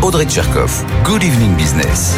Audrey 0.00 0.26
Tcherkov. 0.26 0.84
Good 1.02 1.24
evening 1.24 1.56
business. 1.56 2.16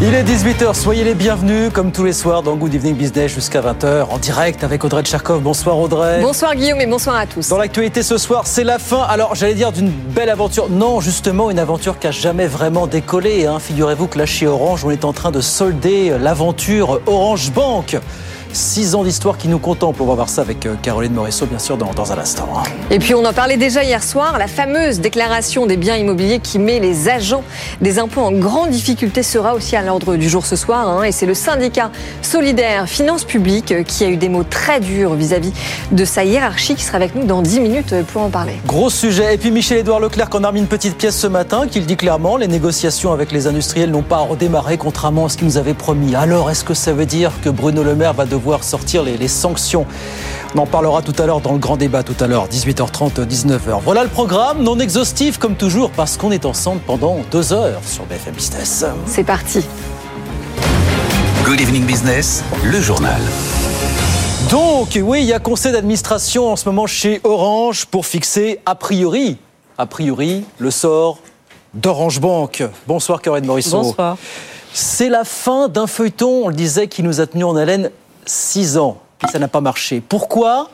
Il 0.00 0.14
est 0.14 0.24
18h, 0.24 0.74
soyez 0.74 1.04
les 1.04 1.14
bienvenus 1.14 1.70
comme 1.70 1.92
tous 1.92 2.04
les 2.04 2.14
soirs 2.14 2.42
dans 2.42 2.56
Good 2.56 2.74
Evening 2.74 2.94
Business 2.94 3.34
jusqu'à 3.34 3.60
20h 3.60 4.04
en 4.08 4.16
direct 4.16 4.64
avec 4.64 4.82
Audrey 4.82 5.02
Tcherkov. 5.02 5.42
Bonsoir 5.42 5.78
Audrey. 5.78 6.20
Bonsoir 6.22 6.54
Guillaume 6.54 6.80
et 6.80 6.86
bonsoir 6.86 7.16
à 7.16 7.26
tous. 7.26 7.50
Dans 7.50 7.58
l'actualité 7.58 8.02
ce 8.02 8.16
soir, 8.16 8.46
c'est 8.46 8.64
la 8.64 8.78
fin. 8.78 9.02
Alors 9.02 9.34
j'allais 9.34 9.54
dire 9.54 9.72
d'une 9.72 9.90
belle 9.90 10.30
aventure. 10.30 10.70
Non, 10.70 11.00
justement 11.00 11.50
une 11.50 11.58
aventure 11.58 11.98
qui 11.98 12.06
a 12.06 12.12
jamais 12.12 12.46
vraiment 12.46 12.86
décollé. 12.86 13.44
Hein. 13.44 13.58
Figurez-vous 13.58 14.06
que 14.06 14.18
là 14.18 14.24
chez 14.24 14.46
Orange, 14.46 14.84
on 14.86 14.90
est 14.90 15.04
en 15.04 15.12
train 15.12 15.30
de 15.30 15.42
solder 15.42 16.16
l'aventure 16.18 17.00
Orange 17.06 17.52
Bank. 17.52 17.98
Six 18.56 18.94
ans 18.94 19.04
d'histoire 19.04 19.36
qui 19.36 19.48
nous 19.48 19.58
contemplent. 19.58 20.00
On 20.00 20.06
va 20.06 20.14
voir 20.14 20.30
ça 20.30 20.40
avec 20.40 20.64
euh, 20.64 20.76
Caroline 20.80 21.12
Morisseau, 21.12 21.44
bien 21.44 21.58
sûr, 21.58 21.76
dans, 21.76 21.90
dans 21.92 22.10
un 22.10 22.16
instant. 22.18 22.48
Et 22.90 22.98
puis 22.98 23.12
on 23.14 23.22
en 23.26 23.34
parlait 23.34 23.58
déjà 23.58 23.84
hier 23.84 24.02
soir, 24.02 24.38
la 24.38 24.46
fameuse 24.48 24.98
déclaration 25.00 25.66
des 25.66 25.76
biens 25.76 25.96
immobiliers 25.96 26.40
qui 26.40 26.58
met 26.58 26.80
les 26.80 27.10
agents 27.10 27.44
des 27.82 27.98
impôts 27.98 28.22
en 28.22 28.32
grande 28.32 28.70
difficulté 28.70 29.22
sera 29.22 29.52
aussi 29.54 29.76
à 29.76 29.82
l'ordre 29.82 30.16
du 30.16 30.26
jour 30.30 30.46
ce 30.46 30.56
soir. 30.56 30.88
hein. 30.88 31.02
et 31.02 31.12
c'est 31.12 31.26
le 31.26 31.34
syndicat 31.34 31.90
solidaire 32.22 32.88
Finances 32.88 33.24
Publiques 33.24 33.72
euh, 33.72 33.82
qui 33.82 34.04
a 34.04 34.08
eu 34.08 34.16
des 34.16 34.30
mots 34.30 34.42
très 34.42 34.80
durs 34.80 35.12
vis-à-vis 35.12 35.52
de 35.92 36.04
sa 36.06 36.24
hiérarchie 36.24 36.76
qui 36.76 36.82
sera 36.84 36.96
avec 36.96 37.14
nous 37.14 37.24
dans 37.26 37.42
10 37.42 37.60
minutes 37.60 37.92
euh, 37.92 38.04
pour 38.10 38.22
en 38.22 38.30
parler. 38.30 38.54
Gros 38.66 38.88
sujet. 38.88 39.34
Et 39.34 39.38
puis 39.38 39.50
Michel-Édouard 39.50 40.00
Leclerc 40.00 40.30
en 40.32 40.44
a 40.44 40.48
remis 40.48 40.60
une 40.60 40.66
petite 40.66 40.96
pièce 40.96 41.18
ce 41.18 41.26
matin 41.26 41.66
qui 41.70 41.78
le 41.80 41.84
dit 41.84 41.96
clairement. 41.98 42.38
Les 42.38 42.48
négociations 42.48 43.12
avec 43.12 43.32
les 43.32 43.46
industriels 43.48 43.90
n'ont 43.90 44.00
pas 44.00 44.16
redémarré 44.20 44.78
contrairement 44.78 45.26
à 45.26 45.28
ce 45.28 45.36
qu'il 45.36 45.46
nous 45.46 45.58
avait 45.58 45.74
promis. 45.74 46.14
Alors 46.14 46.50
est-ce 46.50 46.64
que 46.64 46.72
ça 46.72 46.94
veut 46.94 47.04
dire 47.06 47.32
que 47.44 47.50
Bruno 47.50 47.82
Le 47.82 47.94
Maire 47.94 48.14
va 48.14 48.24
devoir 48.24 48.45
sortir 48.62 49.02
les, 49.02 49.16
les 49.16 49.28
sanctions 49.28 49.86
on 50.56 50.60
en 50.60 50.66
parlera 50.66 51.02
tout 51.02 51.12
à 51.18 51.26
l'heure 51.26 51.42
dans 51.42 51.52
le 51.52 51.58
grand 51.58 51.76
débat 51.76 52.02
tout 52.02 52.16
à 52.18 52.26
l'heure, 52.26 52.48
18h30, 52.48 53.26
19h. 53.26 53.80
Voilà 53.84 54.04
le 54.04 54.08
programme, 54.08 54.62
non 54.62 54.78
exhaustif 54.78 55.36
comme 55.36 55.54
toujours, 55.54 55.90
parce 55.90 56.16
qu'on 56.16 56.30
est 56.30 56.46
ensemble 56.46 56.80
pendant 56.86 57.18
deux 57.30 57.52
heures 57.52 57.82
sur 57.84 58.04
BFM 58.06 58.34
Business. 58.34 58.86
C'est 59.04 59.24
parti. 59.24 59.66
Good 61.44 61.60
evening 61.60 61.84
business, 61.84 62.42
le 62.64 62.80
journal. 62.80 63.20
Donc, 64.50 64.98
oui, 65.02 65.20
il 65.20 65.26
y 65.26 65.34
a 65.34 65.40
conseil 65.40 65.72
d'administration 65.72 66.50
en 66.50 66.56
ce 66.56 66.66
moment 66.66 66.86
chez 66.86 67.20
Orange 67.22 67.84
pour 67.84 68.06
fixer 68.06 68.60
a 68.64 68.74
priori, 68.74 69.36
a 69.76 69.84
priori, 69.84 70.44
le 70.56 70.70
sort 70.70 71.18
d'Orange 71.74 72.18
Bank. 72.18 72.64
Bonsoir 72.86 73.20
Corinne 73.20 73.44
Morisseau. 73.44 73.82
Bonsoir. 73.82 74.16
C'est 74.72 75.10
la 75.10 75.24
fin 75.24 75.68
d'un 75.68 75.86
feuilleton, 75.86 76.44
on 76.44 76.48
le 76.48 76.54
disait, 76.54 76.86
qui 76.86 77.02
nous 77.02 77.20
a 77.20 77.26
tenus 77.26 77.44
en 77.44 77.56
haleine 77.56 77.90
six 78.26 78.76
ans. 78.76 78.98
Et 79.24 79.30
ça 79.30 79.38
n'a 79.38 79.48
pas 79.48 79.60
marché. 79.60 80.02
Pourquoi? 80.06 80.68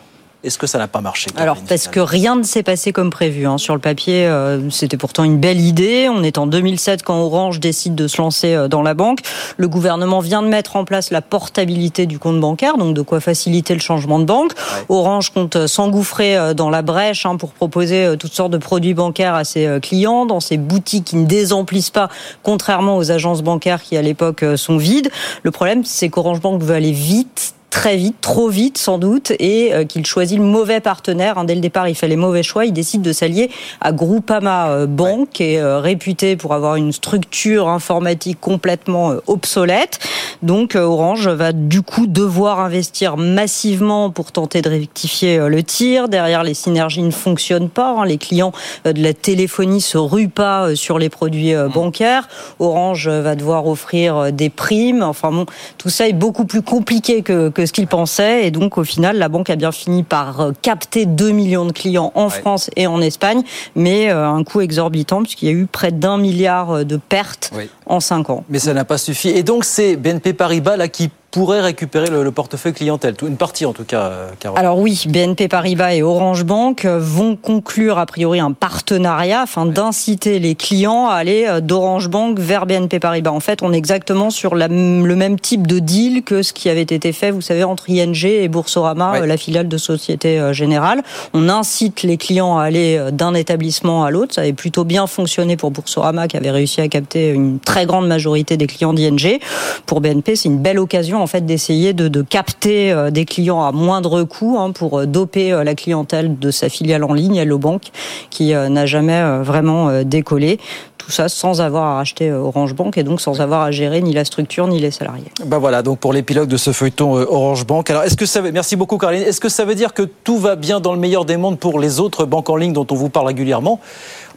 Est-ce 0.44 0.58
que 0.58 0.66
ça 0.66 0.78
n'a 0.78 0.88
pas 0.88 1.00
marché 1.00 1.30
Alors 1.36 1.58
parce 1.68 1.86
que 1.86 2.00
rien 2.00 2.34
ne 2.34 2.42
s'est 2.42 2.64
passé 2.64 2.92
comme 2.92 3.10
prévu. 3.10 3.46
hein. 3.46 3.58
Sur 3.58 3.74
le 3.74 3.80
papier, 3.80 4.26
euh, 4.26 4.70
c'était 4.70 4.96
pourtant 4.96 5.22
une 5.22 5.38
belle 5.38 5.60
idée. 5.60 6.08
On 6.10 6.22
est 6.24 6.36
en 6.36 6.46
2007 6.46 7.02
quand 7.04 7.20
Orange 7.20 7.60
décide 7.60 7.94
de 7.94 8.08
se 8.08 8.20
lancer 8.20 8.54
euh, 8.54 8.66
dans 8.66 8.82
la 8.82 8.94
banque. 8.94 9.20
Le 9.56 9.68
gouvernement 9.68 10.18
vient 10.18 10.42
de 10.42 10.48
mettre 10.48 10.74
en 10.74 10.84
place 10.84 11.10
la 11.10 11.22
portabilité 11.22 12.06
du 12.06 12.18
compte 12.18 12.40
bancaire, 12.40 12.76
donc 12.76 12.94
de 12.94 13.02
quoi 13.02 13.20
faciliter 13.20 13.74
le 13.74 13.80
changement 13.80 14.18
de 14.18 14.24
banque. 14.24 14.52
Orange 14.88 15.30
compte 15.30 15.56
euh, 15.56 15.66
s'engouffrer 15.68 16.36
euh, 16.36 16.54
dans 16.54 16.70
la 16.70 16.82
brèche 16.82 17.24
hein, 17.24 17.36
pour 17.36 17.52
proposer 17.52 18.16
toutes 18.18 18.32
sortes 18.32 18.52
de 18.52 18.58
produits 18.58 18.94
bancaires 18.94 19.34
à 19.34 19.44
ses 19.44 19.78
clients, 19.80 20.26
dans 20.26 20.40
ses 20.40 20.56
boutiques 20.56 21.04
qui 21.04 21.16
ne 21.16 21.26
désemplissent 21.26 21.90
pas, 21.90 22.08
contrairement 22.42 22.96
aux 22.96 23.10
agences 23.12 23.42
bancaires 23.42 23.82
qui 23.82 23.96
à 23.96 24.02
l'époque 24.02 24.44
sont 24.56 24.76
vides. 24.76 25.10
Le 25.42 25.50
problème, 25.50 25.84
c'est 25.84 26.08
qu'Orange 26.08 26.40
Bank 26.40 26.62
veut 26.62 26.74
aller 26.74 26.92
vite 26.92 27.54
très 27.72 27.96
vite, 27.96 28.16
trop 28.20 28.48
vite 28.48 28.76
sans 28.76 28.98
doute, 28.98 29.32
et 29.40 29.72
euh, 29.74 29.84
qu'il 29.84 30.04
choisit 30.06 30.38
le 30.38 30.44
mauvais 30.44 30.80
partenaire. 30.80 31.38
hein. 31.38 31.44
Dès 31.44 31.54
le 31.54 31.60
départ, 31.62 31.88
il 31.88 31.94
fait 31.94 32.06
les 32.06 32.16
mauvais 32.16 32.42
choix. 32.42 32.66
Il 32.66 32.72
décide 32.72 33.00
de 33.02 33.12
s'allier 33.12 33.50
à 33.80 33.92
Groupama 33.92 34.68
euh, 34.68 34.86
Bank, 34.86 35.30
qui 35.32 35.54
est 35.54 35.58
euh, 35.58 35.80
réputé 35.80 36.36
pour 36.36 36.52
avoir 36.52 36.76
une 36.76 36.92
structure 36.92 37.68
informatique 37.68 38.38
complètement 38.40 39.14
obsolète. 39.26 39.98
Donc 40.42 40.74
Orange 40.74 41.28
va 41.28 41.52
du 41.52 41.80
coup 41.82 42.06
devoir 42.06 42.60
investir 42.60 43.16
massivement 43.16 44.10
pour 44.10 44.32
tenter 44.32 44.60
de 44.60 44.68
rectifier 44.68 45.38
le 45.48 45.62
tir. 45.62 46.08
Derrière, 46.08 46.44
les 46.44 46.54
synergies 46.54 47.02
ne 47.02 47.10
fonctionnent 47.10 47.70
pas. 47.70 47.96
hein. 47.98 48.04
Les 48.04 48.18
clients 48.18 48.52
de 48.84 49.02
la 49.02 49.14
téléphonie 49.14 49.80
se 49.80 49.96
ruent 49.96 50.28
pas 50.28 50.76
sur 50.76 50.98
les 50.98 51.08
produits 51.08 51.54
euh, 51.54 51.68
bancaires. 51.68 52.28
Orange 52.58 53.08
va 53.08 53.34
devoir 53.34 53.66
offrir 53.66 54.30
des 54.30 54.50
primes. 54.50 55.02
Enfin 55.02 55.32
bon, 55.32 55.46
tout 55.78 55.88
ça 55.88 56.06
est 56.06 56.12
beaucoup 56.12 56.44
plus 56.44 56.62
compliqué 56.62 57.22
que, 57.22 57.48
que 57.48 57.61
ce 57.66 57.72
qu'il 57.72 57.86
pensait. 57.86 58.46
Et 58.46 58.50
donc, 58.50 58.78
au 58.78 58.84
final, 58.84 59.18
la 59.18 59.28
banque 59.28 59.50
a 59.50 59.56
bien 59.56 59.72
fini 59.72 60.02
par 60.02 60.40
euh, 60.40 60.52
capter 60.62 61.06
2 61.06 61.30
millions 61.30 61.64
de 61.66 61.72
clients 61.72 62.12
en 62.14 62.28
France 62.28 62.70
et 62.76 62.86
en 62.86 63.00
Espagne, 63.00 63.42
mais 63.74 64.10
euh, 64.10 64.26
un 64.28 64.44
coût 64.44 64.60
exorbitant 64.60 65.22
puisqu'il 65.22 65.46
y 65.46 65.48
a 65.50 65.54
eu 65.54 65.66
près 65.66 65.92
d'un 65.92 66.18
milliard 66.18 66.70
euh, 66.78 66.84
de 66.84 66.96
pertes 66.96 67.50
Oui. 67.54 67.68
en 67.86 68.00
5 68.00 68.30
ans. 68.30 68.44
Mais 68.48 68.58
ça 68.58 68.74
n'a 68.74 68.84
pas 68.84 68.98
suffi. 68.98 69.28
Et 69.30 69.42
donc, 69.42 69.64
c'est 69.64 69.96
BNP 69.96 70.32
Paribas 70.32 70.76
là 70.76 70.88
qui 70.88 71.10
pourrait 71.32 71.62
récupérer 71.62 72.08
le, 72.10 72.22
le 72.22 72.30
portefeuille 72.30 72.74
clientèle, 72.74 73.14
une 73.26 73.38
partie 73.38 73.64
en 73.64 73.72
tout 73.72 73.84
cas, 73.84 74.02
euh, 74.02 74.28
Caroline. 74.38 74.60
Alors 74.60 74.78
oui, 74.78 75.02
BNP 75.08 75.48
Paribas 75.48 75.94
et 75.94 76.02
Orange 76.02 76.44
Bank 76.44 76.84
euh, 76.84 76.98
vont 77.00 77.36
conclure 77.36 77.98
a 77.98 78.04
priori 78.04 78.38
un 78.38 78.52
partenariat 78.52 79.40
afin 79.40 79.64
d'inciter 79.64 80.38
les 80.38 80.54
clients 80.54 81.08
à 81.08 81.14
aller 81.14 81.46
euh, 81.48 81.60
d'Orange 81.60 82.08
Bank 82.08 82.38
vers 82.38 82.66
BNP 82.66 83.00
Paribas. 83.00 83.30
En 83.30 83.40
fait, 83.40 83.62
on 83.62 83.72
est 83.72 83.78
exactement 83.78 84.28
sur 84.28 84.54
la 84.54 84.68
le 84.68 85.16
même 85.16 85.40
type 85.40 85.66
de 85.66 85.78
deal 85.78 86.22
que 86.22 86.42
ce 86.42 86.52
qui 86.52 86.68
avait 86.68 86.82
été 86.82 87.12
fait, 87.12 87.30
vous 87.30 87.40
savez, 87.40 87.64
entre 87.64 87.88
ING 87.88 88.14
et 88.26 88.48
Boursorama, 88.48 89.12
Ouais. 89.12 89.26
la 89.26 89.36
filiale 89.38 89.68
de 89.68 89.76
Société 89.78 90.52
Générale. 90.52 91.02
On 91.32 91.48
incite 91.48 92.02
les 92.02 92.18
clients 92.18 92.58
à 92.58 92.64
aller 92.64 93.08
d'un 93.10 93.32
établissement 93.34 94.04
à 94.04 94.10
l'autre. 94.10 94.34
Ça 94.34 94.42
avait 94.42 94.52
plutôt 94.52 94.84
bien 94.84 95.06
fonctionné 95.06 95.56
pour 95.56 95.70
Boursorama 95.70 96.28
qui 96.28 96.36
avait 96.36 96.50
réussi 96.50 96.80
à 96.82 96.88
capter 96.88 97.30
une 97.30 97.58
très 97.58 97.86
grande 97.86 98.06
majorité 98.06 98.56
des 98.58 98.66
clients 98.66 98.92
d'ING. 98.92 99.38
Pour 99.86 100.00
BNP, 100.02 100.36
c'est 100.36 100.48
une 100.48 100.58
belle 100.58 100.78
occasion 100.78 101.21
en 101.22 101.26
fait 101.26 101.46
d'essayer 101.46 101.92
de, 101.92 102.22
capter 102.22 102.92
euh, 102.92 103.10
des 103.10 103.24
clients 103.24 103.62
à 103.62 103.72
moindre 103.72 104.24
coût 104.24 104.56
hein, 104.58 104.72
pour 104.72 105.00
euh, 105.00 105.06
doper 105.06 105.52
euh, 105.52 105.64
la 105.64 105.74
clientèle 105.74 106.38
de 106.38 106.50
sa 106.50 106.68
filiale 106.68 107.04
en 107.04 107.14
ligne, 107.14 107.36
Hello 107.36 107.58
Bank, 107.58 107.82
qui 108.30 108.52
n'a 108.52 108.86
jamais 108.86 109.22
vraiment 109.42 110.02
décollé. 110.02 110.58
Tout 110.98 111.10
ça 111.10 111.28
sans 111.28 111.60
avoir 111.60 111.84
à 111.84 111.94
racheter 111.96 112.32
Orange 112.32 112.74
Bank 112.74 112.96
et 112.96 113.02
donc 113.02 113.20
sans 113.20 113.40
avoir 113.40 113.62
à 113.62 113.70
gérer 113.70 114.00
ni 114.00 114.12
la 114.12 114.24
structure 114.24 114.66
ni 114.68 114.78
les 114.78 114.90
salariés. 114.90 115.24
Ben 115.44 115.58
voilà, 115.58 115.82
donc 115.82 115.98
pour 115.98 116.12
l'épilogue 116.12 116.48
de 116.48 116.56
ce 116.56 116.72
feuilleton 116.72 117.14
Orange 117.14 117.66
Bank. 117.66 117.88
Alors, 117.90 118.02
est-ce 118.02 118.16
que 118.16 118.26
ça 118.26 118.40
veut, 118.40 118.52
merci 118.52 118.76
beaucoup 118.76 118.98
Caroline, 118.98 119.22
est-ce 119.22 119.40
que 119.40 119.48
ça 119.48 119.64
veut 119.64 119.74
dire 119.74 119.94
que 119.94 120.02
tout 120.02 120.38
va 120.38 120.56
bien 120.56 120.80
dans 120.80 120.92
le 120.92 120.98
meilleur 120.98 121.24
des 121.24 121.36
mondes 121.36 121.58
pour 121.58 121.78
les 121.78 122.00
autres 122.00 122.24
banques 122.24 122.50
en 122.50 122.56
ligne 122.56 122.72
dont 122.72 122.86
on 122.90 122.94
vous 122.94 123.08
parle 123.08 123.26
régulièrement? 123.26 123.80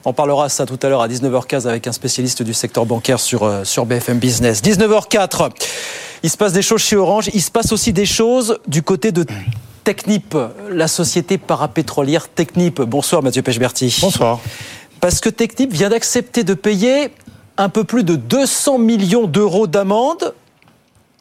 On 0.06 0.14
parlera 0.14 0.50
ça 0.50 0.66
tout 0.66 0.80
à 0.84 0.90
l'heure 0.90 1.02
à 1.02 1.08
19h15 1.08 1.68
avec 1.68 1.88
un 1.88 1.92
spécialiste 1.92 2.44
du 2.44 2.54
secteur 2.54 2.86
bancaire 2.86 3.20
sur, 3.20 3.44
euh, 3.44 3.64
sur 3.64 3.86
BFM 3.86 4.20
Business. 4.20 4.62
19h04, 4.62 5.50
il 6.24 6.30
se 6.30 6.38
passe 6.38 6.54
des 6.54 6.62
choses 6.62 6.82
chez 6.82 6.96
Orange, 6.96 7.30
il 7.34 7.42
se 7.42 7.52
passe 7.52 7.72
aussi 7.72 7.92
des 7.92 8.06
choses 8.06 8.60
du 8.68 8.84
côté 8.84 9.12
de 9.12 9.26
Technip, 9.84 10.38
la 10.72 10.88
société 10.88 11.38
parapétrolière 11.38 12.30
Technip. 12.30 12.82
Bonsoir 12.82 13.22
Mathieu 13.22 13.42
Pechberti. 13.42 13.96
Bonsoir. 14.02 14.40
Parce 15.00 15.20
que 15.20 15.30
Technip 15.30 15.72
vient 15.72 15.90
d'accepter 15.90 16.44
de 16.44 16.54
payer 16.54 17.12
un 17.58 17.70
peu 17.70 17.84
plus 17.84 18.04
de 18.04 18.16
200 18.16 18.80
millions 18.80 19.28
d'euros 19.28 19.68
d'amende 19.68 20.34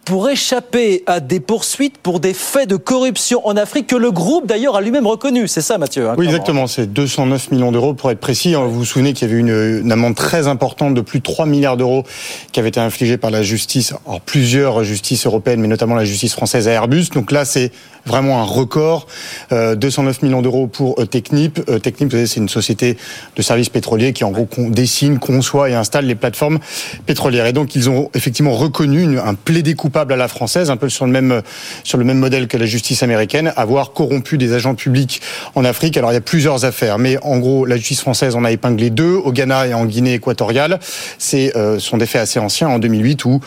pour 0.04 0.28
échapper 0.28 1.03
à 1.06 1.20
des 1.20 1.41
poursuites 1.41 1.98
pour 1.98 2.20
des 2.20 2.34
faits 2.34 2.69
de 2.69 2.76
corruption 2.76 3.47
en 3.47 3.56
Afrique 3.56 3.87
que 3.87 3.97
le 3.97 4.10
groupe 4.10 4.47
d'ailleurs 4.47 4.76
a 4.76 4.81
lui-même 4.81 5.06
reconnu. 5.06 5.48
C'est 5.48 5.62
ça 5.62 5.78
Mathieu 5.78 6.09
hein, 6.09 6.15
Oui, 6.19 6.26
exactement. 6.26 6.66
C'est 6.66 6.92
209 6.92 7.50
millions 7.50 7.72
d'euros 7.72 7.94
pour 7.94 8.10
être 8.10 8.20
précis. 8.20 8.54
Vous 8.54 8.70
vous 8.70 8.84
souvenez 8.84 9.12
qu'il 9.12 9.28
y 9.28 9.31
avait 9.31 9.41
une, 9.41 9.81
une 9.82 9.92
amende 9.92 10.15
très 10.15 10.47
importante 10.47 10.95
de 10.95 11.01
plus 11.01 11.21
de 11.21 11.24
3 11.24 11.47
milliards 11.47 11.77
d'euros 11.77 12.04
qui 12.53 12.60
avait 12.60 12.68
été 12.68 12.80
infligée 12.80 13.16
par 13.16 13.30
la 13.30 13.42
justice, 13.42 13.95
alors 14.06 14.21
plusieurs 14.21 14.84
justices 14.84 15.27
européennes, 15.27 15.60
mais 15.60 15.68
notamment 15.68 15.95
la 15.95 16.04
justice 16.04 16.34
française 16.34 16.68
à 16.68 16.72
Airbus. 16.72 17.07
Donc 17.15 17.33
là, 17.33 17.45
c'est 17.45 17.72
vraiment 18.07 18.41
un 18.41 18.45
record. 18.45 19.07
Euh, 19.53 19.74
209 19.74 20.22
millions 20.22 20.42
d'euros 20.42 20.66
pour 20.66 21.00
euh, 21.00 21.07
Technip. 21.07 21.60
Euh, 21.68 21.78
Technip, 21.78 22.10
vous 22.10 22.16
savez, 22.16 22.27
c'est 22.27 22.41
une 22.41 22.48
société 22.48 22.97
de 23.36 23.42
services 23.42 23.68
pétroliers 23.68 24.12
qui 24.12 24.24
en 24.24 24.30
gros 24.30 24.47
dessine, 24.59 25.18
conçoit 25.18 25.71
et 25.71 25.74
installe 25.74 26.07
les 26.07 26.15
plateformes 26.15 26.59
pétrolières. 27.07 27.47
Et 27.47 27.53
donc 27.53 27.74
ils 27.74 27.89
ont 27.89 28.10
effectivement 28.15 28.53
reconnu 28.53 29.18
un 29.18 29.34
plaidé 29.34 29.74
coupable 29.74 29.94
à 30.01 30.17
la 30.17 30.29
française, 30.29 30.71
un 30.71 30.77
peu 30.77 30.89
sur 30.89 31.07
le 31.07 31.13
même 31.13 31.43
sur 31.83 31.99
le 31.99 32.05
même 32.05 32.19
modèle 32.19 32.49
que 32.49 32.57
la 32.57 32.67
justice 32.67 33.03
américaine, 33.03 33.53
avoir 33.57 33.93
corrompu 33.93 34.39
des 34.39 34.53
agents 34.53 34.75
publics 34.75 35.21
en 35.55 35.65
Afrique. 35.65 35.97
Alors 35.97 36.11
il 36.13 36.15
y 36.15 36.19
a 36.19 36.23
plusieurs 36.23 36.65
affaires, 36.65 36.99
mais 36.99 37.19
en 37.23 37.39
gros 37.39 37.65
la 37.67 37.77
justice 37.77 38.01
française 38.01 38.37
en 38.37 38.45
a 38.45 38.51
épinglé 38.51 38.91
deux 38.91 39.15
au 39.15 39.33
Ghana 39.33 39.69
et 39.69 39.75
en 39.75 39.87
Guinée 39.87 40.15
équatoriale. 40.15 40.81
C'est 41.19 41.57
euh, 41.57 41.79
sont 41.79 41.97
des 41.97 42.07
faits 42.07 42.23
assez 42.23 42.39
anciens 42.39 42.69
en 42.69 42.79
2008 42.79 43.25
où 43.25 43.41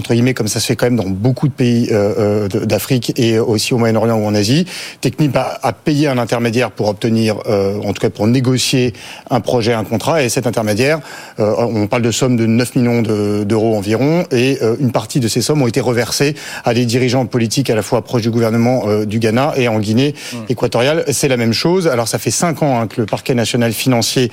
entre 0.00 0.14
guillemets, 0.14 0.32
comme 0.32 0.48
ça 0.48 0.60
se 0.60 0.66
fait 0.66 0.76
quand 0.76 0.86
même 0.86 0.96
dans 0.96 1.08
beaucoup 1.08 1.46
de 1.46 1.52
pays 1.52 1.88
euh, 1.92 2.48
d'Afrique 2.48 3.12
et 3.16 3.38
aussi 3.38 3.74
au 3.74 3.78
Moyen-Orient 3.78 4.16
ou 4.16 4.24
en 4.24 4.34
Asie. 4.34 4.64
Technip 5.02 5.36
a, 5.36 5.60
a, 5.62 5.74
payé 5.74 6.08
un 6.08 6.16
intermédiaire 6.16 6.70
pour 6.70 6.88
obtenir, 6.88 7.36
en 7.46 7.92
tout 7.92 8.00
cas 8.00 8.10
pour 8.10 8.26
négocier 8.26 8.94
un 9.28 9.40
projet, 9.40 9.72
un 9.72 9.84
contrat, 9.84 10.22
et 10.22 10.28
cet 10.28 10.46
intermédiaire, 10.46 11.00
on 11.38 11.86
parle 11.86 12.02
de 12.02 12.10
sommes 12.10 12.36
de 12.36 12.46
9 12.46 12.76
millions 12.76 13.02
d'euros 13.44 13.76
environ, 13.76 14.24
et 14.30 14.58
une 14.80 14.92
partie 14.92 15.20
de 15.20 15.28
ces 15.28 15.42
sommes 15.42 15.62
ont 15.62 15.66
été 15.66 15.80
reversées 15.80 16.34
à 16.64 16.74
des 16.74 16.86
dirigeants 16.86 17.26
politiques 17.26 17.70
à 17.70 17.74
la 17.74 17.82
fois 17.82 18.02
proches 18.02 18.22
du 18.22 18.30
gouvernement 18.30 19.04
du 19.04 19.18
Ghana 19.18 19.54
et 19.56 19.68
en 19.68 19.78
Guinée 19.78 20.14
mmh. 20.14 20.36
équatoriale. 20.48 21.04
C'est 21.08 21.28
la 21.28 21.36
même 21.36 21.52
chose. 21.52 21.88
Alors 21.88 22.08
ça 22.08 22.18
fait 22.18 22.30
cinq 22.30 22.62
ans 22.62 22.80
hein, 22.80 22.86
que 22.86 23.00
le 23.00 23.06
parquet 23.06 23.34
national 23.34 23.72
financier 23.72 24.30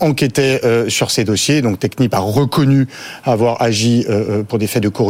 enquêtait 0.00 0.60
euh, 0.64 0.88
sur 0.88 1.10
ces 1.10 1.24
dossiers. 1.24 1.62
Donc 1.62 1.78
Technip 1.78 2.14
a 2.14 2.18
reconnu 2.18 2.88
avoir 3.24 3.62
agi 3.62 4.04
euh, 4.08 4.40
euh, 4.40 4.42
pour 4.42 4.58
des 4.58 4.66
faits 4.66 4.82
de 4.82 4.88
corruption, 4.88 5.09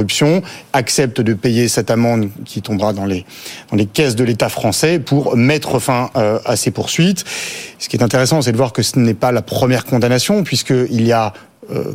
accepte 0.73 1.21
de 1.21 1.35
payer 1.35 1.69
cette 1.69 1.91
amende 1.91 2.31
qui 2.45 2.63
tombera 2.63 2.93
dans 2.93 3.07
les, 3.07 3.25
dans 3.71 3.77
les 3.77 3.87
caisses 3.87 4.17
de 4.17 4.25
l'État 4.25 4.49
français 4.49 4.99
pour 4.99 5.37
mettre 5.37 5.79
fin 5.79 6.11
à 6.15 6.57
ces 6.57 6.71
poursuites. 6.71 7.25
Ce 7.79 7.89
qui 7.89 7.97
est 7.97 8.03
intéressant, 8.03 8.43
c'est 8.43 8.53
de 8.53 8.57
voir 8.57 8.73
que 8.73 8.83
ce 8.83 8.99
n'est 8.99 9.15
pas 9.15 9.33
la 9.33 9.43
première 9.43 9.85
condamnation, 9.85 10.43
puisqu'il 10.43 11.07
y 11.07 11.13
a 11.13 11.33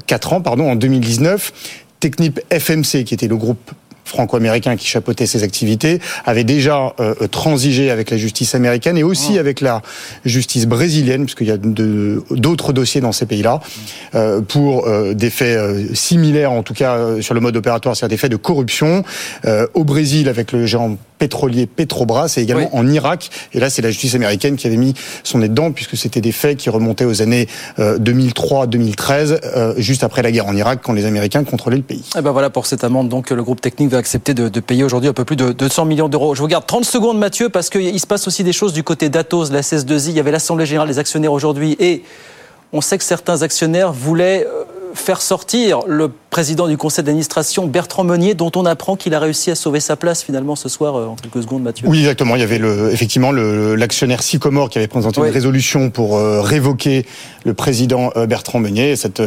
quatre 0.08 0.34
ans, 0.34 0.42
pardon, 0.42 0.70
en 0.70 0.76
2019, 0.76 1.52
Technip 2.00 2.40
FMC, 2.52 3.04
qui 3.04 3.14
était 3.14 3.28
le 3.28 3.38
groupe 3.38 3.72
franco-américain 4.06 4.78
qui 4.78 4.88
chapeautait 4.88 5.26
ces 5.26 5.44
activités, 5.44 6.00
avait 6.26 6.44
déjà 6.44 6.94
euh, 7.00 7.14
transigé 7.28 7.92
avec 7.92 8.12
la 8.12 8.18
justice 8.18 8.56
américaine 8.56 8.98
et 8.98 9.04
aussi 9.04 9.34
oh. 9.36 9.40
avec 9.40 9.62
la 9.62 9.82
justice 10.24 10.68
brésilienne, 10.68 11.26
puisqu'il 11.26 11.48
y 11.48 11.52
a 11.52 11.58
d'autres 11.58 12.72
dossiers 12.72 13.02
dans 13.02 13.12
ces 13.12 13.26
pays-là, 13.26 13.60
euh, 14.14 14.42
pour 14.42 14.88
euh, 14.88 15.14
des 15.14 15.30
faits 15.30 15.96
similaires, 15.96 16.52
en 16.52 16.64
tout 16.64 16.74
cas 16.74 17.20
sur 17.22 17.34
le 17.34 17.40
mode 17.40 17.58
opératoire, 17.58 17.96
c'est-à-dire 17.96 18.16
des 18.16 18.20
faits 18.20 18.32
de 18.32 18.38
corruption. 18.38 19.04
au 19.74 19.84
Brésil, 19.84 20.30
avec 20.30 20.52
le 20.52 20.66
géant 20.66 20.98
pétrolier 21.26 21.66
Petrobras 21.66 22.36
et 22.38 22.42
également 22.42 22.76
en 22.76 22.88
Irak. 22.88 23.30
Et 23.54 23.60
là, 23.60 23.70
c'est 23.70 23.82
la 23.82 23.90
justice 23.90 24.14
américaine 24.14 24.58
qui 24.58 24.68
avait 24.68 24.78
mis 24.78 24.94
son 25.24 25.40
nez 25.40 25.50
dedans 25.50 25.72
puisque 25.72 25.98
c'était 25.98 26.22
des 26.22 26.32
faits 26.32 26.58
qui 26.58 26.70
remontaient 26.70 27.06
aux 27.06 27.22
années 27.22 27.48
2003-2013, 27.80 29.78
juste 29.78 30.04
après 30.04 30.22
la 30.22 30.32
guerre 30.32 30.46
en 30.46 30.56
Irak, 30.56 30.80
quand 30.84 30.94
les 30.94 31.06
Américains 31.06 31.44
contrôlaient 31.44 31.78
le 31.78 31.84
pays. 31.84 32.04
Et 32.18 32.22
ben 32.22 32.32
voilà 32.32 32.50
pour 32.50 32.68
cette 32.68 32.84
amende. 32.84 33.10
Donc 33.10 33.32
le 33.32 33.44
groupe 33.44 33.62
technique 33.62 33.94
accepter 33.94 34.34
de, 34.34 34.60
payer 34.60 34.84
aujourd'hui 34.84 35.10
un 35.10 35.14
peu 35.14 35.26
plus 35.26 35.36
de 35.36 35.52
200 35.52 35.86
millions 35.86 36.10
d'euros. 36.10 36.36
Je 36.36 36.42
vous 36.42 36.48
garde 36.48 36.66
30 36.66 36.86
secondes, 36.86 37.18
Mathieu, 37.18 37.50
parce 37.50 37.70
qu'il 37.70 38.00
se 38.00 38.08
passe 38.08 38.28
aussi 38.28 38.44
des 38.44 38.54
choses 38.54 38.74
du 38.74 38.84
côté 38.84 39.10
d'Atos, 39.10 39.52
la 39.52 39.62
CS2I. 39.62 40.10
Il 40.10 40.16
y 40.16 40.20
avait 40.20 40.32
l'Assemblée 40.32 40.66
générale 40.66 40.88
des 40.88 41.00
actionnaires 41.00 41.34
aujourd'hui 41.34 41.76
et 41.80 42.04
on 42.74 42.82
sait 42.82 42.98
que 42.98 43.04
certains 43.04 43.42
actionnaires 43.42 43.94
voulaient 43.94 44.46
euh, 44.46 44.64
faire 44.96 45.22
sortir 45.22 45.82
le 45.88 46.10
président 46.36 46.68
du 46.68 46.76
conseil 46.76 47.06
d'administration, 47.06 47.66
Bertrand 47.66 48.04
Meunier, 48.04 48.34
dont 48.34 48.52
on 48.56 48.66
apprend 48.66 48.98
qu'il 48.98 49.14
a 49.14 49.20
réussi 49.20 49.52
à 49.52 49.56
sauver 49.56 49.80
sa 49.80 49.96
place 49.96 50.22
finalement 50.22 50.58
ce 50.58 50.68
soir 50.68 50.96
euh, 50.96 51.06
en 51.08 51.16
quelques 51.16 51.44
secondes, 51.44 51.64
Mathieu. 51.64 51.88
Oui, 51.88 52.00
exactement. 52.00 52.36
Il 52.36 52.40
y 52.40 52.44
avait 52.44 52.58
le, 52.58 52.92
effectivement 52.92 53.32
l'actionnaire 53.32 54.22
Sycomore 54.22 54.70
qui 54.70 54.78
avait 54.78 54.88
présenté 54.88 55.22
une 55.22 55.28
résolution 55.28 55.90
pour 55.90 56.18
euh, 56.18 56.42
révoquer 56.42 57.06
le 57.46 57.54
président 57.54 58.12
euh, 58.18 58.26
Bertrand 58.26 58.60
Meunier. 58.60 58.98
Cette 58.98 59.22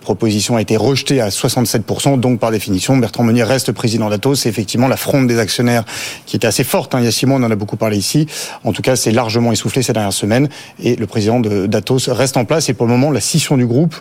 proposition 0.00 0.56
a 0.56 0.62
été 0.62 0.78
rejetée 0.78 1.20
à 1.20 1.28
67%. 1.28 2.18
Donc, 2.20 2.40
par 2.40 2.50
définition, 2.50 2.96
Bertrand 2.96 3.24
Meunier 3.24 3.42
reste 3.42 3.72
président 3.72 4.08
d'Atos. 4.08 4.40
C'est 4.40 4.48
effectivement 4.48 4.88
la 4.88 4.96
fronde 4.96 5.26
des 5.26 5.38
actionnaires 5.38 5.84
qui 6.24 6.36
était 6.36 6.46
assez 6.46 6.64
forte. 6.64 6.94
Hein. 6.94 7.00
Il 7.00 7.04
y 7.04 7.08
a 7.08 7.12
six 7.12 7.26
mois, 7.26 7.38
on 7.38 7.42
en 7.42 7.50
a 7.50 7.56
beaucoup 7.56 7.76
parlé 7.76 7.98
ici. 7.98 8.26
En 8.64 8.72
tout 8.72 8.82
cas, 8.82 8.96
c'est 8.96 9.12
largement 9.12 9.52
essoufflé 9.52 9.82
ces 9.82 9.92
dernières 9.92 10.12
semaines. 10.14 10.48
Et 10.82 10.96
le 10.96 11.06
président 11.06 11.40
d'Atos 11.40 12.08
reste 12.08 12.38
en 12.38 12.46
place. 12.46 12.70
Et 12.70 12.72
pour 12.72 12.86
le 12.86 12.92
moment, 12.92 13.10
la 13.10 13.20
scission 13.20 13.58
du 13.58 13.66
groupe, 13.66 13.94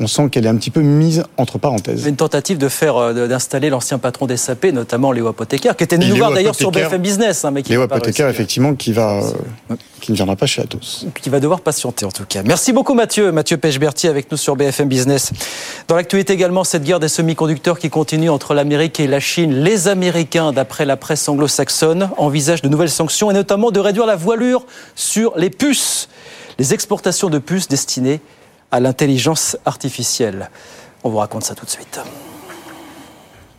on 0.00 0.06
sent 0.06 0.28
qu'elle 0.30 0.46
est 0.46 0.48
un 0.48 0.56
petit 0.56 0.70
peu 0.70 0.80
mise 0.80 1.22
entre 1.36 1.58
parenthèses. 1.58 2.06
Une 2.06 2.16
tentative 2.16 2.58
de 2.58 2.68
faire, 2.68 2.96
euh, 2.96 3.28
d'installer 3.28 3.70
l'ancien 3.70 3.98
patron 3.98 4.26
des 4.26 4.36
SAP, 4.36 4.66
notamment 4.66 5.12
Léo 5.12 5.28
Apothécaire, 5.28 5.76
qui 5.76 5.84
était 5.84 5.96
venu 5.96 6.08
nous 6.08 6.16
voir 6.16 6.32
d'ailleurs 6.32 6.54
sur 6.54 6.72
BFM 6.72 7.00
Business. 7.00 7.44
Hein, 7.44 7.52
mais 7.52 7.62
qui 7.62 7.70
Léo 7.70 7.82
Apothécaire, 7.82 8.28
effectivement, 8.28 8.74
qui, 8.74 8.92
va, 8.92 9.22
euh, 9.70 9.76
qui 10.00 10.10
ne 10.10 10.16
viendra 10.16 10.34
pas 10.34 10.46
chez 10.46 10.62
Atos. 10.62 11.06
Qui 11.20 11.30
va 11.30 11.38
devoir 11.38 11.60
patienter 11.60 12.04
en 12.04 12.10
tout 12.10 12.24
cas. 12.28 12.42
Merci 12.44 12.72
beaucoup 12.72 12.94
Mathieu. 12.94 13.30
Mathieu 13.30 13.56
Pechberti 13.56 14.08
avec 14.08 14.30
nous 14.32 14.36
sur 14.36 14.56
BFM 14.56 14.88
Business. 14.88 15.32
Dans 15.86 15.94
l'actualité 15.96 16.32
également, 16.32 16.64
cette 16.64 16.82
guerre 16.82 17.00
des 17.00 17.08
semi-conducteurs 17.08 17.78
qui 17.78 17.88
continue 17.88 18.30
entre 18.30 18.54
l'Amérique 18.54 18.98
et 18.98 19.06
la 19.06 19.20
Chine. 19.20 19.62
Les 19.62 19.86
Américains, 19.86 20.52
d'après 20.52 20.86
la 20.86 20.96
presse 20.96 21.28
anglo-saxonne, 21.28 22.10
envisagent 22.16 22.62
de 22.62 22.68
nouvelles 22.68 22.90
sanctions 22.90 23.30
et 23.30 23.34
notamment 23.34 23.70
de 23.70 23.80
réduire 23.80 24.06
la 24.06 24.16
voilure 24.16 24.66
sur 24.96 25.36
les 25.36 25.50
puces. 25.50 26.08
Les 26.58 26.74
exportations 26.74 27.30
de 27.30 27.38
puces 27.38 27.68
destinées 27.68 28.20
à 28.74 28.80
l'intelligence 28.80 29.56
artificielle. 29.64 30.50
On 31.04 31.08
vous 31.08 31.18
raconte 31.18 31.44
ça 31.44 31.54
tout 31.54 31.64
de 31.64 31.70
suite. 31.70 32.00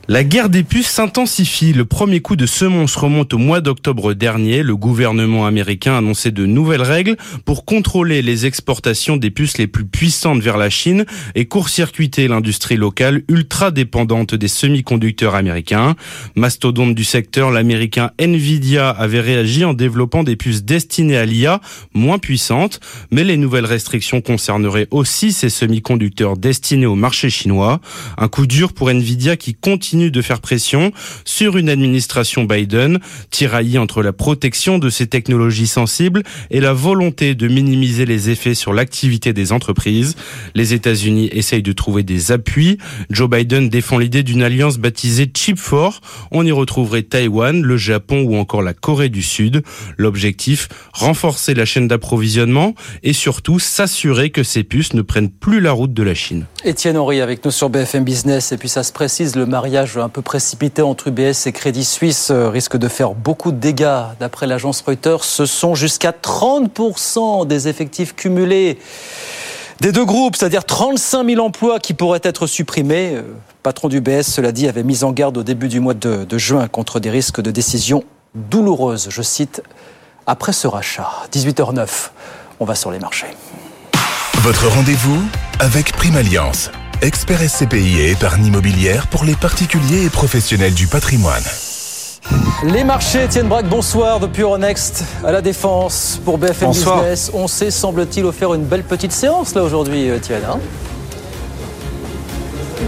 La 0.08 0.24
guerre 0.24 0.50
des 0.50 0.62
puces 0.62 0.86
s'intensifie. 0.86 1.74
Le 1.74 1.84
premier 1.84 2.20
coup 2.20 2.36
de 2.36 2.46
semonce 2.46 2.96
remonte 2.96 3.34
au 3.34 3.40
mois 3.40 3.60
d'octobre 3.60 4.14
dernier. 4.14 4.62
Le 4.62 4.76
gouvernement 4.76 5.48
américain 5.48 5.96
a 5.96 5.98
annoncé 5.98 6.30
de 6.30 6.46
nouvelles 6.46 6.84
règles 6.84 7.18
pour 7.44 7.66
contrôler 7.66 8.22
les 8.22 8.46
exportations 8.46 9.18
des 9.18 9.32
puces 9.32 9.58
les 9.58 9.66
plus 9.66 9.86
puissantes 9.86 10.42
vers 10.42 10.58
la 10.58 10.70
Chine 10.70 11.06
et 11.34 11.46
court-circuiter 11.48 12.28
l'industrie 12.28 12.76
locale 12.78 13.24
ultra 13.30 13.72
dépendante 13.72 14.36
des 14.36 14.48
semi-conducteurs 14.48 15.34
américains. 15.34 15.96
Mastodonte 16.36 16.94
du 16.94 17.04
secteur, 17.04 17.50
l'américain 17.50 18.12
Nvidia 18.20 18.92
avait 18.92 19.22
réagi 19.22 19.66
en 19.66 19.74
développant 19.74 20.24
des 20.24 20.36
puces 20.36 20.64
destinées 20.64 21.18
à 21.18 21.26
l'IA 21.26 21.62
moins 21.96 22.20
puissantes, 22.20 22.80
mais 23.10 23.24
les 23.24 23.38
nouvelles 23.38 23.66
restrictions 23.66 24.22
concerneraient 24.22 24.88
aussi 24.92 25.34
ces 25.34 25.50
semi-conducteurs 25.50 26.38
destinés 26.38 26.86
au 26.86 26.96
marché 26.96 27.32
chinois. 27.32 27.82
Un 28.20 28.28
coup 28.28 28.46
dur 28.46 28.72
pour 28.72 28.92
Nvidia 28.92 29.36
qui 29.36 29.56
continue 29.56 29.95
de 29.96 30.22
faire 30.22 30.42
pression 30.42 30.92
sur 31.24 31.58
une 31.58 31.70
administration 31.70 32.44
Biden, 32.44 33.00
tiraillée 33.32 33.78
entre 33.78 34.04
la 34.04 34.12
protection 34.12 34.78
de 34.78 34.90
ces 34.90 35.08
technologies 35.08 35.68
sensibles 35.68 36.24
et 36.52 36.60
la 36.60 36.74
volonté 36.74 37.34
de 37.34 37.48
minimiser 37.48 38.06
les 38.06 38.30
effets 38.30 38.56
sur 38.56 38.74
l'activité 38.74 39.32
des 39.32 39.52
entreprises. 39.52 40.16
Les 40.54 40.74
États-Unis 40.74 41.30
essayent 41.32 41.64
de 41.64 41.72
trouver 41.72 42.04
des 42.04 42.32
appuis. 42.32 42.78
Joe 43.10 43.30
Biden 43.30 43.70
défend 43.70 43.98
l'idée 43.98 44.24
d'une 44.24 44.44
alliance 44.44 44.78
baptisée 44.78 45.32
Chip 45.34 45.58
4. 45.58 46.02
On 46.32 46.46
y 46.46 46.52
retrouverait 46.52 47.04
Taïwan, 47.04 47.62
le 47.62 47.78
Japon 47.78 48.24
ou 48.24 48.36
encore 48.36 48.62
la 48.62 48.74
Corée 48.74 49.10
du 49.10 49.24
Sud. 49.24 49.64
L'objectif, 49.98 50.68
renforcer 50.94 51.54
la 51.54 51.66
chaîne 51.66 51.88
d'approvisionnement 51.88 52.76
et 53.02 53.14
surtout 53.14 53.60
s'assurer 53.60 54.30
que 54.30 54.44
ces 54.44 54.64
puces 54.64 54.94
ne 54.94 55.02
prennent 55.02 55.30
plus 55.30 55.62
la 55.62 55.72
route 55.72 55.94
de 55.94 56.04
la 56.04 56.14
Chine. 56.14 56.46
Étienne 56.66 56.98
Henry 56.98 57.22
avec 57.22 57.46
nous 57.46 57.52
sur 57.52 57.70
BFM 57.70 58.04
Business 58.04 58.52
et 58.52 58.58
puis 58.58 58.70
ça 58.70 58.84
se 58.84 58.92
précise 58.92 59.36
le 59.36 59.46
mariage 59.46 59.85
un 59.96 60.10
peu 60.10 60.22
précipité 60.22 60.82
entre 60.82 61.08
UBS 61.08 61.46
et 61.46 61.52
Crédit 61.52 61.86
Suisse 61.86 62.30
euh, 62.32 62.50
risque 62.50 62.78
de 62.78 62.88
faire 62.88 63.14
beaucoup 63.14 63.52
de 63.52 63.58
dégâts. 63.58 64.04
D'après 64.20 64.48
l'agence 64.48 64.82
Reuters, 64.82 65.24
ce 65.24 65.46
sont 65.46 65.76
jusqu'à 65.76 66.12
30% 66.12 67.46
des 67.48 67.68
effectifs 67.68 68.16
cumulés 68.16 68.80
des 69.82 69.92
deux 69.92 70.06
groupes, 70.06 70.36
c'est-à-dire 70.36 70.66
35 70.66 71.30
000 71.30 71.46
emplois 71.46 71.80
qui 71.80 71.94
pourraient 71.94 72.22
être 72.24 72.48
supprimés. 72.48 73.12
Le 73.12 73.18
euh, 73.18 73.36
patron 73.64 73.88
d'UBS, 73.88 74.24
cela 74.24 74.52
dit, 74.52 74.68
avait 74.68 74.84
mis 74.84 75.04
en 75.04 75.12
garde 75.12 75.38
au 75.38 75.44
début 75.44 75.68
du 75.68 75.80
mois 75.80 75.94
de, 75.94 76.26
de 76.26 76.38
juin 76.38 76.68
contre 76.68 77.00
des 77.00 77.10
risques 77.10 77.42
de 77.42 77.52
décision 77.52 78.04
douloureuses. 78.34 79.08
Je 79.10 79.22
cite, 79.22 79.62
après 80.28 80.54
ce 80.54 80.68
rachat, 80.68 81.10
18h09, 81.32 81.88
on 82.60 82.66
va 82.66 82.76
sur 82.76 82.92
les 82.92 83.00
marchés. 83.00 83.28
Votre 84.40 84.68
rendez-vous 84.68 85.22
avec 85.60 85.94
Prime 85.94 86.18
Alliance 86.18 86.70
expert 87.02 87.40
SCPI 87.40 88.00
et 88.00 88.12
épargne 88.12 88.46
immobilière 88.46 89.08
pour 89.08 89.24
les 89.24 89.36
particuliers 89.36 90.06
et 90.06 90.10
professionnels 90.10 90.74
du 90.74 90.88
patrimoine. 90.88 91.44
Les 92.64 92.84
marchés, 92.84 93.24
Étienne 93.24 93.48
Braque, 93.48 93.68
bonsoir 93.70 94.20
depuis 94.20 94.42
Euronext 94.42 95.04
à 95.24 95.32
la 95.32 95.42
Défense 95.42 96.20
pour 96.26 96.38
BFM 96.38 96.72
Business. 96.72 97.32
On 97.34 97.48
s'est, 97.48 97.72
semble-t-il, 97.72 98.26
offert 98.26 98.54
une 98.54 98.66
belle 98.66 98.84
petite 98.84 99.12
séance 99.12 99.54
là 99.56 99.64
aujourd'hui, 99.64 100.08
Étienne. 100.08 100.42
Hein? 100.50 100.60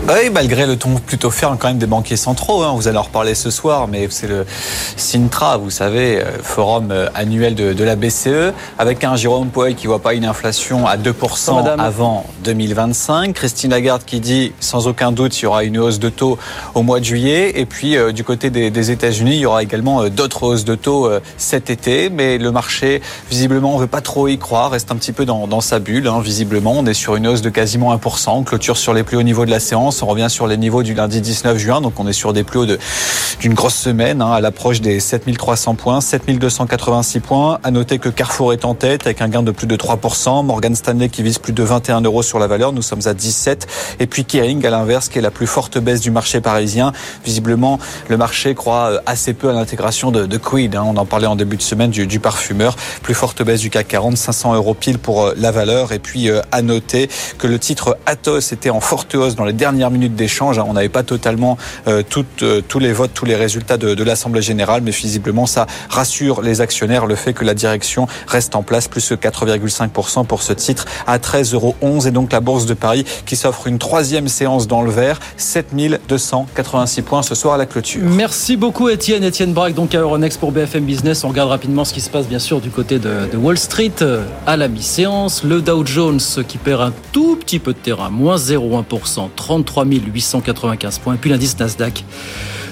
Oui, 0.09 0.29
malgré 0.31 0.65
le 0.65 0.77
ton 0.77 0.95
plutôt 0.95 1.31
ferme 1.31 1.57
quand 1.57 1.67
même 1.67 1.77
des 1.77 1.85
banquiers 1.85 2.17
centraux. 2.17 2.63
Hein. 2.63 2.73
Vous 2.75 2.87
allez 2.87 2.97
en 2.97 3.03
reparler 3.03 3.35
ce 3.35 3.49
soir, 3.49 3.87
mais 3.87 4.07
c'est 4.09 4.27
le 4.27 4.45
Sintra, 4.95 5.57
vous 5.57 5.69
savez, 5.69 6.21
euh, 6.21 6.25
forum 6.41 6.89
euh, 6.91 7.09
annuel 7.13 7.55
de, 7.55 7.83
la 7.83 7.95
BCE, 7.95 8.53
avec 8.77 9.03
un 9.03 9.15
Jérôme 9.15 9.49
Powell 9.49 9.75
qui 9.75 9.87
voit 9.87 9.99
pas 9.99 10.13
une 10.13 10.25
inflation 10.25 10.87
à 10.87 10.97
2% 10.97 11.77
avant 11.77 12.25
2025. 12.43 13.33
Christine 13.33 13.71
Lagarde 13.71 14.03
qui 14.05 14.19
dit, 14.19 14.53
sans 14.59 14.87
aucun 14.87 15.11
doute, 15.11 15.39
il 15.39 15.43
y 15.43 15.45
aura 15.45 15.63
une 15.63 15.77
hausse 15.77 15.99
de 15.99 16.09
taux 16.09 16.37
au 16.73 16.83
mois 16.83 16.99
de 16.99 17.05
juillet. 17.05 17.59
Et 17.59 17.65
puis, 17.65 17.95
euh, 17.95 18.11
du 18.11 18.23
côté 18.23 18.49
des, 18.49 18.91
États-Unis, 18.91 19.35
il 19.35 19.39
y 19.39 19.45
aura 19.45 19.63
également 19.63 20.07
d'autres 20.07 20.43
hausses 20.43 20.65
de 20.65 20.75
taux 20.75 21.09
cet 21.37 21.69
été. 21.69 22.09
Mais 22.09 22.37
le 22.37 22.51
marché, 22.51 23.01
visiblement, 23.29 23.75
on 23.75 23.77
veut 23.77 23.87
pas 23.87 24.01
trop 24.01 24.27
y 24.27 24.37
croire, 24.37 24.71
reste 24.71 24.91
un 24.91 24.95
petit 24.95 25.11
peu 25.11 25.25
dans, 25.25 25.61
sa 25.61 25.79
bulle. 25.79 26.07
Hein. 26.07 26.21
Visiblement, 26.21 26.73
on 26.77 26.85
est 26.85 26.93
sur 26.93 27.15
une 27.15 27.27
hausse 27.27 27.41
de 27.41 27.49
quasiment 27.49 27.95
1%, 27.95 28.43
clôture 28.43 28.77
sur 28.77 28.93
les 28.93 29.03
plus 29.03 29.17
hauts 29.17 29.23
niveaux 29.23 29.45
de 29.45 29.51
la 29.51 29.59
séance 29.59 29.76
On 29.77 30.05
revient 30.07 30.27
sur 30.29 30.47
les 30.47 30.57
niveaux 30.57 30.81
du 30.81 30.93
lundi 30.93 31.21
19 31.21 31.57
juin, 31.57 31.81
donc 31.81 31.99
on 31.99 32.07
est 32.07 32.13
sur 32.13 32.33
des 32.33 32.43
plus 32.43 32.59
hauts 32.59 32.77
d'une 33.39 33.53
grosse 33.53 33.75
semaine, 33.75 34.21
hein, 34.21 34.31
à 34.31 34.41
l'approche 34.41 34.81
des 34.81 34.99
7300 34.99 35.75
points, 35.75 36.01
7286 36.01 37.19
points. 37.19 37.59
À 37.63 37.69
noter 37.69 37.99
que 37.99 38.09
Carrefour 38.09 38.53
est 38.53 38.65
en 38.65 38.73
tête 38.73 39.05
avec 39.05 39.21
un 39.21 39.29
gain 39.29 39.43
de 39.43 39.51
plus 39.51 39.67
de 39.67 39.75
3%, 39.75 40.43
Morgan 40.43 40.75
Stanley 40.75 41.09
qui 41.09 41.21
vise 41.21 41.37
plus 41.37 41.53
de 41.53 41.63
21 41.63 42.01
euros 42.01 42.23
sur 42.23 42.39
la 42.39 42.47
valeur, 42.47 42.73
nous 42.73 42.81
sommes 42.81 43.05
à 43.05 43.13
17, 43.13 43.67
et 43.99 44.07
puis 44.07 44.25
Kering 44.25 44.65
à 44.65 44.69
l'inverse 44.69 45.09
qui 45.09 45.19
est 45.19 45.21
la 45.21 45.31
plus 45.31 45.47
forte 45.47 45.77
baisse 45.77 46.01
du 46.01 46.11
marché 46.11 46.41
parisien. 46.41 46.91
Visiblement, 47.23 47.79
le 48.07 48.17
marché 48.17 48.55
croit 48.55 48.91
euh, 48.91 48.99
assez 49.05 49.33
peu 49.33 49.49
à 49.49 49.53
l'intégration 49.53 50.11
de, 50.11 50.25
de 50.25 50.37
Quid. 50.37 50.75
Hein. 50.75 50.83
On 50.85 50.97
en 50.97 51.05
parlait 51.05 51.27
en 51.27 51.35
début 51.35 51.57
de 51.57 51.61
semaine 51.61 51.91
du, 51.91 52.07
du 52.07 52.19
parfumeur. 52.19 52.75
Plus 53.03 53.13
forte 53.13 53.43
baisse 53.43 53.61
du 53.61 53.69
CAC 53.69 53.87
40, 53.87 54.17
500 54.17 54.55
euros 54.55 54.73
pile 54.73 54.97
pour 54.97 55.25
euh, 55.25 55.33
la 55.37 55.51
valeur. 55.51 55.91
Et 55.91 55.99
puis 55.99 56.29
euh, 56.29 56.41
à 56.51 56.61
noter 56.61 57.09
que 57.37 57.47
le 57.47 57.59
titre 57.59 57.97
Atos 58.05 58.51
était 58.51 58.69
en 58.69 58.79
forte 58.79 59.15
hausse 59.15 59.35
dans 59.35 59.45
les 59.45 59.53
dernières 59.67 59.91
minutes 59.91 60.15
d'échange. 60.15 60.59
On 60.59 60.73
n'avait 60.73 60.87
pas 60.87 61.03
totalement 61.03 61.57
euh, 61.87 62.01
toutes, 62.07 62.43
tous 62.69 62.79
les 62.79 62.93
votes, 62.93 63.11
tous 63.13 63.25
les 63.25 63.35
résultats 63.35 63.77
de, 63.77 64.03
l'Assemblée 64.03 64.41
générale, 64.41 64.81
mais 64.81 64.91
visiblement 64.91 65.45
ça 65.45 65.67
rassure 65.89 66.41
les 66.41 66.61
actionnaires 66.61 67.05
le 67.05 67.15
fait 67.15 67.33
que 67.33 67.43
la 67.43 67.53
direction 67.53 68.07
reste 68.27 68.55
en 68.55 68.63
place, 68.63 68.87
plus 68.87 69.11
4,5% 69.11 70.25
pour 70.25 70.41
ce 70.41 70.53
titre 70.53 70.85
à 71.05 71.17
13,11 71.17 71.53
euros. 71.55 71.75
Et 72.05 72.11
donc 72.11 72.31
la 72.31 72.39
Bourse 72.39 72.65
de 72.65 72.73
Paris 72.73 73.03
qui 73.25 73.35
s'offre 73.35 73.67
une 73.67 73.77
troisième 73.77 74.29
séance 74.29 74.67
dans 74.67 74.81
le 74.81 74.89
vert, 74.89 75.19
7286 75.35 77.01
points 77.01 77.23
ce 77.23 77.35
soir 77.35 77.55
à 77.55 77.57
la 77.57 77.65
clôture. 77.65 78.01
Merci 78.03 78.55
beaucoup 78.55 78.87
Étienne. 78.87 79.25
Étienne 79.25 79.51
Braque, 79.51 79.73
donc 79.73 79.93
à 79.95 79.99
Euronext 79.99 80.39
pour 80.39 80.53
BFM 80.53 80.85
Business. 80.85 81.25
On 81.25 81.29
regarde 81.29 81.49
rapidement 81.49 81.83
ce 81.83 81.93
qui 81.93 82.01
se 82.01 82.09
passe 82.09 82.27
bien 82.27 82.39
sûr 82.39 82.61
du 82.61 82.69
côté 82.69 82.99
de, 82.99 83.29
de 83.29 83.37
Wall 83.37 83.57
Street 83.57 83.91
à 84.45 84.55
la 84.55 84.69
mi-séance. 84.69 85.43
Le 85.43 85.59
Dow 85.61 85.85
Jones 85.85 86.21
qui 86.47 86.57
perd 86.57 86.81
un 86.81 86.93
tout 87.11 87.35
petit 87.35 87.59
peu 87.59 87.73
de 87.73 87.77
terrain, 87.77 88.09
moins 88.09 88.37
0,1%, 88.37 89.29
33 89.63 89.85
895 89.85 90.99
points. 90.99 91.15
Et 91.15 91.17
puis 91.17 91.29
l'indice 91.29 91.57
Nasdaq. 91.59 92.03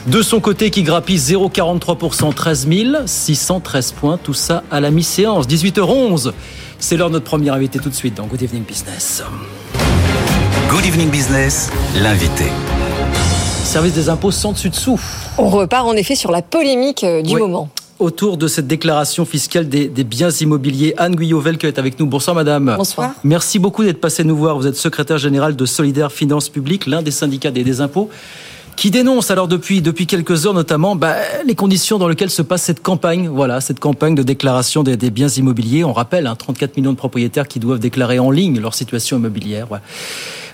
De 0.07 0.21
son 0.21 0.39
côté, 0.39 0.69
qui 0.69 0.83
grappille 0.83 1.17
0,43%, 1.17 2.33
13 2.33 2.67
613 3.07 3.91
points. 3.93 4.19
Tout 4.21 4.33
ça 4.35 4.63
à 4.69 4.79
la 4.79 4.91
mi-séance, 4.91 5.47
18h11. 5.47 6.31
C'est 6.77 6.95
l'heure 6.97 7.07
de 7.09 7.13
notre 7.13 7.25
premier 7.25 7.49
invité 7.49 7.79
tout 7.79 7.89
de 7.89 7.95
suite 7.95 8.15
dans 8.15 8.25
Good 8.27 8.43
Evening 8.43 8.63
Business. 8.63 9.23
Good 10.69 10.85
Evening 10.85 11.09
Business, 11.09 11.71
l'invité. 12.01 12.45
Service 13.63 13.93
des 13.93 14.09
impôts 14.09 14.31
sans 14.31 14.51
dessus-dessous. 14.51 14.99
On 15.39 15.49
repart 15.49 15.87
en 15.87 15.93
effet 15.93 16.15
sur 16.15 16.31
la 16.31 16.41
polémique 16.43 17.03
euh, 17.03 17.21
du 17.23 17.33
Oui. 17.33 17.41
moment. 17.41 17.69
Autour 17.97 18.35
de 18.35 18.49
cette 18.49 18.67
déclaration 18.67 19.23
fiscale 19.23 19.69
des, 19.69 19.87
des 19.87 20.03
biens 20.03 20.29
immobiliers, 20.29 20.93
Anne 20.97 21.15
Guyot-Velke 21.15 21.63
est 21.63 21.79
avec 21.79 21.97
nous. 21.97 22.05
Bonsoir 22.05 22.35
madame. 22.35 22.75
Bonsoir. 22.77 23.13
Merci 23.23 23.57
beaucoup 23.57 23.85
d'être 23.85 24.01
passé 24.01 24.25
nous 24.25 24.35
voir. 24.35 24.57
Vous 24.57 24.67
êtes 24.67 24.75
secrétaire 24.75 25.17
général 25.17 25.55
de 25.55 25.65
Solidaire 25.65 26.11
Finances 26.11 26.49
Publiques, 26.49 26.87
l'un 26.87 27.01
des 27.01 27.11
syndicats 27.11 27.51
des, 27.51 27.63
des 27.63 27.79
impôts, 27.79 28.09
qui 28.75 28.91
dénonce 28.91 29.31
alors 29.31 29.47
depuis, 29.47 29.81
depuis 29.81 30.07
quelques 30.07 30.45
heures 30.45 30.53
notamment 30.53 30.97
bah, 30.97 31.15
les 31.45 31.55
conditions 31.55 31.97
dans 31.97 32.09
lesquelles 32.09 32.29
se 32.29 32.41
passe 32.41 32.63
cette 32.63 32.83
campagne. 32.83 33.29
Voilà, 33.29 33.61
cette 33.61 33.79
campagne 33.79 34.13
de 34.13 34.23
déclaration 34.23 34.83
des, 34.83 34.97
des 34.97 35.09
biens 35.09 35.29
immobiliers. 35.29 35.85
On 35.85 35.93
rappelle, 35.93 36.27
hein, 36.27 36.35
34 36.35 36.75
millions 36.75 36.91
de 36.91 36.97
propriétaires 36.97 37.47
qui 37.47 37.59
doivent 37.59 37.79
déclarer 37.79 38.19
en 38.19 38.29
ligne 38.29 38.59
leur 38.59 38.73
situation 38.73 39.15
immobilière. 39.15 39.67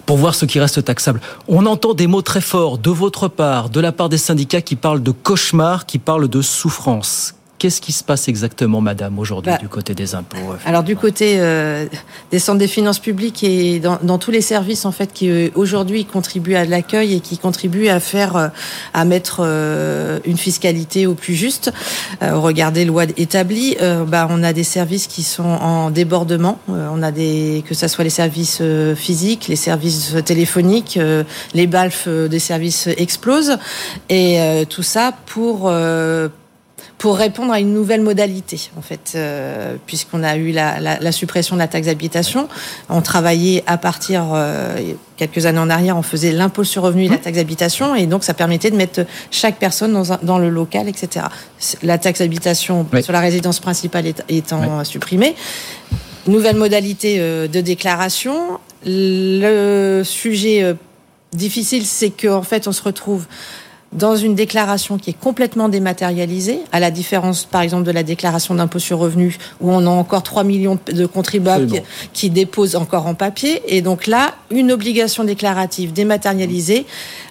Pour 0.05 0.17
voir 0.17 0.35
ce 0.35 0.45
qui 0.45 0.59
reste 0.59 0.83
taxable. 0.83 1.21
On 1.47 1.65
entend 1.65 1.93
des 1.93 2.07
mots 2.07 2.21
très 2.21 2.41
forts 2.41 2.77
de 2.77 2.89
votre 2.89 3.27
part, 3.27 3.69
de 3.69 3.79
la 3.79 3.91
part 3.91 4.09
des 4.09 4.17
syndicats 4.17 4.61
qui 4.61 4.75
parlent 4.75 5.03
de 5.03 5.11
cauchemar, 5.11 5.85
qui 5.85 5.99
parlent 5.99 6.27
de 6.27 6.41
souffrance. 6.41 7.35
Qu'est-ce 7.61 7.79
qui 7.79 7.91
se 7.91 8.03
passe 8.03 8.27
exactement, 8.27 8.81
madame, 8.81 9.19
aujourd'hui 9.19 9.51
Bah, 9.51 9.59
du 9.59 9.69
côté 9.69 9.93
des 9.93 10.15
impôts 10.15 10.55
Alors 10.65 10.81
du 10.81 10.95
côté 10.95 11.35
euh, 11.37 11.85
des 12.31 12.39
centres 12.39 12.57
des 12.57 12.67
finances 12.67 12.97
publiques 12.97 13.43
et 13.43 13.79
dans, 13.79 13.99
dans 14.01 14.17
tous 14.17 14.31
les 14.31 14.41
services 14.41 14.83
en 14.83 14.91
fait 14.91 15.13
qui 15.13 15.29
euh, 15.29 15.49
aujourd'hui 15.53 16.05
contribuent 16.05 16.55
à 16.55 16.65
l'accueil 16.65 17.13
et 17.13 17.19
qui 17.19 17.37
contribuent 17.37 17.87
à 17.87 17.99
faire 17.99 18.35
euh, 18.35 18.47
à 18.95 19.05
mettre 19.05 19.41
euh, 19.45 20.19
une 20.25 20.37
fiscalité 20.37 21.05
au 21.05 21.13
plus 21.13 21.35
juste 21.35 21.71
euh, 22.23 22.33
au 22.33 22.41
regard 22.41 22.71
des 22.71 22.83
lois 22.83 23.03
établies, 23.15 23.77
euh, 23.79 24.05
bah, 24.05 24.25
on 24.31 24.41
a 24.41 24.53
des 24.53 24.63
services 24.63 25.05
qui 25.05 25.21
sont 25.21 25.43
en 25.43 25.91
débordement. 25.91 26.57
Euh, 26.67 26.87
on 26.91 27.03
a 27.03 27.11
des 27.11 27.63
que 27.67 27.75
ça 27.75 27.87
soit 27.87 28.03
les 28.03 28.09
services 28.09 28.57
euh, 28.61 28.95
physiques, 28.95 29.47
les 29.47 29.55
services 29.55 30.15
téléphoniques, 30.25 30.97
euh, 30.97 31.23
les 31.53 31.67
balfs 31.67 32.05
euh, 32.07 32.27
des 32.27 32.39
services 32.39 32.87
explosent 32.97 33.59
et 34.09 34.41
euh, 34.41 34.65
tout 34.65 34.81
ça 34.81 35.13
pour 35.27 35.69
euh, 35.69 36.27
pour 37.01 37.17
répondre 37.17 37.51
à 37.51 37.59
une 37.59 37.73
nouvelle 37.73 38.01
modalité, 38.03 38.69
en 38.77 38.83
fait, 38.83 39.13
euh, 39.15 39.75
puisqu'on 39.87 40.21
a 40.21 40.35
eu 40.37 40.51
la, 40.51 40.79
la, 40.79 40.99
la 40.99 41.11
suppression 41.11 41.55
de 41.55 41.59
la 41.61 41.67
taxe 41.67 41.87
d'habitation. 41.87 42.47
On 42.89 43.01
travaillait 43.01 43.63
à 43.65 43.79
partir, 43.79 44.25
euh, 44.35 44.77
quelques 45.17 45.47
années 45.47 45.57
en 45.57 45.71
arrière, 45.71 45.97
on 45.97 46.03
faisait 46.03 46.31
l'impôt 46.31 46.63
sur 46.63 46.83
revenu 46.83 47.05
et 47.05 47.09
la 47.09 47.17
taxe 47.17 47.37
d'habitation, 47.37 47.95
et 47.95 48.05
donc 48.05 48.23
ça 48.23 48.35
permettait 48.35 48.69
de 48.69 48.75
mettre 48.75 49.01
chaque 49.31 49.57
personne 49.57 49.93
dans, 49.93 50.13
un- 50.13 50.19
dans 50.21 50.37
le 50.37 50.49
local, 50.51 50.87
etc. 50.87 51.25
La 51.81 51.97
taxe 51.97 52.19
d'habitation 52.19 52.85
Oui. 52.93 53.01
sur 53.01 53.13
la 53.13 53.19
résidence 53.19 53.59
principale 53.59 54.05
étant 54.29 54.83
supprimée. 54.83 55.33
Nouvelle 56.27 56.55
modalité 56.55 57.15
euh, 57.19 57.47
de 57.47 57.61
déclaration. 57.61 58.59
Le 58.85 60.03
sujet 60.05 60.61
euh, 60.61 60.75
difficile, 61.33 61.83
c'est 61.87 62.11
qu'en 62.11 62.43
fait, 62.43 62.67
on 62.67 62.71
se 62.71 62.83
retrouve 62.83 63.25
dans 63.93 64.15
une 64.15 64.35
déclaration 64.35 64.97
qui 64.97 65.09
est 65.09 65.19
complètement 65.19 65.67
dématérialisée, 65.67 66.59
à 66.71 66.79
la 66.79 66.91
différence, 66.91 67.43
par 67.43 67.61
exemple, 67.61 67.83
de 67.83 67.91
la 67.91 68.03
déclaration 68.03 68.55
d'impôt 68.55 68.79
sur 68.79 68.99
revenu, 68.99 69.37
où 69.59 69.69
on 69.69 69.85
a 69.85 69.89
encore 69.89 70.23
3 70.23 70.45
millions 70.45 70.79
de 70.93 71.05
contribuables 71.05 71.81
qui, 72.13 72.29
déposent 72.29 72.77
encore 72.77 73.07
en 73.07 73.15
papier. 73.15 73.61
Et 73.67 73.81
donc 73.81 74.07
là, 74.07 74.33
une 74.49 74.71
obligation 74.71 75.25
déclarative 75.25 75.91
dématérialisée, 75.91 76.85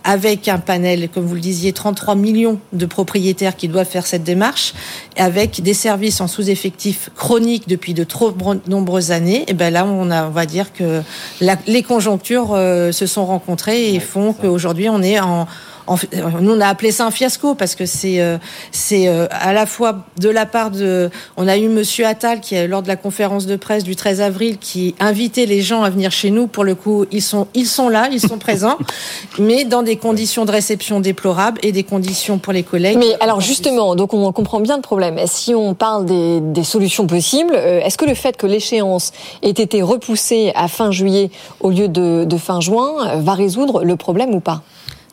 avec 0.04 0.48
un 0.48 0.58
panel, 0.58 1.08
comme 1.08 1.24
vous 1.24 1.34
le 1.34 1.40
disiez, 1.40 1.72
33 1.72 2.14
millions 2.14 2.58
de 2.74 2.84
propriétaires 2.84 3.56
qui 3.56 3.68
doivent 3.68 3.88
faire 3.88 4.06
cette 4.06 4.24
démarche, 4.24 4.74
avec 5.16 5.62
des 5.62 5.74
services 5.74 6.20
en 6.20 6.26
sous-effectif 6.26 7.10
chronique 7.16 7.68
depuis 7.68 7.94
de 7.94 8.04
trop 8.04 8.34
nombreuses 8.66 9.10
années. 9.12 9.44
Et 9.48 9.54
ben 9.54 9.72
là, 9.72 9.86
on, 9.86 10.10
a, 10.10 10.26
on 10.26 10.30
va 10.30 10.44
dire 10.44 10.74
que 10.74 11.00
la- 11.40 11.56
les 11.66 11.82
conjonctures 11.82 12.50
euh, 12.52 12.92
se 12.92 13.06
sont 13.06 13.24
rencontrées 13.24 13.94
et 13.94 14.00
font 14.00 14.34
qu'aujourd'hui, 14.34 14.90
on 14.90 15.02
est 15.02 15.18
en 15.20 15.46
en 15.86 15.96
euh, 15.96 16.30
nous 16.40 16.52
on 16.52 16.60
a 16.60 16.66
appelé 16.66 16.92
ça 16.92 17.06
un 17.06 17.10
fiasco 17.10 17.54
parce 17.54 17.74
que 17.74 17.86
c'est 17.86 18.20
euh, 18.20 18.38
c'est 18.72 19.08
euh, 19.08 19.26
à 19.30 19.52
la 19.52 19.66
fois 19.66 20.04
de 20.18 20.28
la 20.28 20.46
part 20.46 20.70
de 20.70 21.10
on 21.36 21.48
a 21.48 21.56
eu 21.56 21.68
monsieur 21.68 22.06
Attal 22.06 22.40
qui 22.40 22.56
lors 22.66 22.82
de 22.82 22.88
la 22.88 22.96
conférence 22.96 23.46
de 23.46 23.56
presse 23.56 23.84
du 23.84 23.96
13 23.96 24.20
avril 24.20 24.58
qui 24.58 24.94
invitait 25.00 25.46
les 25.46 25.62
gens 25.62 25.82
à 25.82 25.90
venir 25.90 26.10
chez 26.10 26.30
nous. 26.30 26.46
Pour 26.46 26.64
le 26.64 26.74
coup 26.74 27.06
ils 27.10 27.22
sont 27.22 27.48
ils 27.54 27.66
sont 27.66 27.88
là 27.88 28.08
ils 28.10 28.20
sont 28.20 28.38
présents 28.38 28.78
mais 29.38 29.64
dans 29.64 29.82
des 29.82 29.96
conditions 29.96 30.44
de 30.44 30.52
réception 30.52 31.00
déplorables 31.00 31.58
et 31.62 31.72
des 31.72 31.84
conditions 31.84 32.38
pour 32.38 32.52
les 32.52 32.62
collègues. 32.62 32.98
Mais 32.98 33.16
alors 33.20 33.40
justement, 33.40 33.94
donc 33.94 34.14
on 34.14 34.32
comprend 34.32 34.60
bien 34.60 34.76
le 34.76 34.82
problème. 34.82 35.18
Si 35.26 35.54
on 35.54 35.74
parle 35.74 36.06
des, 36.06 36.40
des 36.40 36.64
solutions 36.64 37.06
possibles, 37.06 37.54
est-ce 37.54 37.98
que 37.98 38.04
le 38.04 38.14
fait 38.14 38.36
que 38.36 38.46
l'échéance 38.46 39.12
ait 39.42 39.50
été 39.50 39.82
repoussée 39.82 40.52
à 40.54 40.68
fin 40.68 40.90
juillet 40.90 41.30
au 41.60 41.70
lieu 41.70 41.88
de, 41.88 42.24
de 42.24 42.36
fin 42.36 42.60
juin 42.60 43.16
va 43.16 43.34
résoudre 43.34 43.84
le 43.84 43.96
problème 43.96 44.34
ou 44.34 44.40
pas? 44.40 44.62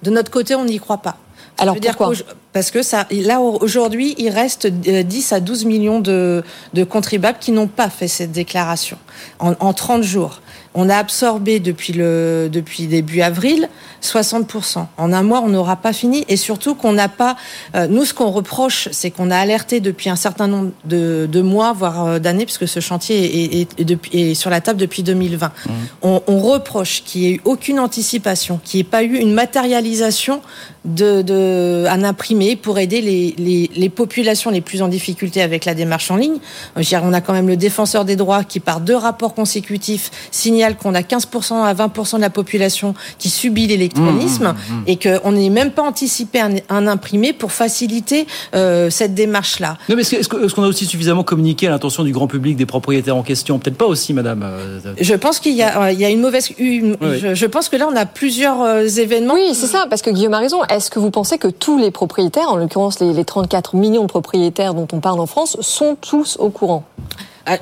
De 0.04 0.12
notre 0.12 0.32
côté, 0.32 0.56
on 0.56 0.66
n'y 0.66 0.80
croit 0.80 1.00
pas. 1.00 1.18
Alors 1.60 1.76
pourquoi 1.80 2.12
Parce 2.54 2.72
que 2.72 2.84
ça, 2.84 3.08
là 3.12 3.40
aujourd'hui, 3.40 4.14
il 4.18 4.30
reste 4.30 4.66
euh, 4.66 5.04
10 5.04 5.34
à 5.34 5.40
12 5.40 5.66
millions 5.66 6.00
de, 6.00 6.44
de 6.74 6.84
contribuables 6.84 7.40
qui 7.40 7.52
n'ont 7.52 7.68
pas 7.68 7.90
fait 7.90 8.08
cette 8.08 8.32
déclaration 8.32 8.98
en, 9.40 9.54
en 9.60 9.74
30 9.74 10.04
jours. 10.04 10.42
On 10.76 10.90
a 10.90 10.96
absorbé 10.98 11.60
depuis 11.60 11.94
le 11.94 12.50
depuis 12.52 12.88
début 12.88 13.22
avril 13.22 13.68
60%. 14.04 14.86
En 14.98 15.12
un 15.14 15.24
mois, 15.24 15.42
on 15.44 15.48
n'aura 15.50 15.76
pas 15.76 15.92
fini 15.94 16.24
et 16.30 16.38
surtout 16.38 16.76
qu'on 16.76 16.94
n'a 16.94 17.10
pas. 17.10 17.36
euh, 17.76 17.88
nous, 17.88 18.06
ce 18.06 18.14
qu'on 18.14 18.30
reproche, 18.30 18.90
c'est 18.92 19.10
qu'on 19.12 19.32
a 19.32 19.38
alerté 19.38 19.80
depuis 19.80 20.10
un 20.10 20.16
certain 20.16 20.48
nombre 20.48 20.72
de, 20.86 21.28
de 21.32 21.42
mois, 21.42 21.74
voire 21.74 22.06
euh, 22.06 22.20
d'années, 22.20 22.46
puisque 22.46 22.68
ce 22.68 22.80
chantier 22.80 23.62
est, 23.62 23.68
est- 23.80 24.14
est 24.14 24.34
sur 24.36 24.50
la 24.50 24.62
table 24.62 24.80
depuis 24.80 25.04
2020. 25.04 25.52
On, 26.04 26.22
on 26.28 26.40
reproche 26.40 27.04
qu'il 27.04 27.22
n'y 27.22 27.28
ait 27.28 27.32
eu 27.36 27.42
aucune 27.46 27.80
anticipation, 27.80 28.60
qu'il 28.64 28.78
n'y 28.78 28.82
ait 28.82 28.90
pas 28.90 29.04
eu 29.04 29.18
une 29.18 29.34
matérialisation 29.34 30.42
de, 30.86 31.22
de 31.22 31.86
un 31.90 32.04
imprimé 32.04 32.56
pour 32.56 32.80
aider 32.80 33.02
les, 33.02 33.36
les, 33.38 33.70
les 33.76 33.90
populations 33.90 34.52
les 34.52 34.62
plus 34.62 34.82
en 34.82 34.88
difficulté 34.88 35.42
avec 35.42 35.66
la 35.66 35.74
démarche 35.74 36.12
en 36.12 36.16
ligne. 36.16 36.38
Euh, 36.78 36.82
dire, 36.82 37.02
On 37.04 37.14
a 37.14 37.22
quand 37.22 37.34
même 37.34 37.48
le 37.48 37.58
défenseur 37.58 38.06
des 38.06 38.16
droits 38.16 38.44
qui, 38.44 38.60
par 38.60 38.80
deux 38.80 38.96
rapports 38.96 39.34
consécutifs, 39.34 40.12
signale 40.32 40.67
qu'on 40.76 40.94
a 40.96 41.02
15% 41.02 41.64
à 41.64 41.74
20% 41.74 42.18
de 42.18 42.22
la 42.22 42.30
population 42.30 42.94
qui 43.18 43.30
subit 43.30 43.68
l'électronisme 43.68 44.54
et 44.88 44.98
qu'on 44.98 45.32
n'est 45.32 45.50
même 45.50 45.72
pas 45.72 45.84
anticipé 45.84 46.40
un, 46.42 46.56
un 46.70 46.88
imprimé 46.88 47.32
pour 47.34 47.52
faciliter 47.52 48.28
euh, 48.56 48.90
cette 48.90 49.14
démarche-là. 49.14 49.78
Non, 49.88 49.96
mais 49.96 50.02
est-ce 50.02 50.28
qu'on 50.54 50.64
a 50.64 50.68
aussi 50.68 50.86
suffisamment 50.86 51.24
communiqué 51.24 51.68
à 51.68 51.70
l'intention 51.70 52.04
du 52.04 52.12
grand 52.12 52.28
public 52.28 52.58
des 52.58 52.66
propriétaires 52.66 53.16
en 53.16 53.24
question? 53.24 53.60
Peut-être 53.60 53.78
pas 53.78 53.86
aussi, 53.86 54.14
madame. 54.14 54.44
euh, 54.44 54.80
Je 55.00 55.14
pense 55.14 55.40
qu'il 55.40 55.54
y 55.54 55.64
a, 55.64 55.84
euh, 55.84 55.92
il 55.92 56.00
y 56.00 56.06
a 56.06 56.10
une 56.10 56.22
mauvaise. 56.22 56.50
une- 56.58 56.98
Oui. 57.02 57.20
je, 57.22 57.36
je 57.36 57.46
pense 57.46 57.70
que 57.70 57.76
là, 57.78 57.88
on 57.92 57.96
a 57.96 58.06
plusieurs 58.06 58.62
euh, 58.62 58.86
événements. 58.88 59.36
Oui, 59.36 59.50
c'est 59.54 59.68
ça, 59.68 59.86
parce 59.90 60.02
que 60.02 60.10
Guillaume 60.10 60.34
a 60.34 60.40
raison. 60.40 60.64
Est-ce 60.66 60.90
que 60.90 61.00
vous 61.00 61.12
pensez 61.12 61.38
que 61.38 61.48
tous 61.48 61.78
les 61.78 61.92
propriétaires, 61.92 62.50
en 62.50 62.56
l'occurrence 62.58 63.00
les, 63.00 63.14
les 63.14 63.26
34 63.26 63.76
millions 63.76 64.04
de 64.04 64.08
propriétaires 64.08 64.74
dont 64.74 64.88
on 64.92 65.00
parle 65.00 65.20
en 65.20 65.26
France, 65.28 65.58
sont 65.62 65.96
tous 66.00 66.38
au 66.40 66.50
courant? 66.50 66.84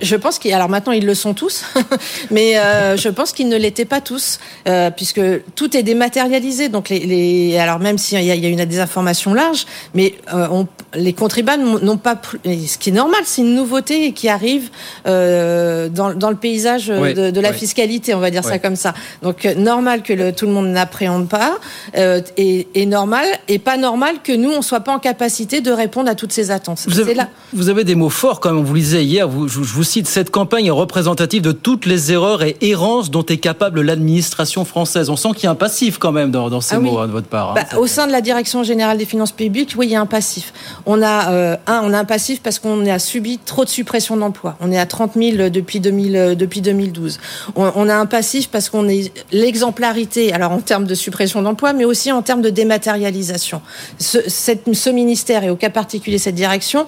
Je 0.02 0.16
pense 0.16 0.40
qu'ils, 0.40 0.54
alors 0.54 0.70
maintenant 0.70 0.94
ils 0.94 1.06
le 1.06 1.14
sont 1.14 1.34
tous, 1.34 1.66
mais 2.32 2.58
euh, 2.58 2.98
je 2.98 3.10
pense 3.10 3.32
qu'ils 3.32 3.50
ne 3.50 3.58
l'étaient 3.58 3.86
pas 3.86 4.02
tous, 4.02 4.40
euh, 4.68 4.90
puisque 4.92 5.22
tout 5.56 5.76
est 5.76 5.84
dématérialisé. 5.84 6.70
Donc 6.70 6.90
les, 6.90 7.00
les 7.00 7.58
alors 7.58 7.80
même 7.80 7.98
s'il 7.98 8.22
y 8.24 8.32
a, 8.32 8.36
il 8.36 8.44
y 8.44 8.46
a 8.46 8.50
une 8.50 8.66
des 8.66 8.80
informations 8.80 9.34
larges, 9.34 9.66
mais 9.94 10.16
euh, 10.34 10.48
on, 10.52 10.68
les 10.96 11.14
contribuables 11.14 11.64
n'ont 11.64 11.98
pas, 11.98 12.20
ce 12.44 12.78
qui 12.78 12.90
est 12.90 12.94
normal, 12.94 13.22
c'est 13.26 13.42
une 13.42 13.56
nouveauté 13.56 14.12
qui 14.14 14.30
arrive 14.30 14.70
euh, 15.08 15.90
dans, 15.90 16.14
dans 16.14 16.30
le 16.30 16.36
paysage 16.36 16.88
de, 16.88 17.32
de 17.32 17.40
la 17.42 17.54
fiscalité, 17.54 18.14
on 18.14 18.20
va 18.20 18.32
dire 18.32 18.44
ça 18.44 18.60
comme 18.60 18.76
ça. 18.76 18.94
Donc 19.22 19.46
euh, 19.46 19.56
normal 19.56 20.04
que 20.04 20.14
le, 20.14 20.34
tout 20.34 20.46
le 20.46 20.52
monde 20.52 20.68
n'appréhende 20.68 21.28
pas, 21.28 21.58
euh, 21.98 22.22
et, 22.38 22.68
et 22.74 22.86
normal 22.86 23.26
et 23.48 23.60
pas 23.60 23.78
normal 23.78 24.16
que 24.24 24.32
nous 24.32 24.52
on 24.52 24.62
soit 24.62 24.80
pas 24.80 24.94
en 24.94 25.00
capacité 25.00 25.62
de 25.62 25.72
répondre 25.72 26.10
à 26.10 26.16
toutes 26.16 26.32
ces 26.32 26.52
attentes. 26.52 26.86
Vous 26.88 27.00
avez, 27.00 27.14
là. 27.14 27.30
vous 27.54 27.70
avez 27.70 27.84
des 27.84 27.96
mots 27.96 28.10
forts 28.10 28.40
quand 28.40 28.50
même, 28.50 28.60
on 28.60 28.64
vous 28.64 28.74
lisait 28.76 29.04
hier, 29.04 29.28
vous, 29.28 29.48
je, 29.48 29.64
je 29.64 29.74
vous 29.76 29.84
cite, 29.84 30.08
cette 30.08 30.30
campagne 30.32 30.66
est 30.66 30.72
représentative 30.72 31.42
de 31.42 31.52
toutes 31.52 31.86
les 31.86 32.12
erreurs 32.12 32.42
et 32.44 32.58
errances 32.62 33.12
dont 33.12 33.26
est 33.26 33.38
capable 33.38 33.82
l'administration 33.82 34.66
française. 34.66 35.10
On 35.10 35.16
sent 35.16 35.30
qu'il 35.36 35.44
y 35.44 35.48
a 35.48 35.52
un 35.52 35.56
passif 35.56 35.98
quand 35.98 36.12
même 36.12 36.32
dans, 36.32 36.50
dans 36.50 36.62
ces 36.62 36.76
Ah 36.76 36.80
oui. 36.80 36.86
mots 36.90 37.00
hein, 37.00 37.08
de 37.08 37.12
votre 37.12 37.28
part. 37.28 37.52
hein. 37.52 37.54
Bah, 37.72 37.78
au 37.80 37.88
sein 37.88 38.08
de 38.08 38.12
la 38.12 38.22
direction 38.22 38.64
générale 38.64 38.98
des 38.98 39.06
finances 39.06 39.32
publiques, 39.32 39.74
oui, 39.78 39.88
il 39.88 39.92
y 39.92 39.96
a 39.96 40.02
un 40.02 40.06
passif. 40.06 40.54
On 40.86 41.02
a 41.02 41.32
euh, 41.32 41.58
un, 41.68 41.82
on 41.84 41.94
a 41.94 42.00
un 42.00 42.06
passif 42.06 42.42
parce 42.42 42.60
qu'on 42.60 42.86
a 42.86 43.00
subi 43.00 43.38
trop 43.46 43.66
de 43.66 43.70
suppression 43.70 44.18
d'emplois. 44.18 44.56
On 44.62 44.72
est 44.72 44.80
à 44.80 44.86
30 44.86 45.12
000 45.16 45.50
depuis 45.50 45.80
2000, 45.80 46.16
euh, 46.16 46.36
depuis 46.36 46.62
2012. 46.62 47.20
On, 47.56 47.72
on 47.76 47.90
a 47.90 47.96
un 47.96 48.06
passif 48.06 48.50
parce 48.50 48.70
qu'on 48.70 48.88
est 48.88 49.12
l'exemplarité, 49.32 50.34
alors 50.34 50.52
en 50.52 50.60
termes 50.62 50.86
de 50.86 50.96
suppression 50.96 51.42
d'emplois, 51.42 51.74
mais 51.74 51.86
aussi 51.86 52.12
en 52.12 52.22
termes 52.22 52.42
de 52.42 52.50
dématérialisation. 52.50 53.62
Ce, 54.00 54.18
cette- 54.30 54.74
ce 54.74 54.90
ministère 54.90 55.44
et 55.44 55.50
au 55.50 55.56
cas 55.56 55.70
particulier 55.70 56.18
cette 56.18 56.36
direction 56.36 56.86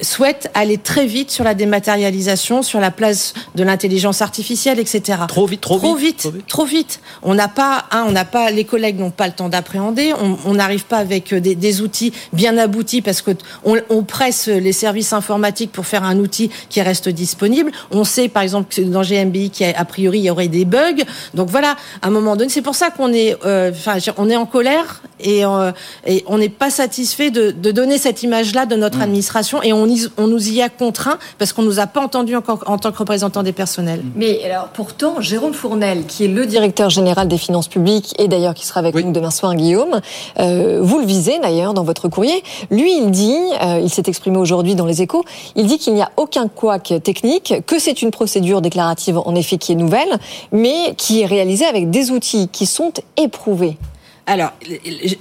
souhaite 0.00 0.50
aller 0.54 0.78
très 0.78 1.06
vite 1.06 1.30
sur 1.30 1.44
la 1.44 1.54
dématérialisation, 1.54 2.29
sur 2.36 2.80
la 2.80 2.90
place 2.90 3.34
de 3.54 3.62
l'intelligence 3.62 4.22
artificielle, 4.22 4.78
etc. 4.78 5.18
Trop 5.28 5.46
vite, 5.46 5.60
trop, 5.60 5.78
Trop 5.78 5.94
vite, 5.94 6.26
vite, 6.26 6.46
trop 6.46 6.64
vite. 6.64 7.00
On 7.22 7.34
n'a 7.34 7.48
pas, 7.48 7.84
un, 7.90 8.04
on 8.04 8.12
n'a 8.12 8.24
pas, 8.24 8.50
les 8.50 8.64
collègues 8.64 8.98
n'ont 8.98 9.10
pas 9.10 9.26
le 9.26 9.32
temps 9.32 9.48
d'appréhender. 9.48 10.12
On 10.46 10.54
n'arrive 10.54 10.84
pas 10.84 10.98
avec 10.98 11.32
euh, 11.32 11.40
des, 11.40 11.54
des 11.54 11.80
outils 11.80 12.12
bien 12.32 12.56
aboutis 12.58 13.02
parce 13.02 13.22
que 13.22 13.30
on, 13.64 13.76
on 13.88 14.02
presse 14.02 14.46
les 14.48 14.72
services 14.72 15.12
informatiques 15.12 15.72
pour 15.72 15.86
faire 15.86 16.04
un 16.04 16.18
outil 16.18 16.50
qui 16.68 16.80
reste 16.82 17.08
disponible. 17.08 17.70
On 17.90 18.04
sait, 18.04 18.28
par 18.28 18.42
exemple, 18.42 18.74
que 18.74 18.80
dans 18.82 19.02
GMBI, 19.02 19.50
qu'il 19.50 19.66
a, 19.66 19.78
a 19.78 19.84
priori, 19.84 20.18
il 20.18 20.24
y 20.24 20.30
aurait 20.30 20.48
des 20.48 20.64
bugs. 20.64 21.02
Donc 21.34 21.48
voilà, 21.48 21.76
à 22.02 22.08
un 22.08 22.10
moment 22.10 22.36
donné, 22.36 22.50
c'est 22.50 22.62
pour 22.62 22.74
ça 22.74 22.90
qu'on 22.90 23.12
est, 23.12 23.36
euh, 23.44 23.70
enfin, 23.70 23.96
on 24.16 24.28
est 24.28 24.36
en 24.36 24.46
colère 24.46 25.02
et, 25.18 25.44
euh, 25.44 25.72
et 26.06 26.24
on 26.26 26.38
n'est 26.38 26.48
pas 26.48 26.70
satisfait 26.70 27.30
de, 27.30 27.50
de 27.50 27.70
donner 27.72 27.98
cette 27.98 28.22
image-là 28.22 28.66
de 28.66 28.76
notre 28.76 29.00
administration 29.00 29.62
et 29.62 29.72
on, 29.72 29.86
y- 29.86 30.08
on 30.16 30.26
nous 30.26 30.48
y 30.50 30.62
a 30.62 30.68
contraint 30.68 31.18
parce 31.38 31.52
qu'on 31.52 31.62
nous 31.62 31.78
a 31.80 31.86
pas 31.86 32.00
entendu 32.00 32.19
en 32.66 32.78
tant 32.78 32.92
que 32.92 32.98
représentant 32.98 33.42
des 33.42 33.52
personnels. 33.52 34.02
Mais 34.16 34.42
alors 34.44 34.68
pourtant, 34.68 35.20
Jérôme 35.20 35.54
Fournel, 35.54 36.04
qui 36.06 36.24
est 36.24 36.28
le 36.28 36.46
directeur 36.46 36.90
général 36.90 37.28
des 37.28 37.38
finances 37.38 37.68
publiques 37.68 38.14
et 38.18 38.28
d'ailleurs 38.28 38.54
qui 38.54 38.66
sera 38.66 38.80
avec 38.80 38.94
nous 38.94 39.12
demain 39.12 39.30
soir, 39.30 39.54
Guillaume, 39.54 40.00
euh, 40.38 40.80
vous 40.82 40.98
le 40.98 41.06
visez 41.06 41.38
d'ailleurs 41.38 41.74
dans 41.74 41.84
votre 41.84 42.08
courrier. 42.08 42.42
Lui, 42.70 42.96
il 42.96 43.10
dit, 43.10 43.36
euh, 43.62 43.80
il 43.82 43.90
s'est 43.90 44.04
exprimé 44.06 44.38
aujourd'hui 44.38 44.74
dans 44.74 44.86
les 44.86 45.02
échos, 45.02 45.24
il 45.56 45.66
dit 45.66 45.78
qu'il 45.78 45.94
n'y 45.94 46.02
a 46.02 46.10
aucun 46.16 46.48
couac 46.48 46.94
technique, 47.02 47.54
que 47.66 47.78
c'est 47.78 48.02
une 48.02 48.10
procédure 48.10 48.60
déclarative 48.60 49.18
en 49.18 49.34
effet 49.34 49.58
qui 49.58 49.72
est 49.72 49.76
nouvelle, 49.76 50.18
mais 50.52 50.94
qui 50.96 51.22
est 51.22 51.26
réalisée 51.26 51.66
avec 51.66 51.90
des 51.90 52.10
outils 52.10 52.48
qui 52.48 52.66
sont 52.66 52.92
éprouvés. 53.16 53.76
Alors, 54.32 54.52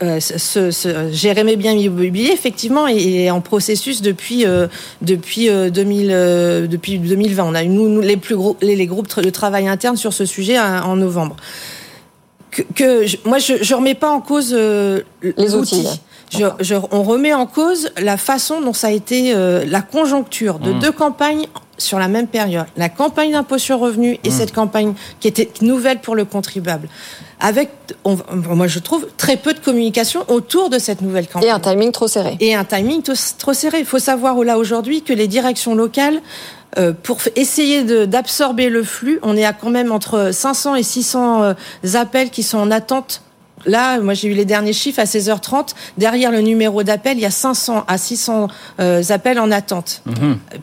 euh, 0.04 0.20
ce, 0.20 0.70
ce, 0.70 1.10
Jérémy 1.12 1.56
Bien 1.56 1.72
Immobilier, 1.74 2.30
effectivement, 2.32 2.88
est 2.88 3.02
est 3.26 3.32
en 3.32 3.42
processus 3.42 4.04
depuis 4.04 4.46
euh, 4.46 4.68
depuis 5.02 5.50
euh, 5.50 5.72
2000 5.72 6.10
euh, 6.12 6.68
depuis 6.68 7.00
2020. 7.00 7.44
On 7.44 7.56
a 7.56 7.64
eu 7.64 7.70
nous, 7.70 7.90
nous, 7.90 8.02
les 8.02 8.18
plus 8.18 8.36
gros 8.36 8.56
les, 8.62 8.76
les 8.76 8.86
groupes 8.86 9.08
de 9.20 9.30
travail 9.32 9.68
interne 9.68 9.98
sur 9.98 10.14
ce 10.14 10.26
sujet 10.26 10.58
hein, 10.58 10.84
en 10.84 10.96
novembre. 10.96 11.36
Que, 12.52 12.62
que 12.76 13.06
je- 13.08 13.18
moi, 13.26 13.40
je, 13.40 13.54
je 13.62 13.74
remets 13.74 13.96
pas 13.96 14.12
en 14.12 14.22
cause 14.22 14.52
euh, 14.56 15.02
Les 15.38 15.56
outils. 15.56 15.88
Je, 16.32 16.46
je- 16.60 16.76
on 16.92 17.02
remet 17.02 17.34
en 17.34 17.48
cause 17.48 17.90
la 18.00 18.16
façon 18.18 18.62
dont 18.62 18.74
ça 18.74 18.88
a 18.88 18.92
été 18.92 19.34
euh, 19.34 19.66
la 19.68 19.82
conjoncture 19.82 20.60
de 20.60 20.72
Mmh. 20.74 20.80
deux 20.80 20.92
campagnes 20.92 21.48
sur 21.80 21.98
la 21.98 22.08
même 22.08 22.28
période. 22.28 22.68
La 22.78 22.90
campagne 22.90 23.32
d'impôt 23.32 23.58
sur 23.58 23.80
revenu 23.80 24.20
et 24.24 24.30
Mmh. 24.30 24.32
cette 24.32 24.54
campagne 24.54 24.94
qui 25.20 25.28
était 25.28 25.50
nouvelle 25.62 26.00
pour 26.00 26.16
le 26.16 26.26
contribuable. 26.26 26.88
Avec, 27.40 27.70
on- 28.04 28.18
moi 28.54 28.68
je 28.68 28.80
trouve, 28.80 29.08
très 29.18 29.38
peu 29.38 29.54
de 29.54 29.60
communication 29.60 30.24
autour 30.28 30.70
de 30.70 30.78
cette 30.78 31.02
nouvelle 31.02 31.28
campagne. 31.28 31.48
Et 31.48 31.52
un 31.52 31.60
timing 31.60 31.92
trop 31.92 32.08
serré. 32.08 32.38
Et 32.42 32.54
un 32.54 32.66
timing 32.66 33.02
trop 33.38 33.54
serré. 33.54 33.80
Il 33.80 33.86
faut 33.86 33.98
savoir 34.00 34.36
là 34.44 34.58
aujourd'hui 34.58 35.02
que 35.02 35.14
les 35.14 35.28
directions 35.28 35.74
locales, 35.74 36.22
euh, 36.78 36.92
pour 36.92 37.18
essayer 37.36 37.84
de- 37.84 38.06
d'absorber 38.06 38.70
le 38.70 38.84
flux, 38.84 39.20
on 39.24 39.36
est 39.38 39.46
à 39.46 39.54
quand 39.54 39.70
même 39.72 39.92
entre 39.92 40.32
500 40.34 40.76
et 40.76 40.84
600 40.84 41.42
euh, 41.44 41.54
appels 41.96 42.30
qui 42.30 42.44
sont 42.44 42.60
en 42.60 42.70
attente. 42.72 43.22
Là, 43.66 44.00
moi 44.00 44.14
j'ai 44.14 44.28
eu 44.30 44.34
les 44.34 44.46
derniers 44.46 44.74
chiffres 44.74 45.00
à 45.00 45.06
16h30. 45.06 45.70
Derrière 45.98 46.32
le 46.32 46.42
numéro 46.42 46.84
d'appel, 46.84 47.18
il 47.18 47.22
y 47.22 47.26
a 47.26 47.32
500 47.32 47.84
à 47.88 47.98
600 47.98 48.48
euh, 48.80 49.02
appels 49.10 49.40
en 49.40 49.52
attente 49.52 50.02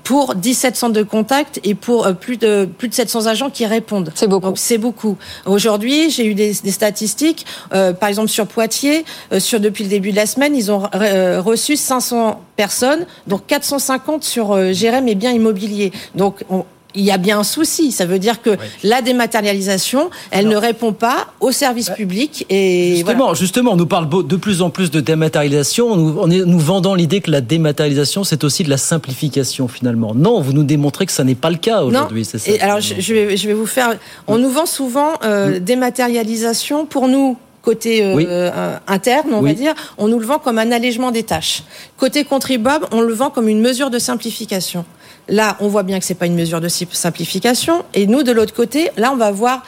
pour 0.05 0.35
17 0.35 0.77
centres 0.77 0.93
de 0.95 1.03
contact 1.03 1.61
et 1.65 1.75
pour 1.75 2.07
euh, 2.07 2.13
plus 2.13 2.37
de 2.37 2.69
plus 2.79 2.89
de 2.89 2.95
700 2.95 3.27
agents 3.27 3.51
qui 3.51 3.67
répondent. 3.67 4.13
C'est 4.15 4.27
beaucoup. 4.29 4.53
C'est 4.57 4.79
beaucoup. 4.79 5.17
Aujourd'hui, 5.45 6.11
j'ai 6.11 6.27
eu 6.27 6.35
des, 6.35 6.53
des 6.55 6.71
statistiques. 6.71 7.47
euh, 7.73 7.93
par 7.93 8.09
exemple 8.09 8.29
sur 8.29 8.47
Poitiers, 8.47 9.05
euh, 9.33 9.41
sur 9.41 9.61
depuis 9.61 9.85
le 9.85 9.91
début 9.91 10.11
de 10.11 10.17
la 10.17 10.27
semaine, 10.27 10.55
ils 10.57 10.71
ont 10.73 10.81
re- 10.81 10.91
euh, 10.95 11.41
reçu 11.41 11.77
500 11.77 12.41
personnes, 12.57 13.07
donc 13.27 13.47
450 13.47 14.25
sur 14.25 14.53
euh, 14.53 14.73
Jérém 14.73 15.07
et 15.09 15.15
biens 15.15 15.33
immobiliers. 15.33 15.93
Donc 16.15 16.45
on- 16.51 16.65
il 16.97 17.05
y 17.05 17.11
a 17.13 17.19
bien 17.19 17.39
un 17.39 17.45
souci. 17.45 17.93
Ça 17.93 18.07
veut 18.07 18.19
dire 18.19 18.43
que 18.43 18.51
la 18.83 19.03
dématérialisation, 19.03 20.11
elle 20.31 20.49
ne 20.49 20.57
répond 20.57 20.93
pas 20.93 21.29
aux 21.41 21.53
services 21.53 21.91
publics. 21.91 22.47
Et 22.51 22.95
Justement, 22.97 23.17
voilà. 23.19 23.35
justement, 23.35 23.73
on 23.73 23.77
nous 23.77 23.87
parle 23.87 24.09
de 24.09 24.37
plus 24.37 24.63
en 24.63 24.71
plus 24.71 24.91
de 24.91 25.01
dématérialisation. 25.01 25.89
On 25.93 25.97
nous, 25.97 26.17
on 26.21 26.31
est, 26.31 26.45
nous 26.45 26.59
vendant 26.59 26.95
l'idée 26.95 27.21
que 27.21 27.31
la 27.31 27.41
dématérialisation, 27.41 28.25
c'est 28.25 28.43
aussi 28.45 28.65
de 28.65 28.71
la 28.71 28.79
simplification 28.79 29.69
finalement. 29.69 30.15
Non, 30.15 30.41
vous 30.41 30.53
nous 30.53 30.65
démontrez 30.65 31.07
que 31.07 31.13
ça 31.13 31.25
n'est 31.25 31.35
pas 31.35 31.51
le 31.51 31.57
cas 31.57 31.83
aujourd'hui. 31.83 32.25
C'est 32.25 32.39
ça. 32.39 32.51
Et 32.51 32.61
alors, 32.61 32.81
je, 32.81 32.95
je 32.99 33.15
vais, 33.15 33.37
je 33.37 33.47
vais 33.47 33.55
vous 33.55 33.67
faire. 33.67 33.95
On 34.27 34.39
nous 34.39 34.51
vend 34.51 34.67
souvent 34.67 35.11
euh, 35.25 35.59
dématérialisation 35.61 36.87
pour 36.87 37.09
nous. 37.09 37.37
Côté 37.63 38.05
euh, 38.05 38.15
Oui. 38.15 38.25
euh, 38.29 38.77
interne, 38.87 39.31
on 39.33 39.41
Oui. 39.41 39.51
va 39.51 39.55
dire, 39.57 39.75
on 39.99 40.07
nous 40.07 40.21
le 40.21 40.25
vend 40.27 40.39
comme 40.39 40.57
un 40.57 40.71
allègement 40.71 41.11
des 41.11 41.25
tâches. 41.25 41.65
Côté 41.97 42.23
contribuable, 42.23 42.87
on 42.93 43.01
le 43.01 43.13
vend 43.13 43.29
comme 43.29 43.49
une 43.49 43.61
mesure 43.61 43.91
de 43.91 43.99
simplification. 43.99 44.85
Là, 45.29 45.57
on 45.61 45.69
voit 45.69 45.83
bien 45.83 45.99
que 45.99 46.05
c'est 46.05 46.15
pas 46.15 46.27
une 46.27 46.37
mesure 46.37 46.61
de 46.61 46.69
si- 46.69 46.89
simplification. 46.93 47.85
Et 47.95 48.07
nous, 48.07 48.23
de 48.23 48.33
l'autre 48.33 48.55
côté, 48.55 48.91
là, 48.97 49.11
on 49.13 49.17
va 49.17 49.31
voir 49.31 49.63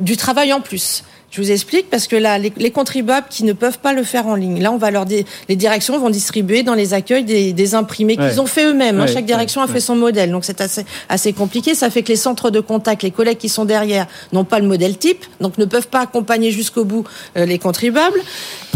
du 0.00 0.16
travail 0.16 0.52
en 0.52 0.60
plus. 0.60 1.04
Je 1.34 1.42
vous 1.42 1.50
explique 1.50 1.90
parce 1.90 2.06
que 2.06 2.14
là, 2.14 2.38
les, 2.38 2.52
les 2.56 2.70
contribuables 2.70 3.26
qui 3.28 3.42
ne 3.42 3.52
peuvent 3.52 3.80
pas 3.80 3.92
le 3.92 4.04
faire 4.04 4.28
en 4.28 4.36
ligne, 4.36 4.62
là, 4.62 4.70
on 4.70 4.76
va 4.76 4.92
leur 4.92 5.04
dé- 5.04 5.26
les 5.48 5.56
directions 5.56 5.98
vont 5.98 6.08
distribuer 6.08 6.62
dans 6.62 6.74
les 6.74 6.94
accueils 6.94 7.24
des, 7.24 7.52
des 7.52 7.74
imprimés 7.74 8.16
Ouais. 8.16 8.28
qu'ils 8.30 8.40
ont 8.40 8.46
fait 8.46 8.66
eux-mêmes. 8.66 9.00
hein. 9.00 9.06
Chaque 9.08 9.24
direction 9.24 9.60
a 9.60 9.66
fait 9.66 9.80
son 9.80 9.96
modèle, 9.96 10.30
donc 10.30 10.44
c'est 10.44 10.60
assez 10.60 10.84
assez 11.08 11.32
compliqué. 11.32 11.74
Ça 11.74 11.90
fait 11.90 12.04
que 12.04 12.08
les 12.08 12.16
centres 12.16 12.50
de 12.50 12.60
contact, 12.60 13.02
les 13.02 13.10
collègues 13.10 13.38
qui 13.38 13.48
sont 13.48 13.64
derrière, 13.64 14.06
n'ont 14.32 14.44
pas 14.44 14.60
le 14.60 14.68
modèle 14.68 14.96
type, 14.96 15.24
donc 15.40 15.58
ne 15.58 15.64
peuvent 15.64 15.88
pas 15.88 16.02
accompagner 16.02 16.52
jusqu'au 16.52 16.84
bout 16.84 17.04
euh, 17.36 17.46
les 17.46 17.58
contribuables. 17.58 18.20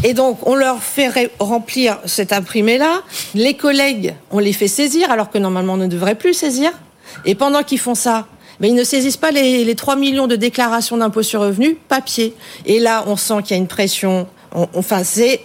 Et 0.02 0.12
donc, 0.12 0.44
on 0.44 0.56
leur 0.56 0.82
fait 0.82 1.30
remplir 1.38 1.98
cet 2.06 2.32
imprimé-là. 2.32 3.02
Les 3.36 3.54
collègues, 3.54 4.14
on 4.32 4.40
les 4.40 4.52
fait 4.52 4.66
saisir, 4.68 5.12
alors 5.12 5.30
que 5.30 5.38
normalement, 5.38 5.74
on 5.74 5.76
ne 5.78 5.86
devrait 5.86 6.16
plus 6.16 6.34
saisir. 6.34 6.72
Et 7.24 7.36
pendant 7.36 7.62
qu'ils 7.62 7.78
font 7.78 7.94
ça, 7.94 8.26
mais 8.60 8.68
ils 8.68 8.74
ne 8.74 8.84
saisissent 8.84 9.16
pas 9.16 9.30
les, 9.30 9.64
les 9.64 9.74
3 9.74 9.96
millions 9.96 10.26
de 10.26 10.36
déclarations 10.36 10.96
d'impôt 10.96 11.22
sur 11.22 11.40
revenu 11.40 11.74
papier. 11.88 12.34
Et 12.66 12.80
là, 12.80 13.04
on 13.06 13.16
sent 13.16 13.34
qu'il 13.44 13.50
y 13.52 13.54
a 13.54 13.62
une 13.62 13.68
pression. 13.68 14.26
On- 14.54 14.68
enfin, 14.74 15.04
c'est 15.04 15.40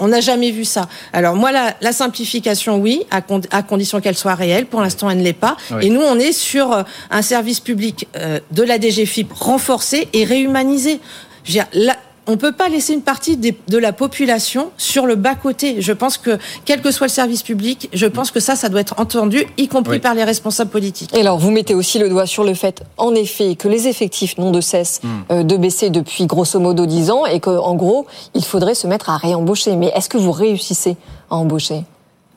on 0.00 0.08
n'a 0.08 0.20
jamais 0.20 0.50
vu 0.50 0.64
ça. 0.64 0.88
Alors 1.12 1.36
moi, 1.36 1.52
la, 1.52 1.76
la 1.80 1.92
simplification, 1.92 2.78
oui, 2.78 3.04
à, 3.12 3.20
con- 3.22 3.40
à 3.52 3.62
condition 3.62 4.00
qu'elle 4.00 4.16
soit 4.16 4.34
réelle. 4.34 4.66
Pour 4.66 4.80
l'instant, 4.80 5.08
elle 5.08 5.18
ne 5.18 5.22
l'est 5.22 5.32
pas. 5.32 5.56
Oui. 5.70 5.86
Et 5.86 5.90
nous, 5.90 6.00
on 6.00 6.18
est 6.18 6.32
sur 6.32 6.72
euh, 6.72 6.82
un 7.12 7.22
service 7.22 7.60
public 7.60 8.08
euh, 8.16 8.40
de 8.50 8.64
la 8.64 8.80
DGFIP 8.80 9.32
renforcé 9.32 10.08
et 10.12 10.24
réhumanisé. 10.24 10.98
Je 11.44 11.52
veux 11.52 11.64
dire, 11.64 11.94
on 12.30 12.36
peut 12.36 12.52
pas 12.52 12.68
laisser 12.68 12.92
une 12.94 13.02
partie 13.02 13.36
des- 13.36 13.56
de 13.68 13.78
la 13.78 13.92
population 13.92 14.70
sur 14.78 15.06
le 15.06 15.16
bas 15.16 15.34
côté. 15.34 15.80
Je 15.82 15.92
pense 15.92 16.16
que 16.18 16.38
quel 16.64 16.80
que 16.80 16.90
soit 16.90 17.06
le 17.08 17.12
service 17.12 17.42
public, 17.42 17.88
je 17.92 18.06
pense 18.06 18.30
que 18.30 18.40
ça, 18.40 18.56
ça 18.56 18.68
doit 18.68 18.80
être 18.80 18.94
entendu, 18.98 19.44
y 19.58 19.68
compris 19.68 19.94
Oui. 19.94 19.98
par 20.00 20.14
les 20.14 20.24
responsables 20.24 20.70
politiques. 20.70 21.14
Et 21.14 21.20
alors, 21.20 21.38
vous 21.38 21.50
mettez 21.50 21.74
aussi 21.74 21.98
le 21.98 22.08
doigt 22.08 22.26
sur 22.26 22.44
le 22.44 22.54
fait, 22.54 22.82
en 22.96 23.14
effet, 23.14 23.56
que 23.56 23.68
les 23.68 23.88
effectifs 23.88 24.38
n'ont 24.38 24.50
de 24.50 24.60
cesse 24.60 25.00
euh, 25.30 25.42
de 25.42 25.56
baisser 25.56 25.90
depuis 25.90 26.26
grosso 26.26 26.58
modo 26.60 26.86
10 26.86 27.10
ans 27.10 27.26
et 27.26 27.40
qu'en 27.40 27.74
gros, 27.74 28.06
il 28.34 28.44
faudrait 28.44 28.74
se 28.74 28.86
mettre 28.86 29.10
à 29.10 29.16
réembaucher. 29.16 29.76
Mais 29.76 29.92
est-ce 29.94 30.08
que 30.08 30.18
vous 30.18 30.32
réussissez 30.32 30.96
à 31.30 31.36
embaucher? 31.36 31.84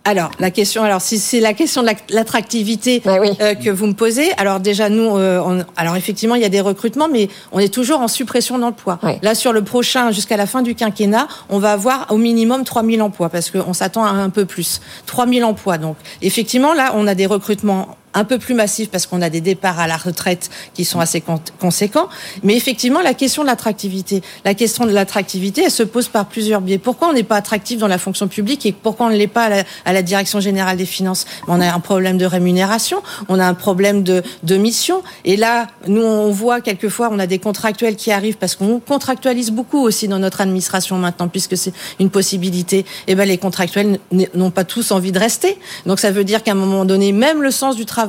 Alors, 0.05 0.31
la 0.39 0.51
question, 0.51 0.83
alors 0.83 0.99
si 1.01 1.17
c'est 1.17 1.39
la 1.39 1.53
question 1.53 1.81
de 1.81 1.87
la- 1.87 1.93
l'attractivité 2.09 3.01
Bah 3.05 3.19
oui. 3.21 3.29
euh, 3.39 3.53
que 3.55 3.69
vous 3.69 3.87
me 3.87 3.93
posez, 3.93 4.33
alors 4.37 4.59
déjà 4.59 4.89
nous, 4.89 5.15
euh, 5.17 5.39
on- 5.45 5.63
alors 5.77 5.95
effectivement 5.95 6.35
il 6.35 6.41
y 6.41 6.45
a 6.45 6.49
des 6.49 6.59
recrutements, 6.59 7.07
mais 7.09 7.29
on 7.53 7.59
est 7.59 7.73
toujours 7.73 8.01
en 8.01 8.09
suppression 8.09 8.57
d'emplois. 8.59 8.99
Là 9.21 9.33
sur 9.33 9.53
le 9.53 9.63
prochain, 9.63 10.11
jusqu'à 10.11 10.35
la 10.35 10.45
fin 10.45 10.61
du 10.61 10.75
quinquennat, 10.75 11.29
on 11.49 11.57
va 11.57 11.71
avoir 11.71 12.07
au 12.09 12.17
minimum 12.17 12.65
3000 12.65 13.01
emplois 13.01 13.29
parce 13.29 13.49
qu'on 13.49 13.71
s'attend 13.73 14.03
à 14.03 14.09
un 14.09 14.29
peu 14.29 14.43
plus. 14.43 14.81
3000 15.05 15.45
emplois 15.45 15.77
donc. 15.77 15.95
Effectivement 16.21 16.73
là, 16.73 16.91
on 16.95 17.07
a 17.07 17.15
des 17.15 17.25
recrutements 17.25 17.95
un 18.13 18.23
peu 18.23 18.37
plus 18.37 18.53
massif 18.53 18.89
parce 18.89 19.05
qu'on 19.05 19.21
a 19.21 19.29
des 19.29 19.41
départs 19.41 19.79
à 19.79 19.87
la 19.87 19.97
retraite 19.97 20.49
qui 20.73 20.85
sont 20.85 20.99
assez 20.99 21.23
conséquents. 21.59 22.07
Mais 22.43 22.55
effectivement, 22.55 23.01
la 23.01 23.13
question 23.13 23.43
de 23.43 23.47
l'attractivité, 23.47 24.21
la 24.45 24.53
question 24.53 24.85
de 24.85 24.91
l'attractivité, 24.91 25.63
elle 25.65 25.71
se 25.71 25.83
pose 25.83 26.07
par 26.07 26.27
plusieurs 26.27 26.61
biais. 26.61 26.77
Pourquoi 26.77 27.09
on 27.09 27.13
n'est 27.13 27.23
pas 27.23 27.37
attractif 27.37 27.79
dans 27.79 27.87
la 27.87 27.97
fonction 27.97 28.27
publique 28.27 28.65
et 28.65 28.71
pourquoi 28.71 29.07
on 29.07 29.09
ne 29.09 29.15
l'est 29.15 29.27
pas 29.27 29.49
à 29.85 29.93
la, 29.93 30.01
direction 30.01 30.39
générale 30.39 30.77
des 30.77 30.85
finances? 30.85 31.25
On 31.47 31.59
a 31.59 31.73
un 31.73 31.79
problème 31.79 32.17
de 32.17 32.25
rémunération, 32.25 33.01
on 33.29 33.39
a 33.39 33.45
un 33.45 33.53
problème 33.53 34.03
de, 34.03 34.23
mission. 34.53 35.01
Et 35.25 35.35
là, 35.35 35.67
nous, 35.87 36.03
on 36.03 36.31
voit 36.31 36.61
quelquefois, 36.61 37.09
on 37.11 37.17
a 37.17 37.25
des 37.25 37.39
contractuels 37.39 37.95
qui 37.95 38.11
arrivent 38.11 38.37
parce 38.37 38.55
qu'on 38.55 38.79
contractualise 38.79 39.49
beaucoup 39.49 39.79
aussi 39.79 40.07
dans 40.07 40.19
notre 40.19 40.41
administration 40.41 40.97
maintenant, 40.97 41.27
puisque 41.27 41.57
c'est 41.57 41.73
une 41.99 42.11
possibilité. 42.11 42.79
Et 42.79 42.85
eh 43.07 43.15
ben, 43.15 43.27
les 43.27 43.39
contractuels 43.39 43.99
n'ont 44.35 44.51
pas 44.51 44.63
tous 44.63 44.91
envie 44.91 45.11
de 45.11 45.17
rester. 45.17 45.57
Donc 45.87 45.99
ça 45.99 46.11
veut 46.11 46.23
dire 46.23 46.43
qu'à 46.43 46.51
un 46.51 46.55
moment 46.55 46.85
donné, 46.85 47.11
même 47.11 47.41
le 47.41 47.49
sens 47.49 47.75
du 47.75 47.85
travail, 47.85 48.02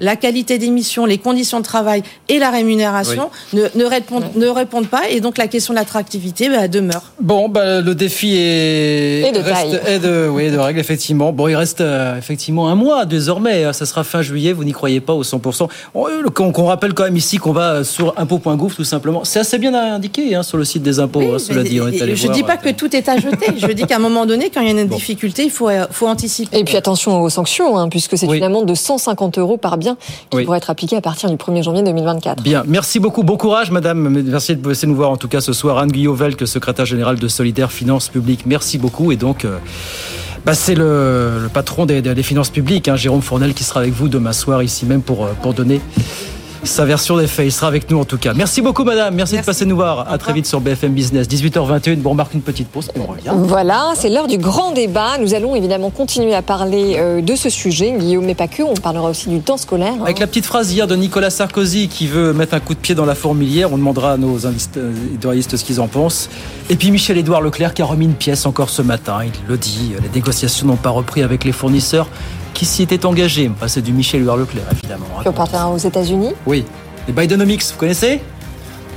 la 0.00 0.16
qualité 0.16 0.58
des 0.58 0.70
missions, 0.70 1.06
les 1.06 1.18
conditions 1.18 1.60
de 1.60 1.64
travail 1.64 2.02
et 2.28 2.38
la 2.38 2.50
rémunération 2.50 3.30
ne, 3.52 3.64
ne, 3.74 3.84
répondent, 3.84 4.24
ne 4.34 4.48
répondent 4.48 4.88
pas. 4.88 5.08
Et 5.10 5.20
donc 5.20 5.38
la 5.38 5.48
question 5.48 5.72
de 5.72 5.78
l'attractivité 5.78 6.48
bah, 6.48 6.68
demeure. 6.68 7.12
Bon, 7.20 7.48
bah, 7.48 7.80
le 7.80 7.94
défi 7.94 8.34
est, 8.36 9.28
et 9.28 9.32
de 9.32 9.38
reste, 9.38 9.82
taille. 9.84 10.00
de, 10.00 10.28
oui, 10.28 10.50
de 10.50 10.58
règle, 10.58 10.80
effectivement. 10.80 11.32
Bon, 11.32 11.48
il 11.48 11.56
reste 11.56 11.80
euh, 11.80 12.18
effectivement 12.18 12.68
un 12.68 12.74
mois 12.74 13.04
désormais. 13.06 13.72
Ça 13.72 13.86
sera 13.86 14.04
fin 14.04 14.22
juillet. 14.22 14.52
Vous 14.52 14.64
n'y 14.64 14.72
croyez 14.72 15.00
pas 15.00 15.12
au 15.12 15.22
100%. 15.22 15.68
On, 15.94 16.06
qu'on 16.30 16.64
rappelle 16.66 16.94
quand 16.94 17.04
même 17.04 17.16
ici 17.16 17.38
qu'on 17.38 17.52
va 17.52 17.84
sur 17.84 18.14
impôt.gouv 18.16 18.74
tout 18.74 18.84
simplement. 18.84 19.24
C'est 19.24 19.38
assez 19.38 19.58
bien 19.58 19.74
indiqué 19.74 20.34
hein, 20.34 20.42
sur 20.42 20.58
le 20.58 20.64
site 20.64 20.82
des 20.82 20.98
impôts. 20.98 21.34
hein, 21.34 21.38
cela 21.38 21.62
dit, 21.62 21.80
on 21.80 21.88
est 21.88 22.02
allé 22.02 22.16
je 22.16 22.28
ne 22.28 22.32
dis 22.32 22.42
pas 22.42 22.56
que 22.56 22.70
tout 22.70 22.94
est 22.94 23.08
à 23.08 23.16
jeter. 23.16 23.46
je 23.56 23.66
dis 23.72 23.84
qu'à 23.84 23.96
un 23.96 24.00
moment 24.00 24.26
donné, 24.26 24.50
quand 24.50 24.60
il 24.60 24.66
y 24.66 24.76
a 24.76 24.80
une 24.80 24.88
difficulté, 24.88 25.44
il 25.44 25.50
faut, 25.50 25.68
euh, 25.68 25.86
faut 25.90 26.08
anticiper. 26.08 26.58
Et 26.58 26.64
puis 26.64 26.76
attention 26.76 27.20
aux 27.20 27.30
sanctions, 27.30 27.78
hein, 27.78 27.88
puisque 27.88 28.18
c'est 28.18 28.26
une 28.26 28.42
amende 28.42 28.66
de 28.66 28.74
150 28.74 29.35
euros 29.38 29.56
par 29.56 29.76
bien 29.76 29.96
qui 30.30 30.44
pourrait 30.44 30.58
être 30.58 30.70
appliquée 30.70 30.96
à 30.96 31.00
partir 31.00 31.30
du 31.30 31.36
1er 31.36 31.62
janvier 31.62 31.82
2024. 31.82 32.42
Bien, 32.42 32.64
merci 32.66 33.00
beaucoup. 33.00 33.22
Bon 33.22 33.36
courage, 33.36 33.70
madame. 33.70 34.22
Merci 34.24 34.56
de 34.56 34.86
nous 34.86 34.94
voir 34.94 35.10
en 35.10 35.16
tout 35.16 35.28
cas 35.28 35.40
ce 35.40 35.52
soir. 35.52 35.78
Anne 35.78 35.90
Guillauvel, 35.90 36.34
secrétaire 36.46 36.86
général 36.86 37.18
de 37.18 37.28
Solidaire 37.28 37.72
Finances 37.72 38.08
Publiques. 38.08 38.46
Merci 38.46 38.78
beaucoup. 38.78 39.12
Et 39.12 39.16
donc. 39.16 39.44
Euh, 39.44 39.58
bah, 40.44 40.54
c'est 40.54 40.76
le, 40.76 41.40
le, 41.42 41.48
patron 41.48 41.86
des, 41.86 42.00
des, 42.02 42.22
finances 42.22 42.50
publiques, 42.50 42.86
hein, 42.86 42.94
Jérôme 42.94 43.20
Fournel, 43.20 43.52
qui 43.52 43.64
sera 43.64 43.80
avec 43.80 43.92
vous 43.92 44.08
demain 44.08 44.32
soir 44.32 44.62
ici 44.62 44.86
même 44.86 45.02
pour, 45.02 45.24
euh, 45.24 45.32
pour 45.42 45.54
donner 45.54 45.80
sa 46.66 46.84
version 46.84 47.16
des 47.16 47.26
faits. 47.26 47.46
Il 47.46 47.52
sera 47.52 47.68
avec 47.68 47.90
nous 47.90 47.98
en 47.98 48.04
tout 48.04 48.18
cas. 48.18 48.34
Merci 48.34 48.62
beaucoup, 48.62 48.84
madame. 48.84 49.14
Merci, 49.14 49.34
Merci. 49.34 49.44
de 49.44 49.46
passer 49.52 49.64
nous 49.66 49.76
voir. 49.76 50.10
À 50.10 50.18
très 50.18 50.32
vite 50.32 50.46
sur 50.46 50.60
BFM 50.60 50.92
Business. 50.92 51.28
18h21. 51.28 51.96
Bon, 51.96 52.10
on 52.10 52.14
marque 52.14 52.34
une 52.34 52.42
petite 52.42 52.68
pause 52.68 52.90
et 52.94 53.00
on 53.00 53.06
revient. 53.06 53.30
Voilà, 53.34 53.92
c'est 53.96 54.08
l'heure 54.08 54.26
du 54.26 54.38
grand 54.38 54.72
débat. 54.72 55.18
Nous 55.18 55.34
allons 55.34 55.54
évidemment 55.54 55.90
continuer 55.90 56.34
à 56.34 56.42
parler 56.42 56.96
euh, 56.98 57.20
de 57.22 57.34
ce 57.34 57.48
sujet. 57.50 57.92
Guillaume, 57.92 58.24
mais 58.24 58.34
pas 58.34 58.48
que. 58.48 58.62
On 58.62 58.74
parlera 58.74 59.10
aussi 59.10 59.28
du 59.28 59.40
temps 59.40 59.56
scolaire. 59.56 59.94
Hein. 59.94 60.04
Avec 60.04 60.18
la 60.18 60.26
petite 60.26 60.46
phrase 60.46 60.72
hier 60.72 60.86
de 60.86 60.96
Nicolas 60.96 61.30
Sarkozy 61.30 61.88
qui 61.88 62.06
veut 62.06 62.32
mettre 62.32 62.54
un 62.54 62.60
coup 62.60 62.74
de 62.74 62.80
pied 62.80 62.94
dans 62.94 63.06
la 63.06 63.14
fourmilière. 63.14 63.72
On 63.72 63.78
demandera 63.78 64.12
à 64.12 64.16
nos 64.16 64.38
éditorialistes 64.38 65.56
ce 65.56 65.64
qu'ils 65.64 65.80
en 65.80 65.88
pensent. 65.88 66.28
Et 66.70 66.76
puis 66.76 66.90
Michel-Édouard 66.90 67.40
Leclerc 67.40 67.74
qui 67.74 67.82
a 67.82 67.86
remis 67.86 68.06
une 68.06 68.14
pièce 68.14 68.46
encore 68.46 68.70
ce 68.70 68.82
matin. 68.82 69.18
Il 69.24 69.30
le 69.48 69.56
dit. 69.56 69.92
Les 70.02 70.08
négociations 70.14 70.66
n'ont 70.66 70.76
pas 70.76 70.90
repris 70.90 71.22
avec 71.22 71.44
les 71.44 71.52
fournisseurs 71.52 72.08
qui 72.56 72.64
s'y 72.64 72.82
étaient 72.82 73.04
engagés. 73.04 73.50
C'est 73.66 73.82
du 73.82 73.92
Michel-Édouard 73.92 74.38
Leclerc, 74.38 74.64
évidemment. 74.72 75.04
Puis 75.20 75.28
on 75.28 75.32
partira 75.32 75.70
aux 75.70 75.76
États-Unis 75.76 76.32
Oui. 76.46 76.64
Les 77.06 77.12
Bidenomics, 77.12 77.62
vous 77.62 77.78
connaissez? 77.78 78.22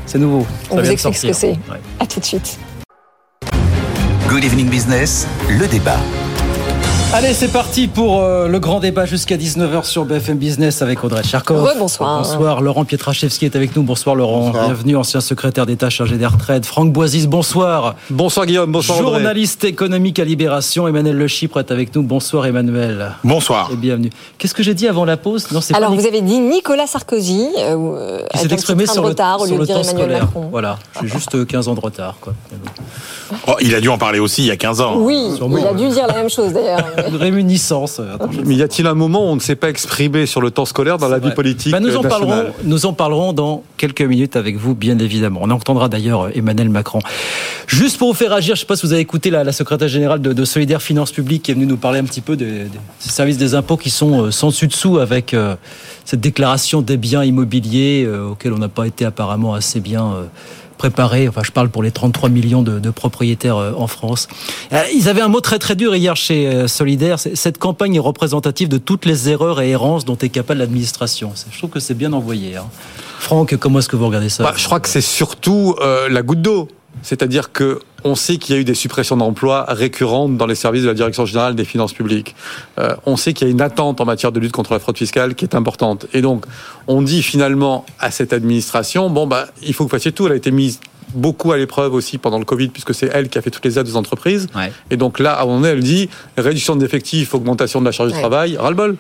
C'est 0.05 0.17
nouveau. 0.17 0.47
On 0.71 0.77
vous 0.77 0.89
explique 0.89 1.17
ce 1.17 1.27
que 1.27 1.33
c'est. 1.33 1.51
Ouais. 1.69 1.81
À 1.99 2.07
tout 2.07 2.21
de 2.21 2.25
suite. 2.25 2.57
Good 4.29 4.45
Evening 4.45 4.69
Business, 4.69 5.27
le 5.49 5.67
débat. 5.67 5.99
Allez, 7.11 7.33
c'est 7.33 7.47
parti 7.47 7.87
pour 7.87 8.21
euh, 8.21 8.47
le 8.47 8.59
grand 8.59 8.79
débat 8.79 9.05
jusqu'à 9.07 9.35
19h 9.35 9.83
sur 9.83 10.05
BFM 10.05 10.37
Business 10.37 10.83
avec 10.83 11.03
Audrey 11.03 11.23
Charkov. 11.23 11.67
bonsoir. 11.79 12.19
Bonsoir. 12.19 12.61
Laurent 12.61 12.85
Pietraszewski 12.85 13.45
est 13.45 13.55
avec 13.55 13.75
nous. 13.75 13.81
Bonsoir 13.81 14.15
Laurent. 14.15 14.45
Bonsoir. 14.45 14.65
Bienvenue, 14.65 14.95
ancien 14.95 15.19
secrétaire 15.19 15.65
d'État 15.65 15.89
chargé 15.89 16.17
des 16.17 16.27
retraites. 16.27 16.67
Franck 16.67 16.93
Boisis, 16.93 17.25
bonsoir. 17.25 17.95
Bonsoir 18.11 18.45
Guillaume, 18.45 18.71
bonsoir 18.71 18.99
Audrey. 18.99 19.13
Journaliste 19.13 19.63
économique 19.63 20.19
à 20.19 20.23
Libération. 20.23 20.87
Emmanuel 20.87 21.17
Le 21.17 21.27
Chypre 21.27 21.57
est 21.57 21.71
avec 21.71 21.95
nous. 21.95 22.03
Bonsoir 22.03 22.45
Emmanuel. 22.45 23.13
Bonsoir. 23.23 23.71
Et 23.73 23.75
bienvenue. 23.75 24.11
Qu'est-ce 24.37 24.53
que 24.53 24.61
j'ai 24.61 24.75
dit 24.75 24.87
avant 24.87 25.03
la 25.03 25.17
pause? 25.17 25.51
Non, 25.51 25.61
c'est 25.61 25.73
Alors, 25.73 25.95
vous 25.95 26.05
avez 26.05 26.21
dit 26.21 26.37
Nicolas 26.37 26.85
Sarkozy. 26.85 27.47
Euh, 27.57 28.19
qui 28.33 28.37
s'est 28.37 28.53
exprimé 28.53 28.85
sur, 28.85 29.01
retard, 29.01 29.39
le, 29.39 29.43
au 29.43 29.45
lieu 29.45 29.51
sur 29.53 29.59
de 29.61 29.65
dire 29.65 29.77
le 29.79 29.83
temps 29.83 29.89
Emmanuel 29.89 30.05
scolaire. 30.05 30.25
Macron. 30.25 30.47
Voilà, 30.51 30.77
j'ai 31.01 31.07
juste 31.07 31.47
15 31.47 31.69
ans 31.69 31.73
de 31.73 31.79
retard. 31.79 32.17
Quoi. 32.21 32.33
Oh, 33.47 33.53
il 33.61 33.73
a 33.73 33.81
dû 33.81 33.89
en 33.89 33.97
parler 33.97 34.19
aussi 34.19 34.43
il 34.43 34.47
y 34.47 34.51
a 34.51 34.57
15 34.57 34.81
ans. 34.81 34.93
Oui, 34.97 35.31
il 35.57 35.65
a 35.67 35.73
dû 35.73 35.89
dire 35.89 36.05
la 36.05 36.13
même 36.13 36.29
chose 36.29 36.53
d'ailleurs. 36.53 36.85
Une 37.07 37.15
rémuniscence. 37.15 38.01
Mais 38.45 38.55
y 38.55 38.63
a-t-il 38.63 38.87
un 38.87 38.93
moment 38.93 39.25
où 39.25 39.29
on 39.29 39.35
ne 39.35 39.39
s'est 39.41 39.55
pas 39.55 39.69
exprimé 39.69 40.25
sur 40.25 40.41
le 40.41 40.51
temps 40.51 40.65
scolaire 40.65 40.97
dans 40.97 41.07
la 41.07 41.19
vie 41.19 41.31
politique 41.31 41.71
bah, 41.71 41.79
nous, 41.79 41.95
en 41.95 42.03
nationale 42.03 42.27
parlerons, 42.27 42.53
nous 42.63 42.85
en 42.85 42.93
parlerons 42.93 43.33
dans 43.33 43.63
quelques 43.77 44.01
minutes 44.01 44.35
avec 44.35 44.57
vous, 44.57 44.75
bien 44.75 44.99
évidemment. 44.99 45.41
On 45.43 45.49
entendra 45.49 45.89
d'ailleurs 45.89 46.29
Emmanuel 46.35 46.69
Macron. 46.69 46.99
Juste 47.67 47.97
pour 47.97 48.09
vous 48.09 48.17
faire 48.17 48.33
agir, 48.33 48.55
je 48.55 48.59
ne 48.59 48.63
sais 48.63 48.67
pas 48.67 48.75
si 48.75 48.85
vous 48.85 48.93
avez 48.93 49.01
écouté 49.01 49.29
la, 49.29 49.43
la 49.43 49.51
secrétaire 49.51 49.87
générale 49.87 50.21
de, 50.21 50.33
de, 50.33 50.45
Solidaire 50.45 50.81
Finances 50.81 51.11
Publiques 51.11 51.43
qui 51.43 51.51
est 51.51 51.53
venue 51.53 51.65
nous 51.65 51.77
parler 51.77 51.99
un 51.99 52.03
petit 52.03 52.21
peu 52.21 52.35
des, 52.35 52.63
des 52.63 52.69
services 52.99 53.37
des 53.37 53.55
impôts 53.55 53.77
qui 53.77 53.89
sont 53.89 54.25
euh, 54.25 54.31
sans 54.31 54.47
dessus-dessous 54.47 54.97
avec 54.97 55.33
euh, 55.33 55.55
cette 56.09 56.21
déclaration 56.21 56.81
des 56.81 56.97
biens 56.97 57.23
immobiliers 57.23 58.03
euh, 58.07 58.29
auxquels 58.29 58.53
on 58.53 58.57
n'a 58.57 58.67
pas 58.67 58.87
été 58.87 59.05
apparemment 59.05 59.53
assez 59.53 59.79
bien 59.79 60.05
euh, 60.05 60.23
préparé. 60.79 61.27
Enfin, 61.27 61.41
je 61.45 61.51
parle 61.51 61.69
pour 61.69 61.83
les 61.83 61.91
33 61.91 62.29
millions 62.29 62.63
de, 62.63 62.89
propriétaires 62.89 63.57
euh, 63.57 63.73
en 63.77 63.85
France. 63.85 64.27
Euh, 64.73 64.81
ils 64.95 65.07
avaient 65.07 65.21
un 65.21 65.27
mot 65.27 65.41
très 65.41 65.59
très 65.59 65.75
dur 65.75 65.95
hier 65.95 66.15
chez 66.15 66.47
euh, 66.47 66.67
Solidaire. 66.67 67.19
Cette 67.19 67.59
campagne 67.59 67.95
est 67.95 67.99
représentative 67.99 68.67
de 68.67 68.79
toutes 68.79 69.05
les 69.05 69.29
erreurs 69.29 69.61
et 69.61 69.69
errances 69.69 70.05
dont 70.05 70.17
est 70.17 70.29
capable 70.29 70.59
l'administration. 70.59 71.33
Je 71.51 71.57
trouve 71.57 71.69
que 71.69 71.79
c'est 71.79 71.93
bien 71.93 72.13
envoyé. 72.13 72.55
Hein. 72.55 72.65
Franck, 73.19 73.55
comment 73.57 73.79
est-ce 73.79 73.89
que 73.89 73.95
vous 73.95 74.07
regardez 74.07 74.29
ça? 74.29 74.43
Bah, 74.43 74.53
Je 74.55 74.65
crois 74.65 74.79
que 74.79 74.89
c'est 74.89 75.01
surtout 75.01 75.75
la 76.09 76.21
goutte 76.21 76.41
d'eau. 76.41 76.67
C'est-à-dire 77.01 77.51
que 77.51 77.79
on 78.03 78.15
sait 78.15 78.37
qu'il 78.37 78.55
y 78.55 78.57
a 78.57 78.61
eu 78.61 78.63
des 78.63 78.75
suppressions 78.75 79.17
d'emplois 79.17 79.65
récurrentes 79.67 80.37
dans 80.37 80.45
les 80.45 80.55
services 80.55 80.83
de 80.83 80.87
la 80.87 80.93
Direction 80.93 81.25
générale 81.25 81.55
des 81.55 81.65
finances 81.65 81.91
publiques. 81.93 82.33
Euh, 82.79 82.95
on 83.05 83.17
sait 83.17 83.33
qu'il 83.33 83.47
y 83.47 83.49
a 83.49 83.51
une 83.51 83.61
attente 83.61 83.99
en 83.99 84.05
matière 84.05 84.31
de 84.31 84.39
lutte 84.39 84.53
contre 84.53 84.71
la 84.73 84.79
fraude 84.79 84.97
fiscale 84.97 85.35
qui 85.35 85.43
est 85.43 85.53
importante. 85.55 86.05
Et 86.13 86.21
donc, 86.21 86.45
on 86.87 87.01
dit 87.01 87.21
finalement 87.21 87.85
à 87.99 88.09
cette 88.11 88.31
administration, 88.31 89.09
bon, 89.09 89.27
bah, 89.27 89.47
il 89.63 89.73
faut 89.73 89.83
que 89.85 89.89
vous 89.89 89.95
fassiez 89.97 90.11
tout. 90.13 90.27
Elle 90.27 90.33
a 90.33 90.37
été 90.37 90.51
mise 90.51 90.79
beaucoup 91.13 91.51
à 91.51 91.57
l'épreuve 91.57 91.93
aussi 91.93 92.17
pendant 92.19 92.37
le 92.39 92.45
Covid, 92.45 92.69
puisque 92.69 92.93
c'est 92.93 93.09
elle 93.13 93.27
qui 93.29 93.37
a 93.37 93.41
fait 93.41 93.49
toutes 93.49 93.65
les 93.65 93.77
aides 93.79 93.87
aux 93.89 93.95
entreprises. 93.97 94.47
Ouais. 94.55 94.71
Et 94.91 94.95
donc 94.95 95.19
là, 95.19 95.33
à 95.33 95.41
un 95.41 95.45
moment 95.45 95.57
donné, 95.61 95.69
elle 95.73 95.83
dit 95.83 96.07
réduction 96.37 96.75
d'effectifs, 96.77 97.33
augmentation 97.33 97.81
de 97.81 97.85
la 97.85 97.91
charge 97.91 98.11
Ouais. 98.11 98.15
de 98.15 98.21
travail, 98.21 98.55
ras-le-bol. 98.57 98.95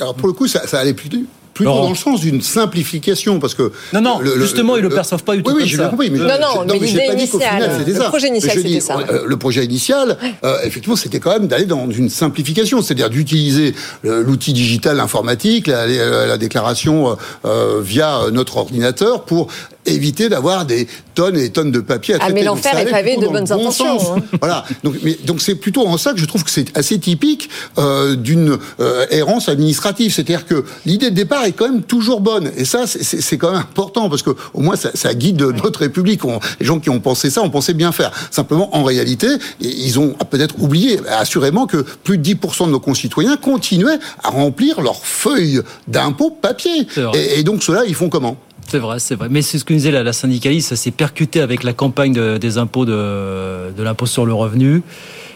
Alors 0.00 0.14
pour 0.16 0.26
le 0.26 0.32
coup, 0.34 0.48
ça, 0.48 0.66
ça 0.66 0.80
allait 0.80 0.94
plutôt, 0.94 1.18
plutôt 1.54 1.70
Laurent. 1.70 1.84
dans 1.84 1.90
le 1.90 1.94
sens 1.96 2.20
d'une 2.20 2.42
simplification, 2.42 3.38
parce 3.38 3.54
que 3.54 3.70
Non, 3.92 4.00
non, 4.00 4.18
le- 4.18 4.34
le- 4.34 4.40
justement, 4.42 4.76
ils 4.76 4.82
le 4.82 4.88
le- 4.88 4.94
perçoivent 4.94 5.22
pas 5.24 5.36
du 5.36 5.42
tout 5.42 5.50
Oui, 5.50 5.54
oui, 5.56 5.60
comme 5.62 5.68
j'ai 5.68 5.76
ça. 5.76 5.82
bien 5.84 5.90
compris. 5.90 6.10
Mais 6.10 6.18
Non, 6.18 6.26
non, 6.26 6.64
mais 6.66 6.78
l'idée 6.78 7.08
initiale, 7.12 7.62
final, 7.62 7.84
le 7.86 7.94
ça. 7.94 8.04
projet 8.08 8.28
initial, 8.28 8.56
Mais 8.56 8.62
c'était 8.62 8.80
ça. 8.80 8.98
euh, 9.08 9.22
le 9.26 9.36
projet 9.36 9.64
initial, 9.64 10.18
euh, 10.44 10.56
effectivement, 10.64 10.96
c'était 10.96 11.20
quand 11.20 11.30
même 11.30 11.46
d'aller 11.46 11.66
dans 11.66 11.88
une 11.90 12.10
simplification, 12.10 12.82
c'est-à-dire 12.82 13.08
d'utiliser 13.10 13.74
euh, 14.04 14.22
l'outil 14.24 14.52
digital 14.52 14.98
informatique, 15.00 15.66
la, 15.68 15.86
la- 15.86 16.26
la 16.26 16.38
déclaration 16.38 17.10
euh, 17.10 17.14
euh, 17.44 17.80
via 17.82 18.18
notre 18.32 18.56
ordinateur 18.56 19.22
pour 19.24 19.48
éviter 19.86 20.30
d'avoir 20.30 20.64
des 20.64 20.88
tonnes 21.14 21.36
et 21.36 21.42
des 21.42 21.50
tonnes 21.50 21.70
de 21.70 21.80
papier 21.80 22.14
à 22.14 22.16
Ah, 22.16 22.20
traiter. 22.20 22.34
mais 22.40 22.44
Donc, 22.46 22.56
l'enfer 22.56 22.78
est 22.78 22.90
pavé 22.90 23.16
de 23.16 23.26
bonnes 23.28 23.44
bon 23.44 23.52
intentions, 23.54 24.16
hein. 24.16 24.22
Voilà. 24.40 24.64
Donc, 24.82 24.94
mais, 25.02 25.18
donc 25.26 25.42
c'est 25.42 25.56
plutôt 25.56 25.86
en 25.86 25.98
ça 25.98 26.14
que 26.14 26.18
je 26.18 26.24
trouve 26.24 26.42
que 26.42 26.50
c'est 26.50 26.74
assez 26.76 26.98
typique 26.98 27.50
euh, 27.78 28.16
d'une 28.16 28.56
euh, 28.80 29.04
errance 29.10 29.50
administrative. 29.50 30.10
C'est-à-dire 30.14 30.46
que 30.46 30.64
l'idée 30.86 31.10
de 31.10 31.14
départ 31.14 31.43
est 31.44 31.52
quand 31.52 31.68
même 31.68 31.82
toujours 31.82 32.20
bonne. 32.20 32.50
Et 32.56 32.64
ça, 32.64 32.86
c'est- 32.86 33.36
quand 33.38 33.50
même 33.52 33.60
important 33.60 34.08
parce 34.08 34.22
que 34.22 34.30
au 34.52 34.60
moins 34.60 34.76
ça, 34.76 34.90
ça 34.94 35.12
guide 35.14 35.40
notre 35.62 35.80
République. 35.80 36.24
On- 36.24 36.40
les 36.60 36.66
gens 36.66 36.78
qui 36.80 36.90
ont 36.90 37.00
pensé 37.00 37.30
ça 37.30 37.42
ont 37.42 37.50
pensé 37.50 37.74
bien 37.74 37.92
faire. 37.92 38.10
Simplement, 38.30 38.74
en 38.76 38.84
réalité, 38.84 39.26
ils 39.60 39.98
ont 39.98 40.14
peut-être 40.30 40.54
oublié 40.60 41.00
assurément 41.08 41.66
que 41.66 41.78
plus 42.04 42.18
de 42.18 42.22
10% 42.22 42.66
de 42.66 42.72
nos 42.72 42.80
concitoyens 42.80 43.36
continuaient 43.36 43.98
à 44.22 44.30
remplir 44.30 44.80
leurs 44.80 45.04
feuilles 45.04 45.60
d'impôts 45.88 46.30
papier. 46.30 46.86
Et, 47.14 47.40
et 47.40 47.42
donc 47.42 47.62
cela, 47.62 47.84
ils 47.86 47.94
font 47.94 48.08
comment? 48.08 48.36
C'est 48.68 48.78
vrai, 48.78 48.98
c'est 48.98 49.14
vrai. 49.14 49.28
Mais 49.30 49.42
c'est 49.42 49.58
ce 49.58 49.64
que 49.64 49.74
disait 49.74 49.90
la, 49.90 50.02
la 50.02 50.12
syndicaliste, 50.14 50.70
ça 50.70 50.76
s'est 50.76 50.90
percuté 50.90 51.40
avec 51.42 51.64
la 51.64 51.74
campagne 51.74 52.12
de- 52.14 52.38
des 52.38 52.56
impôts 52.56 52.86
de, 52.86 53.72
de 53.76 53.82
l'impôt 53.82 54.06
sur 54.06 54.24
le 54.24 54.32
revenu. 54.32 54.82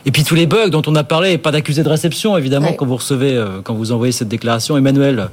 Et 0.06 0.10
puis 0.10 0.24
tous 0.24 0.34
les 0.34 0.46
bugs 0.46 0.68
dont 0.70 0.82
on 0.86 0.94
a 0.94 1.04
parlé, 1.04 1.32
et 1.32 1.38
pas 1.38 1.50
d'accusé 1.50 1.82
de 1.82 1.88
réception, 1.90 2.38
évidemment, 2.38 2.68
Ouais. 2.68 2.76
quand 2.76 2.86
vous 2.86 2.96
recevez, 2.96 3.34
euh, 3.36 3.60
quand 3.62 3.74
vous 3.74 3.92
envoyez 3.92 4.12
cette 4.12 4.28
déclaration. 4.28 4.78
Emmanuel, 4.78 5.28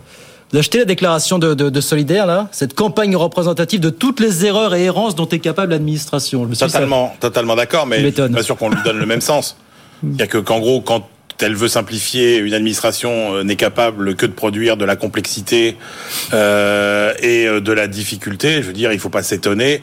vous 0.54 0.60
achetez 0.60 0.78
la 0.80 0.86
déclaration 0.86 1.40
de, 1.40 1.54
de, 1.54 1.70
de 1.70 1.82
Solidaire, 1.82 2.26
là 2.26 2.48
Cette 2.52 2.74
campagne 2.76 3.16
représentative 3.16 3.80
de 3.80 3.90
toutes 3.90 4.20
les 4.20 4.46
erreurs 4.46 4.74
et 4.76 4.84
errances 4.86 5.16
dont 5.16 5.28
est 5.28 5.40
capable 5.40 5.72
l'administration. 5.72 6.44
Je 6.44 6.50
me 6.50 6.54
suis 6.56 6.66
dit, 6.66 6.72
ça- 6.72 6.78
Totalement, 6.80 7.16
totalement 7.20 7.56
d'accord, 7.56 7.88
mais 7.88 8.00
je 8.00 8.10
suis 8.24 8.32
pas 8.34 8.44
sûr 8.44 8.56
qu'on 8.56 8.70
lui 8.70 8.78
donne 8.86 9.00
le 9.00 9.06
même 9.06 9.22
sens. 9.22 9.58
C'est-à-dire 10.02 10.28
que 10.30 10.38
qu'en 10.38 10.60
gros, 10.60 10.82
quand 10.82 11.08
elle 11.42 11.56
veut 11.56 11.68
simplifier, 11.68 12.38
une 12.38 12.54
administration 12.54 13.36
euh, 13.36 13.44
n'est 13.44 13.58
capable 13.58 14.16
que 14.16 14.26
de 14.26 14.32
produire 14.32 14.78
de 14.78 14.86
la 14.86 14.96
complexité 14.96 15.76
euh, 16.34 17.14
et 17.22 17.46
euh, 17.48 17.60
de 17.60 17.72
la 17.74 17.88
difficulté. 17.88 18.62
Je 18.62 18.68
veux 18.68 18.74
dire, 18.74 18.94
il 18.94 19.00
faut 19.00 19.10
pas 19.10 19.24
s'étonner 19.24 19.82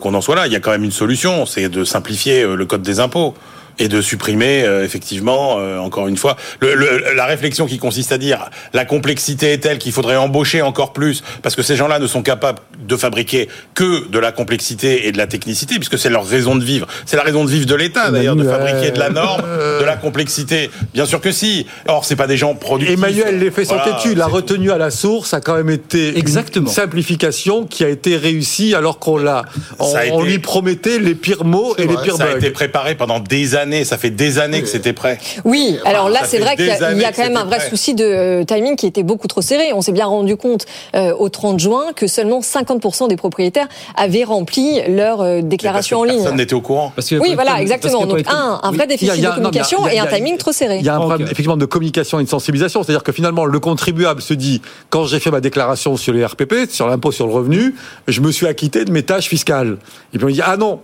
qu'on 0.00 0.14
en 0.14 0.20
soit 0.20 0.34
là. 0.34 0.46
Il 0.46 0.52
y 0.52 0.56
a 0.56 0.60
quand 0.60 0.72
même 0.72 0.84
une 0.84 0.90
solution, 0.90 1.46
c'est 1.46 1.68
de 1.68 1.84
simplifier 1.84 2.44
le 2.44 2.66
code 2.66 2.82
des 2.82 2.98
impôts. 2.98 3.34
Et 3.78 3.88
de 3.88 4.00
supprimer 4.00 4.62
euh, 4.64 4.84
effectivement, 4.84 5.56
euh, 5.58 5.78
encore 5.78 6.08
une 6.08 6.16
fois, 6.16 6.36
le, 6.60 6.74
le, 6.74 7.14
la 7.14 7.26
réflexion 7.26 7.66
qui 7.66 7.78
consiste 7.78 8.12
à 8.12 8.18
dire 8.18 8.50
la 8.72 8.84
complexité 8.84 9.52
est 9.52 9.58
telle 9.58 9.78
qu'il 9.78 9.92
faudrait 9.92 10.16
embaucher 10.16 10.62
encore 10.62 10.92
plus 10.92 11.22
parce 11.42 11.54
que 11.56 11.62
ces 11.62 11.76
gens-là 11.76 11.98
ne 11.98 12.06
sont 12.06 12.22
capables 12.22 12.58
de 12.78 12.96
fabriquer 12.96 13.48
que 13.74 14.08
de 14.08 14.18
la 14.18 14.32
complexité 14.32 15.06
et 15.06 15.12
de 15.12 15.18
la 15.18 15.26
technicité 15.26 15.76
puisque 15.76 15.98
c'est 15.98 16.10
leur 16.10 16.26
raison 16.26 16.56
de 16.56 16.64
vivre. 16.64 16.86
C'est 17.06 17.16
la 17.16 17.22
raison 17.22 17.44
de 17.44 17.50
vivre 17.50 17.66
de 17.66 17.74
l'État 17.74 18.10
d'ailleurs 18.10 18.36
de 18.36 18.44
fabriquer 18.44 18.90
de 18.90 18.98
la 18.98 19.10
norme, 19.10 19.42
de 19.42 19.84
la 19.84 19.96
complexité. 19.96 20.70
Bien 20.94 21.06
sûr 21.06 21.20
que 21.20 21.32
si. 21.32 21.66
Or 21.86 22.04
c'est 22.04 22.16
pas 22.16 22.26
des 22.26 22.36
gens 22.36 22.54
productifs. 22.54 22.94
Emmanuel, 22.96 23.52
sont 23.64 23.74
Voilà, 23.76 23.92
têtus. 24.02 24.14
La 24.14 24.26
retenue 24.26 24.70
à 24.72 24.78
la 24.78 24.90
source 24.90 25.34
a 25.34 25.40
quand 25.40 25.54
même 25.56 25.70
été 25.70 26.18
Exactement. 26.18 26.66
une 26.66 26.72
simplification 26.72 27.64
qui 27.66 27.84
a 27.84 27.88
été 27.88 28.16
réussie 28.16 28.74
alors 28.74 28.98
qu'on 28.98 29.16
l'a. 29.18 29.44
On, 29.78 29.96
été- 29.98 30.22
lui 30.22 30.38
promettait 30.38 30.98
les 30.98 31.14
pires 31.14 31.44
mots 31.44 31.74
et 31.78 31.86
les 31.86 31.96
pires 32.02 32.16
ça 32.16 32.24
a 32.24 32.26
bugs. 32.32 32.36
été 32.38 32.50
préparé 32.50 32.94
pendant 32.94 33.20
des 33.20 33.54
années. 33.54 33.67
Ça 33.84 33.98
fait 33.98 34.10
des 34.10 34.38
années 34.38 34.60
que 34.62 34.68
c'était 34.68 34.92
prêt. 34.92 35.18
Oui, 35.44 35.78
alors 35.84 36.08
là, 36.08 36.20
c'est 36.24 36.38
vrai 36.38 36.56
qu'il 36.56 36.66
y 36.66 36.70
a, 36.70 36.92
y 36.92 37.02
quand 37.14 37.22
même 37.22 37.36
un 37.36 37.44
vrai 37.44 37.58
prêt. 37.58 37.68
souci 37.70 37.94
de 37.94 38.04
euh, 38.04 38.44
timing 38.44 38.76
qui 38.76 38.86
était 38.86 39.02
beaucoup 39.02 39.26
trop 39.28 39.42
serré. 39.42 39.72
On 39.72 39.82
s'est 39.82 39.92
bien 39.92 40.06
rendu 40.06 40.36
compte 40.36 40.66
euh, 40.94 41.12
au 41.18 41.28
30 41.28 41.58
juin 41.60 41.86
que 41.94 42.06
seulement 42.06 42.40
50% 42.40 43.08
des 43.08 43.16
propriétaires 43.16 43.68
avaient 43.96 44.24
rempli 44.24 44.80
leur 44.88 45.20
euh, 45.20 45.40
déclaration 45.42 46.00
en 46.00 46.04
ligne. 46.04 46.18
Personne 46.18 46.36
n'était 46.36 46.54
au 46.54 46.60
courant. 46.60 46.92
Parce 46.94 47.10
Oui, 47.12 47.34
voilà, 47.34 47.60
exactement. 47.60 48.06
Donc 48.06 48.20
un, 48.28 48.60
un 48.62 48.70
vrai 48.72 48.82
Oui, 48.82 48.86
déficit 48.88 49.24
a- 49.24 49.28
de 49.30 49.34
communication 49.34 49.84
a- 49.84 49.92
et 49.94 49.98
un 49.98 50.06
timing 50.06 50.36
trop 50.38 50.52
serré. 50.52 50.78
Il 50.78 50.84
y 50.84 50.88
a 50.88 50.94
un 50.96 50.98
problème 50.98 51.20
Ok. 51.22 51.26
effectivement 51.26 51.56
de 51.56 51.66
communication 51.66 52.20
et 52.20 52.24
de 52.24 52.28
sensibilisation, 52.28 52.82
c'est-à-dire 52.82 53.02
que 53.02 53.12
finalement 53.12 53.44
le 53.44 53.60
contribuable 53.60 54.22
se 54.22 54.34
dit 54.34 54.62
quand 54.90 55.04
j'ai 55.06 55.20
fait 55.20 55.30
ma 55.30 55.40
déclaration 55.40 55.96
sur 55.96 56.12
les 56.12 56.24
RPP, 56.24 56.70
sur 56.70 56.86
l'impôt 56.88 57.12
sur 57.12 57.26
le 57.26 57.32
revenu, 57.32 57.74
je 58.06 58.20
me 58.20 58.30
suis 58.32 58.46
acquitté 58.46 58.84
de 58.84 58.90
mes 58.92 59.02
tâches 59.02 59.28
fiscales. 59.28 59.78
Et 60.14 60.18
puis 60.18 60.26
on 60.26 60.30
dit 60.30 60.40
ah 60.44 60.56
non. 60.56 60.80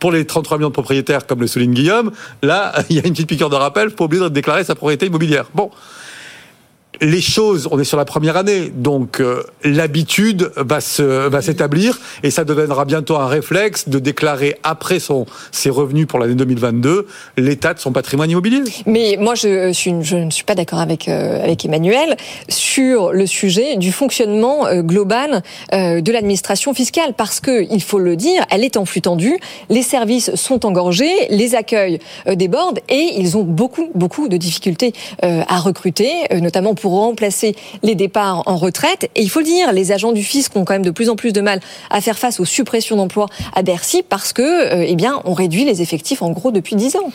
Pour 0.00 0.12
les 0.12 0.26
33 0.26 0.58
millions 0.58 0.68
de 0.68 0.72
propriétaires, 0.72 1.26
comme 1.26 1.40
le 1.40 1.46
souligne 1.46 1.74
Guillaume, 1.74 2.10
là, 2.42 2.72
il 2.90 2.96
y 2.96 2.98
a 3.00 3.06
une 3.06 3.12
petite 3.12 3.28
piqûre 3.28 3.50
de 3.50 3.56
rappel, 3.56 3.90
faut 3.90 4.04
oublier 4.04 4.22
de 4.22 4.28
déclarer 4.28 4.64
sa 4.64 4.74
propriété 4.74 5.06
immobilière. 5.06 5.46
Bon. 5.54 5.70
Les 7.00 7.20
choses, 7.20 7.68
on 7.70 7.78
est 7.78 7.84
sur 7.84 7.98
la 7.98 8.04
première 8.04 8.36
année, 8.36 8.70
donc 8.74 9.20
euh, 9.20 9.42
l'habitude 9.64 10.50
va 10.56 10.80
se 10.80 11.02
va 11.02 11.42
s'établir 11.42 11.98
et 12.22 12.30
ça 12.30 12.44
deviendra 12.44 12.84
bientôt 12.84 13.16
un 13.16 13.26
réflexe 13.26 13.88
de 13.88 13.98
déclarer 13.98 14.56
après 14.62 14.98
son 14.98 15.26
ses 15.52 15.70
revenus 15.70 16.06
pour 16.06 16.18
l'année 16.18 16.34
2022 16.34 17.06
l'état 17.36 17.74
de 17.74 17.78
son 17.78 17.92
patrimoine 17.92 18.30
immobilier. 18.30 18.62
Mais 18.86 19.16
moi, 19.18 19.34
je, 19.34 19.72
suis, 19.72 19.94
je 20.02 20.16
ne 20.16 20.30
suis 20.30 20.44
pas 20.44 20.54
d'accord 20.54 20.80
avec, 20.80 21.08
euh, 21.08 21.42
avec 21.42 21.64
Emmanuel 21.64 22.16
sur 22.48 23.12
le 23.12 23.26
sujet 23.26 23.76
du 23.76 23.92
fonctionnement 23.92 24.66
euh, 24.66 24.82
global 24.82 25.42
euh, 25.72 26.00
de 26.00 26.12
l'administration 26.12 26.74
fiscale, 26.74 27.12
parce 27.16 27.40
que 27.40 27.66
il 27.70 27.82
faut 27.82 27.98
le 27.98 28.16
dire, 28.16 28.44
elle 28.50 28.64
est 28.64 28.76
en 28.76 28.84
flux 28.84 29.02
tendu, 29.02 29.36
les 29.68 29.82
services 29.82 30.34
sont 30.34 30.64
engorgés, 30.64 31.12
les 31.30 31.54
accueils 31.54 31.98
euh, 32.26 32.34
débordent 32.34 32.80
et 32.88 33.14
ils 33.18 33.36
ont 33.36 33.42
beaucoup, 33.42 33.90
beaucoup 33.94 34.28
de 34.28 34.36
difficultés 34.36 34.92
euh, 35.24 35.42
à 35.48 35.58
recruter, 35.58 36.12
notamment 36.40 36.74
pour 36.74 36.85
remplacer 36.88 37.54
les 37.82 37.94
départs 37.94 38.42
en 38.46 38.56
retraite. 38.56 39.10
Et 39.14 39.22
il 39.22 39.28
faut 39.30 39.40
le 39.40 39.44
dire, 39.46 39.72
les 39.72 39.92
agents 39.92 40.12
du 40.12 40.22
fisc 40.24 40.54
ont 40.56 40.64
quand 40.64 40.74
même 40.74 40.84
de 40.84 40.90
plus 40.90 41.08
en 41.08 41.16
plus 41.16 41.32
de 41.32 41.40
mal 41.40 41.60
à 41.90 42.00
faire 42.00 42.18
face 42.18 42.40
aux 42.40 42.44
suppressions 42.44 42.96
d'emplois 42.96 43.28
à 43.54 43.62
Bercy 43.62 44.02
parce 44.08 44.32
que, 44.32 44.42
euh, 44.42 44.84
eh 44.86 44.94
bien, 44.96 45.20
on 45.24 45.34
réduit 45.34 45.64
les 45.64 45.82
effectifs 45.82 46.22
en 46.22 46.30
gros 46.30 46.50
depuis 46.50 46.76
10 46.76 46.96
ans. 46.96 47.10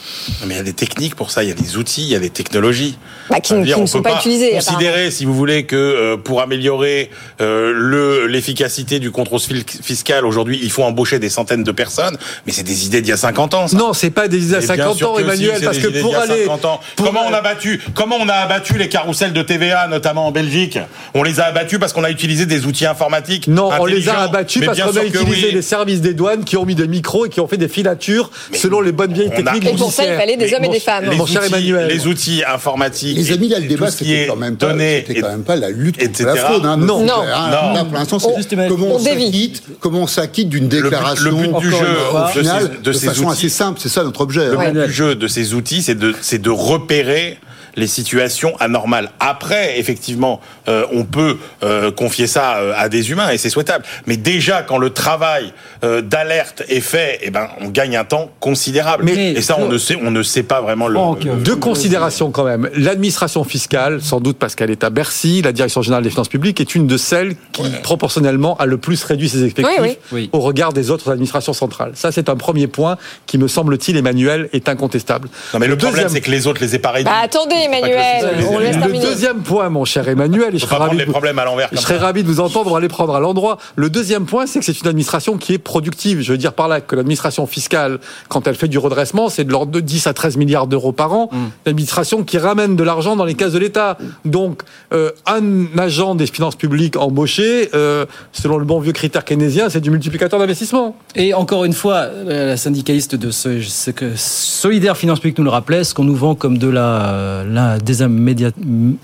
Mais 0.46 0.56
il 0.56 0.58
y 0.58 0.60
a 0.60 0.64
des 0.64 0.74
techniques 0.74 1.16
pour 1.16 1.32
ça, 1.32 1.44
il 1.44 1.50
y 1.50 1.52
a 1.52 1.56
des 1.56 1.78
outils, 1.78 2.04
il 2.04 2.10
y 2.10 2.16
a 2.16 2.20
des 2.20 2.30
technologies. 2.30 2.98
Bah, 3.30 3.40
qui- 3.40 3.54
ne 3.54 3.74
on 3.76 3.88
sont 3.88 4.02
peut 4.02 4.10
pas 4.10 4.16
utilisées, 4.20 4.52
Considérer, 4.52 5.12
si 5.12 5.26
vous 5.26 5.34
voulez, 5.34 5.66
que 5.66 5.76
euh, 5.76 6.18
pour 6.18 6.42
améliorer 6.42 7.10
euh, 7.42 7.72
le 7.76 8.28
l'efficacité 8.28 9.00
du 9.00 9.12
contrôle 9.12 9.40
fiscal 9.40 10.26
aujourd'hui, 10.26 10.60
il 10.62 10.72
faut 10.72 10.84
embaucher 10.84 11.20
des 11.20 11.30
centaines 11.30 11.64
de 11.64 11.72
personnes. 11.72 12.18
Mais 12.46 12.52
c'est 12.52 12.64
des 12.64 12.86
idées 12.86 13.02
d'il 13.02 13.10
y 13.10 13.14
a 13.14 13.18
50 13.18 13.54
ans. 13.54 13.68
Ça. 13.68 13.78
Non, 13.78 13.94
c'est 13.94 14.10
pas 14.12 14.28
des 14.28 14.46
idées 14.46 14.56
à 14.56 14.60
Mais 14.60 14.66
bien 14.68 14.76
50 14.78 14.98
sûr 14.98 15.10
ans, 15.12 15.14
que 15.14 15.20
si, 15.22 15.26
Emmanuel, 15.28 15.56
c'est 15.60 15.66
parce 15.66 15.78
des 15.78 15.84
que 15.84 15.88
idées 15.90 16.00
pour 16.02 16.10
d'il 16.12 16.18
y 16.18 16.20
a 16.20 16.24
aller 16.24 16.44
50 16.44 16.66
ans. 16.66 16.80
pour- 16.96 17.06
comment 17.08 17.22
on 17.30 17.34
a 17.34 17.42
battu 17.42 17.82
Comment 17.96 18.18
on 18.20 18.30
a 18.30 18.34
abattu 18.34 18.78
les 18.78 18.90
carousels 18.90 19.34
de 19.34 19.42
TVA, 19.62 19.88
notamment 19.88 20.28
en 20.28 20.32
Belgique 20.32 20.80
On 21.14 21.24
les 21.24 21.40
a 21.40 21.46
abattus 21.46 21.80
parce 21.80 21.94
qu'on 21.94 22.04
a 22.04 22.10
utilisé 22.10 22.46
des 22.46 22.66
outils 22.66 22.86
informatiques. 22.86 23.48
Non, 23.48 23.70
on 23.80 23.86
les 23.86 24.10
a 24.10 24.22
abattus 24.22 24.60
Mais 24.62 24.66
parce 24.68 24.82
qu'on 24.82 24.98
a 24.98 25.04
utilisé 25.04 25.48
oui. 25.48 25.54
les 25.54 25.62
services 25.62 26.02
des 26.02 26.14
douanes 26.14 26.44
qui 26.44 26.58
ont 26.58 26.66
mis 26.66 26.76
des 26.76 26.88
micros 26.88 27.26
et 27.26 27.30
qui 27.30 27.40
ont 27.40 27.48
fait 27.48 27.58
des 27.58 27.68
filatures 27.68 28.30
selon 28.54 28.82
les 28.82 28.92
bonnes 28.92 29.14
vieilles 29.14 29.30
techniques 29.30 29.66
Et 29.68 29.76
pour 29.76 29.92
ça, 29.92 30.04
il 30.06 30.16
fallait 30.18 30.38
des 30.38 30.54
hommes 30.54 30.64
et 30.66 30.70
des 30.70 30.80
femmes. 30.80 31.06
les 31.10 31.16
Mon 31.16 31.26
cher 31.26 31.42
outils, 31.42 31.54
Emmanuel. 31.54 31.88
les 31.88 32.08
outils 32.08 32.44
informatiques. 32.48 33.18
Les 33.18 33.32
amis, 33.32 33.50
là, 33.50 33.60
le 33.60 33.68
débat, 33.68 33.92
c'était 33.92 34.24
est 34.24 34.28
quand 34.28 34.36
même 34.36 34.58
pas, 34.58 34.68
donné 34.70 35.04
c'était 35.08 35.20
et- 35.20 35.22
quand 35.22 35.30
même 35.30 35.44
pas 35.44 35.56
la 35.56 35.70
lutte 35.70 35.98
contre 35.98 36.24
la 36.24 36.36
fraude. 36.36 36.66
Hein, 36.66 36.78
Non. 36.78 37.02
Non. 37.04 37.14
hein. 37.22 37.50
Non. 37.52 37.74
Là, 37.74 37.84
pour 37.86 37.94
l'instant, 37.98 38.20
c'est 38.20 38.68
comment 38.68 38.88
on 38.96 39.00
s'acquitte, 39.00 39.64
comment 39.80 40.00
on 40.02 40.08
s'acquitte 40.08 40.50
d'une 40.50 40.68
déclaration 40.68 41.24
le 41.26 41.32
but 41.32 41.60
du 41.60 41.70
jeu, 41.72 41.78
au 42.14 42.28
final, 42.28 42.72
ces- 42.76 42.82
de 42.82 42.94
façon 42.94 43.22
outils. 43.26 43.32
assez 43.32 43.50
simple. 43.50 43.80
C'est 43.82 43.90
ça 43.90 44.04
notre 44.04 44.22
objet. 44.22 44.46
Le 44.50 44.60
hein. 44.60 44.72
but 44.72 44.86
du 44.88 44.92
jeu 44.94 45.16
de 45.16 45.28
ces 45.28 45.54
outils, 45.54 45.82
c'est 45.84 45.96
de, 45.96 46.14
c'est 46.22 46.42
de 46.42 46.50
repérer 46.50 47.38
les 47.76 47.88
situations 47.88 48.54
anormales. 48.60 49.12
Après, 49.20 49.80
effectivement, 49.80 50.40
euh, 50.68 50.86
on 50.92 51.04
peut 51.04 51.38
euh, 51.64 51.92
confier 51.92 52.28
ça 52.28 52.58
euh, 52.58 52.74
à 52.76 52.90
des 52.90 53.12
humains 53.12 53.30
et 53.30 53.38
c'est 53.38 53.50
souhaitable. 53.50 53.86
Mais 54.08 54.18
déjà, 54.18 54.62
quand 54.64 54.78
le 54.78 54.90
travail 54.92 55.54
euh, 55.84 56.02
d'alerte 56.02 56.64
est 56.70 56.82
fait, 56.82 57.20
eh 57.22 57.30
ben, 57.32 57.48
on 57.62 57.70
gagne 57.70 57.96
un 57.96 58.04
temps 58.04 58.30
considérable. 58.40 59.04
Mais- 59.06 59.32
et 59.34 59.42
ça, 59.42 59.58
on 59.60 59.68
ne 59.68 59.78
sait, 59.78 59.98
on 60.02 60.12
ne 60.12 60.24
sait 60.24 60.44
pas 60.44 60.62
vraiment 60.62 60.88
le. 60.88 60.96
Franck, 60.96 61.24
le- 61.24 61.36
Deux 61.36 61.56
considérations 61.56 62.32
quand 62.32 62.44
même. 62.44 62.70
L'administration 62.76 63.44
fiscale, 63.44 64.02
sans 64.02 64.20
doute 64.20 64.38
parce 64.38 64.56
qu'elle 64.56 64.72
est 64.72 64.84
à 64.84 64.90
Bercy, 64.90 65.42
la 65.42 65.52
direction 65.52 65.82
générale 65.82 66.04
des 66.04 66.10
finances 66.10 66.30
publiques 66.30 66.60
est 66.62 66.76
une 66.76 66.88
de 66.88 66.98
celles 66.98 67.36
qui, 67.52 67.64
proportionnellement, 67.84 68.58
a 68.58 68.66
le 68.66 68.78
plus 68.78 69.04
réduit 69.04 69.30
ses 69.30 69.44
effectifs 69.44 69.66
Oui, 69.68 69.76
oui. 69.82 69.98
Oui. 70.12 70.30
au 70.34 70.40
regard 70.40 70.74
des 70.74 70.90
autres 70.92 71.12
administrations 71.12 71.54
centrales. 71.54 71.92
Ça, 71.96 72.12
c'est 72.12 72.30
un 72.30 72.36
premier 72.36 72.68
point 72.68 72.98
qui, 73.26 73.38
me 73.38 73.48
semble-t-il, 73.48 73.98
Emmanuel, 73.98 74.50
est 74.54 74.70
incontestable. 74.70 75.30
Non, 75.54 75.60
mais 75.60 75.68
le, 75.68 75.76
problème, 75.78 75.94
deuxième- 76.04 76.10
c'est 76.10 76.22
que 76.22 76.32
les 76.32 76.48
autres 76.48 76.62
les 76.62 76.76
aient 76.76 76.80
pas 76.80 76.92
réduits. 76.92 77.06
Bah 77.12 77.20
attendez, 77.24 77.61
Emmanuel, 77.66 78.46
on 78.50 78.60
laisse. 78.60 78.76
Le 78.78 79.00
deuxième 79.02 79.40
point, 79.42 79.70
mon 79.70 79.86
cher 79.86 80.08
Emmanuel, 80.08 80.56
et 80.56 80.58
je 80.58 80.66
serais 80.66 80.78
ravi 80.78 80.96
les 80.98 81.02
de 81.04 81.06
vous- 81.08 81.12
problèmes 81.12 81.40
à 81.40 81.46
l'envers. 81.46 81.68
Je 81.72 81.76
comme 81.76 81.84
serais 81.84 82.00
ça. 82.00 82.06
ravi 82.06 82.24
de 82.24 82.28
vous 82.28 82.40
entendre, 82.40 82.70
on 82.72 82.74
va 82.74 82.80
les 82.80 82.88
prendre 82.88 83.16
à 83.16 83.20
l'endroit. 83.20 83.58
Le 83.76 83.90
deuxième 83.90 84.26
point, 84.26 84.46
c'est 84.48 84.60
que 84.60 84.66
c'est 84.66 84.80
une 84.82 84.88
administration 84.88 85.38
qui 85.38 85.54
est 85.54 85.58
productive. 85.58 86.22
Je 86.22 86.32
veux 86.32 86.38
dire 86.38 86.54
par 86.54 86.68
là 86.68 86.82
que 86.82 86.96
l'administration 86.96 87.46
fiscale, 87.48 88.00
quand 88.30 88.48
elle 88.48 88.56
fait 88.56 88.68
du 88.68 88.78
redressement, 88.78 89.30
c'est 89.30 89.44
de 89.44 89.52
l'ordre 89.52 89.72
de 89.72 89.80
10 89.80 90.08
à 90.08 90.14
13 90.14 90.38
milliards 90.38 90.68
d'euros 90.68 90.92
par 90.92 91.14
an. 91.14 91.30
Une 91.34 91.50
administration 91.66 92.24
qui 92.24 92.38
ramène 92.38 92.76
de 92.76 92.84
l'argent 92.84 93.16
dans 93.16 93.26
les 93.26 93.36
caisses 93.36 93.54
de 93.54 93.60
l'État. 93.60 93.98
Donc, 94.26 94.62
euh, 94.94 95.12
un 95.28 95.78
agent 95.78 96.16
des 96.16 96.28
finances 96.28 96.56
publiques 96.56 96.98
embauché, 96.98 97.70
euh, 97.74 98.06
selon 98.32 98.58
le 98.58 98.66
bon 98.66 98.80
vieux 98.80 98.92
critère 98.94 99.24
keynésien, 99.26 99.70
c'est 99.70 99.82
du 99.82 99.92
multiplicateur 99.92 100.40
d'investissement. 100.40 100.96
Et 101.16 101.34
encore 101.34 101.66
une 101.66 101.74
fois, 101.74 101.96
euh, 102.12 102.48
la 102.48 102.58
syndicaliste 102.58 103.16
de 103.16 103.32
ce, 103.32 103.62
ce 103.62 103.92
que 103.92 104.12
Solidaire 104.16 104.98
Finance 104.98 105.20
Publique 105.20 105.38
nous 105.38 105.44
le 105.44 105.50
rappelait, 105.50 105.84
ce 105.84 105.94
qu'on 105.94 106.04
nous 106.04 106.16
vend 106.16 106.36
comme 106.36 106.58
de 106.58 106.68
la, 106.70 107.44
la 107.52 107.78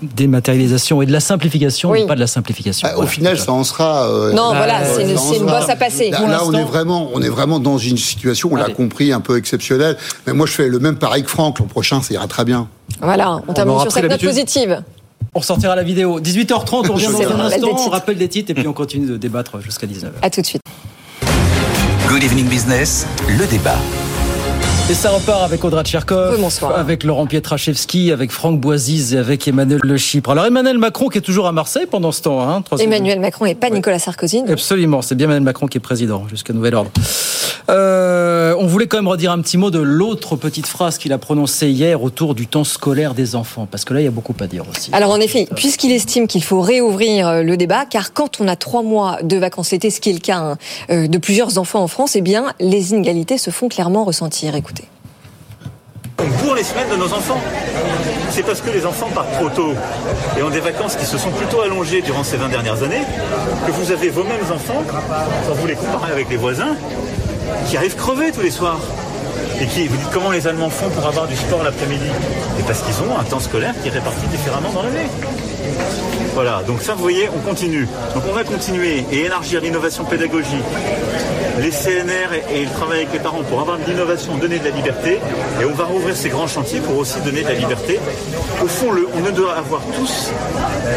dématérialisation 0.02 1.02
et 1.02 1.06
de 1.06 1.12
la 1.12 1.20
simplification, 1.20 1.90
Oui. 1.90 2.00
mais 2.02 2.06
pas 2.06 2.14
de 2.14 2.20
la 2.20 2.26
simplification. 2.26 2.88
Bah, 2.88 2.94
Au 2.98 3.06
final, 3.06 3.38
ça 3.38 3.52
en 3.52 3.64
sera. 3.64 4.08
euh, 4.08 4.32
Non, 4.32 4.48
voilà, 4.54 4.84
c'est 4.84 5.02
une, 5.36 5.46
bosse 5.46 5.68
à 5.68 5.76
passer. 5.76 6.10
Là, 6.10 6.18
Pour 6.18 6.28
là, 6.28 6.40
on 6.44 6.52
est 6.52 6.64
vraiment, 6.64 7.08
on 7.14 7.22
est 7.22 7.28
vraiment 7.28 7.60
dans 7.60 7.78
une 7.78 7.96
situation, 7.98 8.50
on 8.52 8.56
l'a 8.56 8.70
compris, 8.70 9.12
un 9.12 9.20
peu 9.20 9.36
exceptionnelle. 9.36 9.96
Mais 10.26 10.32
moi, 10.32 10.46
je 10.46 10.52
fais 10.52 10.68
le 10.68 10.78
même 10.78 10.96
pareil 10.96 11.22
que 11.22 11.30
Franck. 11.30 11.58
L'an 11.58 11.66
prochain, 11.66 12.02
ça 12.02 12.14
ira 12.14 12.26
très 12.26 12.44
bien. 12.44 12.68
Voilà, 13.00 13.40
on 13.46 13.52
termine 13.52 13.78
sur 13.80 13.92
cette 13.92 14.08
note 14.08 14.20
positive. 14.22 14.82
On 15.34 15.42
sortira 15.42 15.76
la 15.76 15.82
vidéo. 15.82 16.20
18h30, 16.20 16.86
on 16.88 16.94
revient 16.94 17.06
dans 17.06 17.32
un 17.36 17.40
instant, 17.40 17.68
on 17.86 17.90
rappelle 17.90 18.16
des 18.16 18.28
titres 18.28 18.50
et 18.50 18.54
puis 18.54 18.66
on 18.66 18.72
continue 18.72 19.06
de 19.06 19.16
débattre 19.16 19.60
jusqu'à 19.60 19.86
19h. 19.86 20.10
À 20.22 20.30
tout 20.30 20.40
de 20.40 20.46
suite. 20.46 20.62
Good 22.08 22.22
Evening 22.24 22.48
Business, 22.48 23.06
le 23.28 23.46
débat. 23.46 23.76
Et 24.90 24.94
ça 24.94 25.10
repart 25.10 25.42
avec 25.42 25.62
Audra 25.64 25.84
Tcherkov, 25.84 26.34
Oui, 26.34 26.40
bonsoir. 26.40 26.74
avec 26.78 27.04
Laurent 27.04 27.26
Pietraszewski, 27.26 28.10
avec 28.10 28.30
Franck 28.30 28.58
Boisiz 28.58 29.12
et 29.12 29.18
avec 29.18 29.46
Emmanuel 29.46 29.80
Le 29.84 29.98
Chypre. 29.98 30.30
Alors 30.30 30.46
Emmanuel 30.46 30.78
Macron 30.78 31.08
qui 31.08 31.18
est 31.18 31.22
toujours 31.22 31.46
à 31.46 31.52
Marseille 31.52 31.84
pendant 31.90 32.10
ce 32.10 32.22
temps. 32.22 32.40
Hein, 32.48 32.62
Emmanuel 32.78 33.20
Macron 33.20 33.44
et 33.44 33.54
pas 33.54 33.68
Nicolas 33.68 33.98
Sarkozy. 33.98 34.44
Absolument, 34.48 35.02
c'est 35.02 35.14
bien 35.14 35.26
Emmanuel 35.26 35.42
Macron 35.44 35.66
qui 35.66 35.76
est 35.76 35.80
président, 35.80 36.26
jusqu'à 36.28 36.54
nouvel 36.54 36.74
ordre. 36.74 36.90
Euh, 37.68 38.17
on 38.58 38.66
voulait 38.66 38.86
quand 38.86 38.98
même 38.98 39.08
redire 39.08 39.32
un 39.32 39.40
petit 39.40 39.56
mot 39.56 39.70
de 39.70 39.78
l'autre 39.78 40.36
petite 40.36 40.66
phrase 40.66 40.98
qu'il 40.98 41.12
a 41.12 41.18
prononcée 41.18 41.68
hier 41.68 42.02
autour 42.02 42.34
du 42.34 42.46
temps 42.46 42.64
scolaire 42.64 43.14
des 43.14 43.36
enfants, 43.36 43.66
parce 43.70 43.84
que 43.84 43.94
là, 43.94 44.00
il 44.00 44.04
y 44.04 44.08
a 44.08 44.10
beaucoup 44.10 44.34
à 44.40 44.46
dire 44.46 44.64
aussi. 44.68 44.90
Alors 44.92 45.10
en 45.10 45.20
effet, 45.20 45.48
puisqu'il 45.54 45.92
estime 45.92 46.26
qu'il 46.26 46.42
faut 46.42 46.60
réouvrir 46.60 47.28
euh, 47.28 47.42
le 47.42 47.56
débat, 47.56 47.84
car 47.86 48.12
quand 48.12 48.40
on 48.40 48.48
a 48.48 48.56
trois 48.56 48.82
mois 48.82 49.18
de 49.22 49.36
vacances 49.36 49.70
l'été, 49.70 49.90
ce 49.90 50.00
qui 50.00 50.10
est 50.10 50.14
le 50.14 50.18
cas 50.18 50.38
hein, 50.38 50.58
euh, 50.90 51.06
de 51.06 51.18
plusieurs 51.18 51.58
enfants 51.58 51.82
en 51.82 51.88
France, 51.88 52.16
eh 52.16 52.20
bien 52.20 52.52
les 52.60 52.92
inégalités 52.92 53.38
se 53.38 53.50
font 53.50 53.68
clairement 53.68 54.04
ressentir. 54.04 54.54
Écoutez. 54.54 54.84
On 56.20 56.44
bourre 56.44 56.56
les 56.56 56.64
semaines 56.64 56.90
de 56.90 56.96
nos 56.96 57.12
enfants. 57.12 57.40
C'est 58.30 58.42
parce 58.42 58.60
que 58.60 58.70
les 58.70 58.84
enfants 58.84 59.08
partent 59.14 59.32
trop 59.34 59.48
tôt 59.50 59.72
et 60.36 60.42
ont 60.42 60.50
des 60.50 60.60
vacances 60.60 60.96
qui 60.96 61.06
se 61.06 61.16
sont 61.16 61.30
plutôt 61.30 61.60
allongées 61.60 62.02
durant 62.02 62.24
ces 62.24 62.36
20 62.36 62.48
dernières 62.48 62.82
années 62.82 63.02
que 63.66 63.72
vous 63.72 63.92
avez 63.92 64.10
vos 64.10 64.24
mêmes 64.24 64.52
enfants, 64.52 64.82
quand 64.88 65.54
vous 65.54 65.66
les 65.66 65.74
comparez 65.74 66.12
avec 66.12 66.28
les 66.28 66.36
voisins, 66.36 66.76
qui 67.68 67.76
arrivent 67.76 67.96
crevés 67.96 68.32
tous 68.32 68.42
les 68.42 68.50
soirs. 68.50 68.80
Et 69.60 69.66
qui, 69.66 69.88
vous 69.88 69.96
dites 69.96 70.10
comment 70.12 70.30
les 70.30 70.46
Allemands 70.46 70.70
font 70.70 70.88
pour 70.90 71.06
avoir 71.06 71.26
du 71.26 71.34
sport 71.36 71.62
l'après-midi 71.64 72.06
Et 72.58 72.62
parce 72.62 72.82
qu'ils 72.82 73.02
ont 73.02 73.18
un 73.18 73.24
temps 73.24 73.40
scolaire 73.40 73.74
qui 73.82 73.88
est 73.88 73.92
réparti 73.92 74.26
différemment 74.28 74.70
dans 74.70 74.82
l'année. 74.82 75.08
Voilà, 76.34 76.62
donc 76.66 76.82
ça 76.82 76.94
vous 76.94 77.02
voyez, 77.02 77.28
on 77.34 77.40
continue. 77.40 77.88
Donc 78.14 78.22
on 78.28 78.32
va 78.32 78.44
continuer 78.44 79.04
et 79.10 79.24
élargir 79.24 79.60
l'innovation 79.60 80.04
pédagogique 80.04 80.62
les 81.60 81.70
CNR 81.70 82.32
et, 82.52 82.60
et 82.60 82.64
le 82.64 82.70
travail 82.70 82.98
avec 82.98 83.12
les 83.12 83.18
parents 83.18 83.42
pour 83.42 83.60
avoir 83.60 83.78
de 83.78 83.84
l'innovation, 83.84 84.36
donner 84.36 84.58
de 84.58 84.64
la 84.64 84.70
liberté. 84.70 85.18
Et 85.60 85.64
on 85.64 85.74
va 85.74 85.84
rouvrir 85.84 86.16
ces 86.16 86.28
grands 86.28 86.46
chantiers 86.46 86.80
pour 86.80 86.96
aussi 86.98 87.20
donner 87.20 87.42
de 87.42 87.48
la 87.48 87.54
liberté. 87.54 87.98
Au 88.62 88.66
fond, 88.68 88.92
le, 88.92 89.06
on 89.14 89.20
ne 89.20 89.30
doit 89.30 89.54
avoir 89.56 89.82
tous 89.96 90.30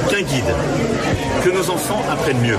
qu'un 0.10 0.21
guide, 0.21 0.54
que 1.43 1.50
nos 1.50 1.69
enfants 1.69 2.02
apprennent 2.12 2.41
mieux. 2.41 2.58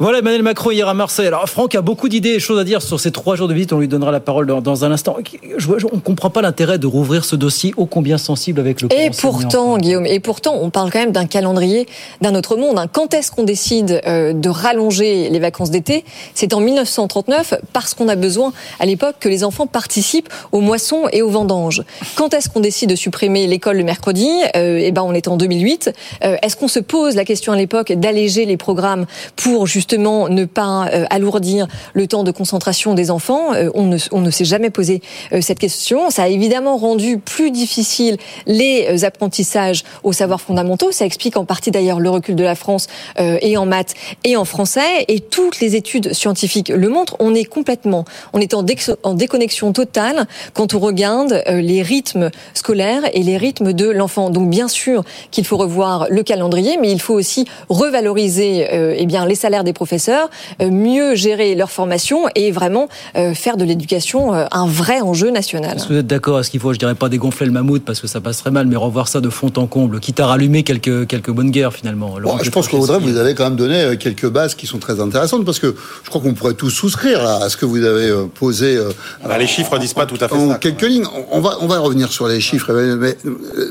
Voilà 0.00 0.20
Emmanuel 0.20 0.44
Macron 0.44 0.70
hier 0.70 0.86
à 0.86 0.94
Marseille. 0.94 1.26
Alors 1.26 1.48
Franck 1.48 1.74
a 1.74 1.82
beaucoup 1.82 2.08
d'idées 2.08 2.28
et 2.28 2.38
choses 2.38 2.60
à 2.60 2.62
dire 2.62 2.82
sur 2.82 3.00
ces 3.00 3.10
trois 3.10 3.34
jours 3.34 3.48
de 3.48 3.54
visite. 3.54 3.72
On 3.72 3.80
lui 3.80 3.88
donnera 3.88 4.12
la 4.12 4.20
parole 4.20 4.46
dans, 4.46 4.60
dans 4.60 4.84
un 4.84 4.92
instant. 4.92 5.16
Je, 5.56 5.58
je, 5.58 5.86
on 5.90 5.96
ne 5.96 6.00
comprend 6.00 6.30
pas 6.30 6.40
l'intérêt 6.40 6.78
de 6.78 6.86
rouvrir 6.86 7.24
ce 7.24 7.34
dossier 7.34 7.74
ô 7.76 7.86
combien 7.86 8.16
sensible 8.16 8.60
avec 8.60 8.80
le 8.80 8.92
Et 8.92 9.10
pourtant, 9.10 9.76
Guillaume, 9.76 10.06
et 10.06 10.20
pourtant, 10.20 10.56
on 10.62 10.70
parle 10.70 10.92
quand 10.92 11.00
même 11.00 11.10
d'un 11.10 11.26
calendrier 11.26 11.88
d'un 12.20 12.36
autre 12.36 12.56
monde. 12.56 12.78
Hein. 12.78 12.86
Quand 12.86 13.12
est-ce 13.12 13.32
qu'on 13.32 13.42
décide 13.42 14.00
euh, 14.06 14.32
de 14.34 14.48
rallonger 14.48 15.30
les 15.30 15.38
vacances 15.40 15.72
d'été? 15.72 16.04
C'est 16.32 16.54
en 16.54 16.60
1939 16.98 17.54
parce 17.72 17.94
qu'on 17.94 18.08
a 18.08 18.16
besoin 18.16 18.52
à 18.80 18.86
l'époque 18.86 19.16
que 19.20 19.28
les 19.28 19.44
enfants 19.44 19.66
participent 19.66 20.28
aux 20.52 20.60
moissons 20.60 21.04
et 21.12 21.22
aux 21.22 21.30
vendanges. 21.30 21.82
Quand 22.16 22.34
est-ce 22.34 22.48
qu'on 22.48 22.60
décide 22.60 22.90
de 22.90 22.96
supprimer 22.96 23.46
l'école 23.46 23.76
le 23.76 23.84
mercredi? 23.84 24.28
Euh, 24.56 24.78
Eh 24.82 24.92
ben, 24.92 25.02
on 25.02 25.12
est 25.12 25.28
en 25.28 25.36
2008. 25.36 25.92
Euh, 26.24 26.36
est-ce 26.42 26.56
qu'on 26.56 26.68
se 26.68 26.80
pose 26.80 27.14
la 27.14 27.24
question 27.24 27.52
à 27.52 27.56
l'époque 27.56 27.92
d'alléger 27.92 28.44
les 28.44 28.56
programmes 28.56 29.06
pour 29.36 29.66
justement 29.66 30.28
ne 30.28 30.44
pas 30.44 30.88
euh, 30.88 31.04
alourdir 31.10 31.68
le 31.92 32.06
temps 32.06 32.24
de 32.24 32.30
concentration 32.30 32.94
des 32.94 33.10
enfants? 33.10 33.52
On 33.74 33.84
ne, 33.84 33.98
on 34.12 34.20
ne 34.20 34.30
s'est 34.30 34.44
jamais 34.44 34.70
posé 34.70 35.02
cette 35.40 35.58
question. 35.58 36.10
Ça 36.10 36.24
a 36.24 36.28
évidemment 36.28 36.76
rendu 36.76 37.18
plus 37.18 37.50
difficile 37.50 38.16
les 38.46 39.04
apprentissages 39.04 39.84
aux 40.02 40.12
savoirs 40.12 40.40
fondamentaux. 40.40 40.92
Ça 40.92 41.04
explique 41.04 41.36
en 41.36 41.44
partie 41.44 41.70
d'ailleurs 41.70 42.00
le 42.00 42.10
recul 42.10 42.34
de 42.34 42.44
la 42.44 42.54
France 42.54 42.86
et 43.18 43.56
en 43.56 43.66
maths 43.66 43.94
et 44.24 44.36
en 44.36 44.44
français. 44.44 45.04
Et 45.08 45.20
toutes 45.20 45.60
les 45.60 45.76
études 45.76 46.12
scientifiques 46.12 46.68
le 46.68 46.87
montrent. 46.88 47.16
On 47.20 47.34
est 47.34 47.44
complètement, 47.44 48.04
on 48.32 48.40
est 48.40 48.54
en, 48.54 48.64
en 49.02 49.14
déconnexion 49.14 49.72
totale 49.72 50.26
quand 50.54 50.74
on 50.74 50.78
regarde 50.78 51.42
les 51.46 51.82
rythmes 51.82 52.30
scolaires 52.54 53.02
et 53.12 53.22
les 53.22 53.36
rythmes 53.36 53.72
de 53.72 53.88
l'enfant. 53.88 54.30
Donc 54.30 54.50
bien 54.50 54.68
sûr 54.68 55.04
qu'il 55.30 55.44
faut 55.44 55.56
revoir 55.56 56.06
le 56.10 56.22
calendrier, 56.22 56.78
mais 56.80 56.90
il 56.90 57.00
faut 57.00 57.14
aussi 57.14 57.46
revaloriser 57.68 58.66
eh 58.72 59.06
bien 59.06 59.26
les 59.26 59.34
salaires 59.34 59.64
des 59.64 59.72
professeurs, 59.72 60.30
euh, 60.60 60.70
mieux 60.70 61.14
gérer 61.14 61.54
leur 61.54 61.70
formation 61.70 62.24
et 62.34 62.50
vraiment 62.50 62.88
euh, 63.16 63.34
faire 63.34 63.56
de 63.56 63.64
l'éducation 63.64 64.34
euh, 64.34 64.46
un 64.50 64.66
vrai 64.66 65.00
enjeu 65.00 65.30
national. 65.30 65.76
Est-ce 65.76 65.86
que 65.86 65.92
vous 65.92 65.98
êtes 66.00 66.06
d'accord 66.06 66.40
Est-ce 66.40 66.50
qu'il 66.50 66.60
faut, 66.60 66.72
je 66.72 66.78
dirais 66.78 66.94
pas 66.94 67.08
dégonfler 67.08 67.46
le 67.46 67.52
mammouth 67.52 67.84
parce 67.84 68.00
que 68.00 68.06
ça 68.06 68.20
passe 68.20 68.38
très 68.38 68.50
mal, 68.50 68.66
mais 68.66 68.76
revoir 68.76 69.08
ça 69.08 69.20
de 69.20 69.30
fond 69.30 69.52
en 69.56 69.66
comble, 69.66 70.00
quitte 70.00 70.20
à 70.20 70.26
rallumer 70.26 70.62
quelques, 70.62 71.06
quelques 71.06 71.30
bonnes 71.30 71.50
guerres 71.50 71.72
finalement 71.72 72.16
bon, 72.20 72.38
Je 72.42 72.50
pense 72.50 72.68
qu'Audrey, 72.68 72.98
vous 72.98 73.16
avez 73.16 73.34
quand 73.34 73.44
même 73.44 73.56
donné 73.56 73.96
quelques 73.98 74.28
bases 74.28 74.54
qui 74.54 74.66
sont 74.66 74.78
très 74.78 75.00
intéressantes 75.00 75.44
parce 75.44 75.58
que 75.58 75.74
je 76.04 76.08
crois 76.08 76.20
qu'on 76.20 76.34
pourrait 76.34 76.54
tous 76.54 76.70
souscrire 76.78 77.20
à 77.26 77.48
ce 77.48 77.56
que 77.56 77.66
vous 77.66 77.82
avez 77.84 78.12
posé. 78.34 78.78
Bah, 79.26 79.38
les 79.38 79.46
chiffres 79.46 79.78
disent 79.78 79.94
pas 79.94 80.06
tout 80.06 80.18
à 80.20 80.28
fait 80.28 80.34
en 80.34 80.50
ça. 80.50 80.58
quelques 80.58 80.82
lignes. 80.82 81.06
On 81.30 81.40
va, 81.40 81.58
on 81.60 81.66
va 81.66 81.78
revenir 81.78 82.10
sur 82.12 82.28
les 82.28 82.40
chiffres, 82.40 82.72
mais 82.72 83.16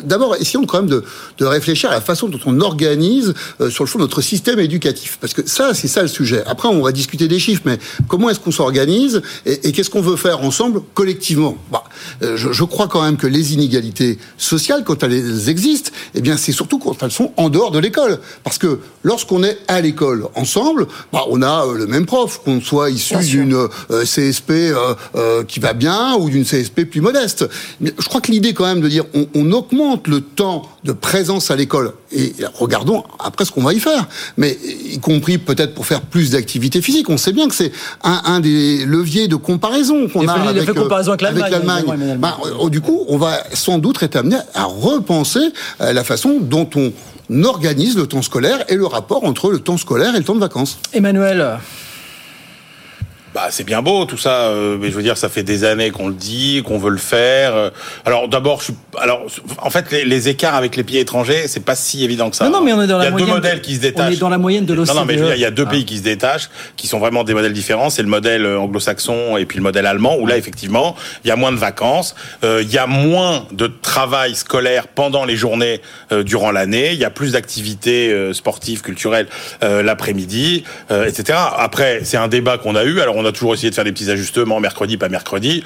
d'abord, 0.04 0.36
essayons 0.36 0.66
quand 0.66 0.80
même 0.82 0.90
de, 0.90 1.04
de 1.38 1.46
réfléchir 1.46 1.90
à 1.90 1.94
la 1.94 2.02
façon 2.02 2.28
dont 2.28 2.40
on 2.46 2.60
organise 2.62 3.34
sur 3.70 3.84
le 3.84 3.90
fond 3.90 4.00
notre 4.00 4.22
système 4.22 4.60
éducatif. 4.60 5.18
Parce 5.22 5.34
que 5.34 5.48
ça, 5.48 5.74
c'est 5.74 5.88
ça 5.88 6.02
le 6.02 6.08
sujet. 6.08 6.44
Après, 6.46 6.68
on 6.68 6.82
va 6.82 6.92
discuter 6.92 7.28
des 7.28 7.40
chiffres, 7.40 7.64
mais 7.66 7.80
comment 8.08 8.30
est-ce 8.30 8.40
qu'on 8.40 8.52
s'organise 8.52 9.22
et, 9.46 9.68
et 9.68 9.72
qu'est-ce 9.72 9.90
qu'on 9.90 10.02
veut 10.02 10.18
faire 10.18 10.42
ensemble 10.42 10.82
collectivement? 10.94 11.58
Bah, 11.72 11.84
je, 12.22 12.52
je, 12.52 12.64
crois 12.64 12.88
quand 12.88 13.02
même 13.02 13.18
que 13.18 13.28
les 13.28 13.54
inégalités 13.54 14.18
sociales, 14.38 14.84
quand 14.86 15.04
elles 15.04 15.50
existent, 15.50 15.92
eh 16.16 16.22
bien, 16.22 16.38
c'est 16.38 16.52
surtout 16.52 16.80
quand 16.80 17.02
elles 17.04 17.12
sont 17.12 17.32
en 17.38 17.50
dehors 17.50 17.72
de 17.72 17.80
l'école. 17.80 18.20
Parce 18.44 18.58
que 18.58 18.80
lorsqu'on 19.04 19.44
est 19.44 19.58
à 19.68 19.82
l'école 19.82 20.28
ensemble, 20.36 20.88
bah, 21.14 21.24
on 21.30 21.42
a 21.42 21.66
le 21.74 21.88
même 21.88 22.06
prof, 22.06 22.42
qu'on 22.44 22.62
soit 22.62 22.87
issu 22.90 23.18
d'une 23.18 23.54
euh, 23.54 24.04
CSP 24.04 24.52
euh, 24.52 24.96
euh, 25.16 25.44
qui 25.44 25.60
va 25.60 25.74
bien 25.74 26.16
ou 26.16 26.30
d'une 26.30 26.44
CSP 26.44 26.86
plus 26.86 27.02
modeste. 27.02 27.48
Mais 27.82 27.94
je 27.98 28.08
crois 28.08 28.22
que 28.22 28.32
l'idée 28.32 28.54
quand 28.54 28.66
même 28.66 28.82
de 28.82 28.88
dire 28.88 29.04
on, 29.14 29.28
on 29.36 29.52
augmente 29.52 30.08
le 30.08 30.22
temps 30.22 30.64
de 30.84 30.92
présence 30.92 31.52
à 31.52 31.56
l'école 31.56 31.94
et 32.12 32.34
regardons 32.54 33.04
après 33.20 33.46
ce 33.46 33.52
qu'on 33.52 33.64
va 33.64 33.74
y 33.74 33.80
faire, 33.80 34.08
mais 34.38 34.58
y 34.86 35.00
compris 35.00 35.38
peut-être 35.38 35.74
pour 35.74 35.86
faire 35.86 36.02
plus 36.02 36.32
d'activité 36.32 36.82
physique. 36.82 37.10
On 37.10 37.18
sait 37.18 37.34
bien 37.34 37.48
que 37.48 37.56
c'est 37.56 37.72
un, 38.04 38.22
un, 38.26 38.40
des 38.40 38.86
leviers 38.86 39.28
de 39.28 39.36
comparaison 39.36 40.08
qu'on 40.08 40.28
a 40.28 40.34
avec, 40.34 40.74
comparaison 40.74 41.12
avec 41.14 41.22
l'Allemagne. 41.22 42.18
Bah, 42.20 42.38
du 42.70 42.80
coup, 42.80 43.04
on 43.10 43.18
va 43.18 43.44
sans 43.54 43.80
doute 43.80 44.02
être 44.02 44.16
amené 44.16 44.38
à 44.54 44.64
repenser 44.64 45.52
la 45.80 46.04
façon 46.04 46.38
dont 46.40 46.70
on 46.76 46.94
organise 47.44 47.98
le 47.98 48.08
temps 48.08 48.22
scolaire 48.22 48.64
et 48.70 48.76
le 48.76 48.86
rapport 48.86 49.24
entre 49.26 49.52
le 49.52 49.60
temps 49.60 49.78
scolaire 49.78 50.16
et 50.16 50.20
le 50.20 50.24
temps 50.24 50.36
de 50.36 50.40
vacances. 50.40 50.78
Emmanuel 50.94 51.60
bah, 53.38 53.50
c'est 53.52 53.64
bien 53.64 53.84
beau 53.84 54.06
tout 54.06 54.18
ça, 54.18 54.46
euh, 54.46 54.80
mais 54.82 54.90
je 54.90 54.96
veux 54.96 55.04
dire, 55.04 55.16
ça 55.16 55.30
fait 55.30 55.44
des 55.44 55.64
années 55.64 55.92
qu'on 55.92 56.08
le 56.08 56.16
dit, 56.16 56.64
qu'on 56.66 56.80
veut 56.80 56.90
le 56.90 56.98
faire. 56.98 57.72
Alors 58.04 58.28
d'abord, 58.28 58.62
je 58.62 58.66
suis, 58.66 58.74
alors 58.98 59.28
en 59.60 59.70
fait, 59.70 59.92
les, 59.92 60.06
les, 60.06 60.28
écarts 60.28 60.56
avec 60.56 60.76
les 60.76 60.84
pays 60.84 60.98
étrangers, 60.98 61.48
c'est 61.48 61.64
pas 61.64 61.76
si 61.76 62.04
évident 62.04 62.32
que 62.32 62.36
ça. 62.36 62.46
Non, 62.46 62.54
non, 62.54 62.62
mais 62.64 62.74
on 62.74 62.82
est 62.82 62.88
dans 62.88 63.00
il 63.00 63.04
la 63.04 63.12
moyenne. 63.12 63.28
Il 63.28 63.30
y 63.30 63.32
a 63.32 63.36
deux 63.36 63.42
modèles 63.42 63.62
qui 63.62 63.76
se 63.76 63.80
détachent. 63.80 64.10
On 64.10 64.12
est 64.12 64.20
dans 64.20 64.30
la 64.30 64.40
moyenne 64.40 64.66
de 64.66 64.74
l'OCDE. 64.74 64.90
Non, 64.90 64.96
non, 64.96 65.06
mais 65.06 65.14
je 65.14 65.20
veux 65.20 65.26
dire, 65.28 65.36
il 65.36 65.42
y 65.42 65.46
a 65.46 65.52
deux 65.52 65.66
ah. 65.68 65.70
pays 65.70 65.86
qui 65.86 65.98
se 65.98 66.02
détachent, 66.02 66.50
qui 66.78 66.88
sont 66.88 66.98
vraiment 66.98 67.24
des 67.24 67.36
modèles 67.36 67.54
différents. 67.54 67.92
C'est 67.92 68.02
le 68.02 68.08
modèle 68.08 68.44
anglo-saxon 68.48 69.38
et 69.38 69.46
puis 69.46 69.58
le 69.58 69.64
modèle 69.64 69.86
allemand, 69.86 70.18
où 70.20 70.26
là, 70.26 70.36
effectivement, 70.36 70.96
il 71.24 71.28
y 71.28 71.32
a 71.32 71.36
moins 71.36 71.52
de 71.52 71.58
vacances, 71.58 72.16
euh, 72.44 72.64
il 72.64 72.74
y 72.74 72.80
a 72.80 72.88
moins 72.88 73.46
de 73.52 73.68
travail 73.68 74.34
scolaire 74.34 74.88
pendant 74.88 75.26
les 75.26 75.36
journées 75.36 75.82
euh, 76.12 76.24
durant 76.24 76.50
l'année, 76.50 76.94
il 76.94 77.00
y 77.00 77.06
a 77.06 77.12
plus 77.12 77.34
d'activités 77.34 78.12
euh, 78.12 78.34
sportives, 78.34 78.82
culturelles 78.82 79.28
l'après-midi, 79.62 80.64
etc. 80.90 81.38
Après, 81.58 82.02
c'est 82.04 82.18
un 82.18 82.28
débat 82.28 82.58
qu'on 82.58 82.76
a 82.76 82.84
eu. 82.84 83.00
Alors, 83.00 83.16
on 83.16 83.26
a 83.28 83.32
toujours 83.32 83.54
essayé 83.54 83.70
de 83.70 83.76
faire 83.76 83.84
des 83.84 83.92
petits 83.92 84.10
ajustements, 84.10 84.60
mercredi, 84.60 84.98
pas 84.98 85.10
mercredi. 85.10 85.64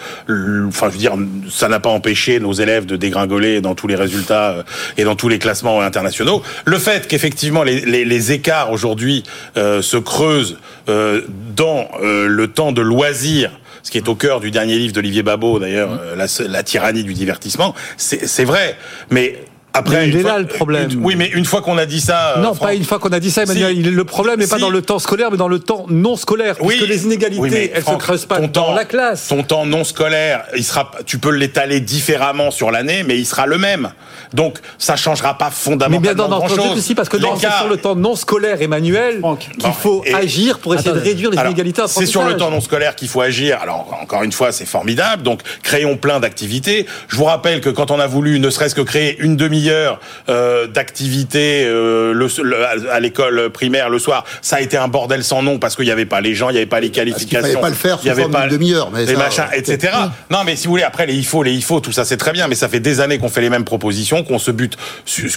Enfin, 0.67 0.87
je 0.87 0.93
veux 0.93 0.97
dire, 0.97 1.15
ça 1.49 1.67
n'a 1.67 1.79
pas 1.79 1.89
empêché 1.89 2.39
nos 2.39 2.53
élèves 2.53 2.85
de 2.85 2.95
dégringoler 2.95 3.61
dans 3.61 3.75
tous 3.75 3.87
les 3.87 3.95
résultats 3.95 4.63
et 4.97 5.03
dans 5.03 5.15
tous 5.15 5.29
les 5.29 5.39
classements 5.39 5.81
internationaux. 5.81 6.43
Le 6.65 6.77
fait 6.77 7.07
qu'effectivement 7.07 7.63
les, 7.63 7.81
les, 7.81 8.05
les, 8.05 8.31
écarts 8.31 8.71
aujourd'hui 8.71 9.23
euh, 9.57 9.81
se 9.81 9.97
creusent 9.97 10.57
euh, 10.89 11.21
dans 11.55 11.89
euh, 12.01 12.27
le 12.27 12.47
temps 12.47 12.71
de 12.71 12.81
loisirs 12.81 13.51
ce 13.83 13.89
qui 13.89 13.97
est 13.97 14.07
au 14.07 14.13
cœur 14.13 14.41
du 14.41 14.51
dernier 14.51 14.77
livre 14.77 14.93
d'Olivier 14.93 15.23
Babot, 15.23 15.57
d'ailleurs, 15.57 15.89
mmh. 15.89 15.99
la, 16.15 16.47
la, 16.49 16.61
tyrannie 16.61 17.03
du 17.03 17.15
divertissement, 17.15 17.73
c'est 17.97 18.43
vrai. 18.43 18.77
Mais 19.09 19.39
après, 19.73 20.09
il 20.09 20.17
est 20.17 20.23
là 20.23 20.39
le 20.39 20.47
problème. 20.47 20.91
Une, 20.91 21.03
oui, 21.03 21.15
mais 21.15 21.27
une 21.27 21.45
fois 21.45 21.61
qu'on 21.61 21.77
a 21.77 21.85
dit 21.85 22.01
ça. 22.01 22.35
Non, 22.39 22.55
pas 22.55 22.73
une 22.73 22.83
fois 22.83 22.99
qu'on 22.99 23.11
a 23.11 23.19
dit 23.19 23.31
ça, 23.31 23.43
Emmanuel. 23.43 23.75
Si, 23.75 23.81
le 23.83 24.03
problème 24.03 24.39
n'est 24.39 24.45
si. 24.45 24.51
pas 24.51 24.59
dans 24.59 24.69
le 24.69 24.81
temps 24.81 24.99
scolaire, 24.99 25.31
mais 25.31 25.37
dans 25.37 25.47
le 25.47 25.59
temps 25.59 25.85
non 25.89 26.15
scolaire. 26.15 26.55
Oui, 26.59 26.75
parce 26.77 26.87
que 26.87 26.93
les 26.93 27.05
inégalités, 27.05 27.41
oui, 27.41 27.71
elles 27.73 27.81
Franck, 27.81 28.01
se 28.01 28.05
creusent 28.05 28.25
pas 28.25 28.37
ton 28.37 28.47
dans 28.47 28.65
temps, 28.65 28.73
la 28.73 28.85
classe. 28.85 29.27
Ton 29.27 29.43
temps 29.43 29.65
non 29.65 29.83
scolaire, 29.83 30.43
il 30.57 30.63
sera, 30.63 30.91
tu 31.05 31.19
peux 31.19 31.31
l'étaler 31.31 31.79
différemment 31.79 32.51
sur 32.51 32.71
l'année, 32.71 33.03
mais 33.03 33.17
il 33.17 33.25
sera 33.25 33.45
le 33.45 33.57
même. 33.57 33.91
Donc, 34.33 34.59
ça 34.77 34.95
changera 34.95 35.37
pas 35.37 35.49
fondamentalement 35.49 35.99
mais 35.99 36.15
bien 36.15 36.27
dans, 36.27 36.37
grand 36.37 36.47
chose. 36.47 36.77
Aussi, 36.77 36.95
parce 36.95 37.09
que 37.09 37.17
c'est 37.17 37.51
sur 37.51 37.67
le 37.69 37.77
temps 37.77 37.95
non 37.95 38.15
scolaire, 38.15 38.61
Emmanuel, 38.61 39.21
qu'il 39.39 39.73
faut 39.73 40.03
et, 40.05 40.13
agir 40.13 40.59
pour 40.59 40.73
essayer 40.73 40.89
attendez. 40.89 41.05
de 41.05 41.09
réduire 41.09 41.31
les 41.31 41.37
Alors, 41.37 41.51
inégalités. 41.51 41.81
C'est 41.87 42.05
sur 42.05 42.23
le 42.23 42.37
temps 42.37 42.51
non 42.51 42.61
scolaire 42.61 42.95
qu'il 42.95 43.07
faut 43.07 43.21
agir. 43.21 43.59
Alors, 43.61 43.97
encore 44.01 44.23
une 44.23 44.31
fois, 44.31 44.51
c'est 44.51 44.65
formidable. 44.65 45.23
Donc, 45.23 45.41
créons 45.63 45.97
plein 45.97 46.19
d'activités. 46.19 46.85
Je 47.07 47.15
vous 47.15 47.25
rappelle 47.25 47.61
que 47.61 47.69
quand 47.69 47.91
on 47.91 47.99
a 47.99 48.07
voulu, 48.07 48.39
ne 48.39 48.49
serait-ce 48.49 48.75
que 48.75 48.81
créer 48.81 49.17
une 49.19 49.35
demi-heure, 49.61 49.99
euh, 50.29 50.67
d'activité 50.67 51.63
euh, 51.65 52.13
le, 52.13 52.27
le, 52.43 52.89
à 52.91 52.99
l'école 52.99 53.49
primaire 53.49 53.89
le 53.89 53.99
soir, 53.99 54.25
ça 54.41 54.57
a 54.57 54.61
été 54.61 54.77
un 54.77 54.87
bordel 54.87 55.23
sans 55.23 55.41
nom 55.41 55.59
parce 55.59 55.75
qu'il 55.75 55.85
n'y 55.85 55.91
avait 55.91 56.05
pas 56.05 56.21
les 56.21 56.35
gens, 56.35 56.49
il 56.49 56.53
n'y 56.53 56.57
avait 56.59 56.65
pas 56.65 56.79
les 56.79 56.91
qualifications, 56.91 57.47
il 57.47 57.51
fallait 57.51 57.61
pas 57.61 57.69
le 57.69 57.75
faire, 57.75 57.99
il 58.03 58.07
y 58.07 58.09
avait 58.09 58.27
pas 58.27 58.43
une 58.43 58.49
demi-heure, 58.49 58.89
mais 58.91 59.05
les 59.05 59.13
ça, 59.13 59.19
machins, 59.19 59.45
etc. 59.53 59.93
Non, 60.29 60.39
mais 60.45 60.55
si 60.55 60.65
vous 60.65 60.71
voulez, 60.71 60.83
après 60.83 61.05
les 61.05 61.15
IFO, 61.15 61.43
les 61.43 61.53
IFO, 61.53 61.79
tout 61.79 61.91
ça 61.91 62.05
c'est 62.05 62.17
très 62.17 62.31
bien, 62.31 62.47
mais 62.47 62.55
ça 62.55 62.67
fait 62.67 62.79
des 62.79 62.99
années 62.99 63.17
qu'on 63.17 63.29
fait 63.29 63.41
les 63.41 63.49
mêmes 63.49 63.65
propositions, 63.65 64.23
qu'on 64.23 64.39
se 64.39 64.51
bute, 64.51 64.77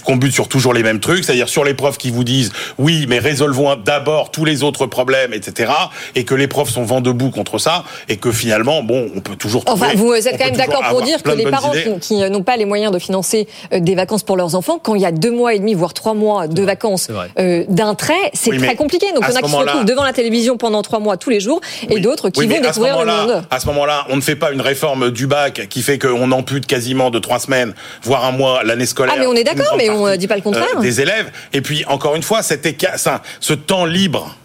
qu'on 0.03 0.17
bute 0.17 0.33
sur 0.33 0.47
toujours 0.47 0.73
les 0.73 0.83
mêmes 0.83 0.99
trucs, 0.99 1.23
c'est-à-dire 1.23 1.49
sur 1.49 1.63
les 1.63 1.73
profs 1.73 1.97
qui 1.97 2.11
vous 2.11 2.23
disent 2.23 2.51
oui, 2.77 3.05
mais 3.07 3.19
résolvons 3.19 3.75
d'abord 3.75 4.31
tous 4.31 4.45
les 4.45 4.63
autres 4.63 4.85
problèmes, 4.85 5.33
etc. 5.33 5.71
Et 6.15 6.23
que 6.23 6.35
les 6.35 6.47
profs 6.47 6.69
sont 6.69 6.83
vent 6.83 7.01
debout 7.01 7.29
contre 7.29 7.57
ça, 7.57 7.83
et 8.09 8.17
que 8.17 8.31
finalement, 8.31 8.83
bon, 8.83 9.09
on 9.15 9.21
peut 9.21 9.35
toujours. 9.35 9.63
Enfin, 9.67 9.89
vous 9.95 10.13
êtes 10.13 10.37
quand 10.37 10.45
même 10.45 10.55
d'accord 10.55 10.83
pour 10.89 11.01
dire 11.01 11.21
que 11.21 11.31
les 11.31 11.49
parents 11.49 11.73
idées. 11.73 11.97
qui, 12.01 12.15
qui 12.15 12.29
n'ont 12.29 12.43
pas 12.43 12.57
les 12.57 12.65
moyens 12.65 12.91
de 12.91 12.99
financer 12.99 13.47
des 13.71 13.95
vacances 13.95 14.14
pour 14.23 14.37
leurs 14.37 14.55
enfants, 14.55 14.79
quand 14.81 14.95
il 14.95 15.01
y 15.01 15.05
a 15.05 15.11
deux 15.11 15.31
mois 15.31 15.53
et 15.53 15.59
demi, 15.59 15.73
voire 15.73 15.93
trois 15.93 16.13
mois 16.13 16.47
de 16.47 16.63
vacances 16.63 17.09
euh, 17.39 17.63
d'un 17.67 17.95
trait, 17.95 18.13
c'est 18.33 18.51
oui, 18.51 18.57
très 18.57 18.75
compliqué. 18.75 19.07
Donc 19.13 19.23
il 19.27 19.33
y 19.33 19.33
en 19.33 19.39
a 19.39 19.41
qui 19.41 19.49
se 19.49 19.55
retrouvent 19.55 19.85
devant 19.85 20.03
la 20.03 20.13
télévision 20.13 20.57
pendant 20.57 20.81
trois 20.81 20.99
mois 20.99 21.17
tous 21.17 21.29
les 21.29 21.39
jours 21.39 21.61
et 21.89 21.95
oui. 21.95 22.01
d'autres 22.01 22.29
qui 22.29 22.41
oui, 22.41 22.47
vont 22.47 22.61
découvrir 22.61 22.99
le 22.99 23.05
monde. 23.05 23.43
À 23.49 23.59
ce 23.59 23.67
moment-là, 23.67 24.05
on 24.09 24.15
ne 24.15 24.21
fait 24.21 24.35
pas 24.35 24.51
une 24.51 24.61
réforme 24.61 25.11
du 25.11 25.27
bac 25.27 25.67
qui 25.69 25.81
fait 25.81 25.99
qu'on 25.99 26.31
ampute 26.31 26.65
quasiment 26.65 27.09
de 27.09 27.19
trois 27.19 27.39
semaines, 27.39 27.73
voire 28.03 28.25
un 28.25 28.31
mois, 28.31 28.63
l'année 28.63 28.85
scolaire. 28.85 29.15
Ah 29.17 29.19
mais 29.19 29.27
on 29.27 29.33
est 29.33 29.43
d'accord, 29.43 29.75
mais 29.77 29.89
on 29.89 30.07
ne 30.07 30.15
dit 30.15 30.27
pas 30.27 30.35
le 30.35 30.41
contraire. 30.41 30.65
Euh, 30.77 30.81
des 30.81 31.01
élèves. 31.01 31.31
Et 31.53 31.61
puis 31.61 31.83
encore 31.87 32.15
une 32.15 32.23
fois, 32.23 32.41
cet 32.41 32.65
écart, 32.65 32.97
ça, 32.97 33.21
ce 33.39 33.53
temps 33.53 33.85
libre 33.85 34.35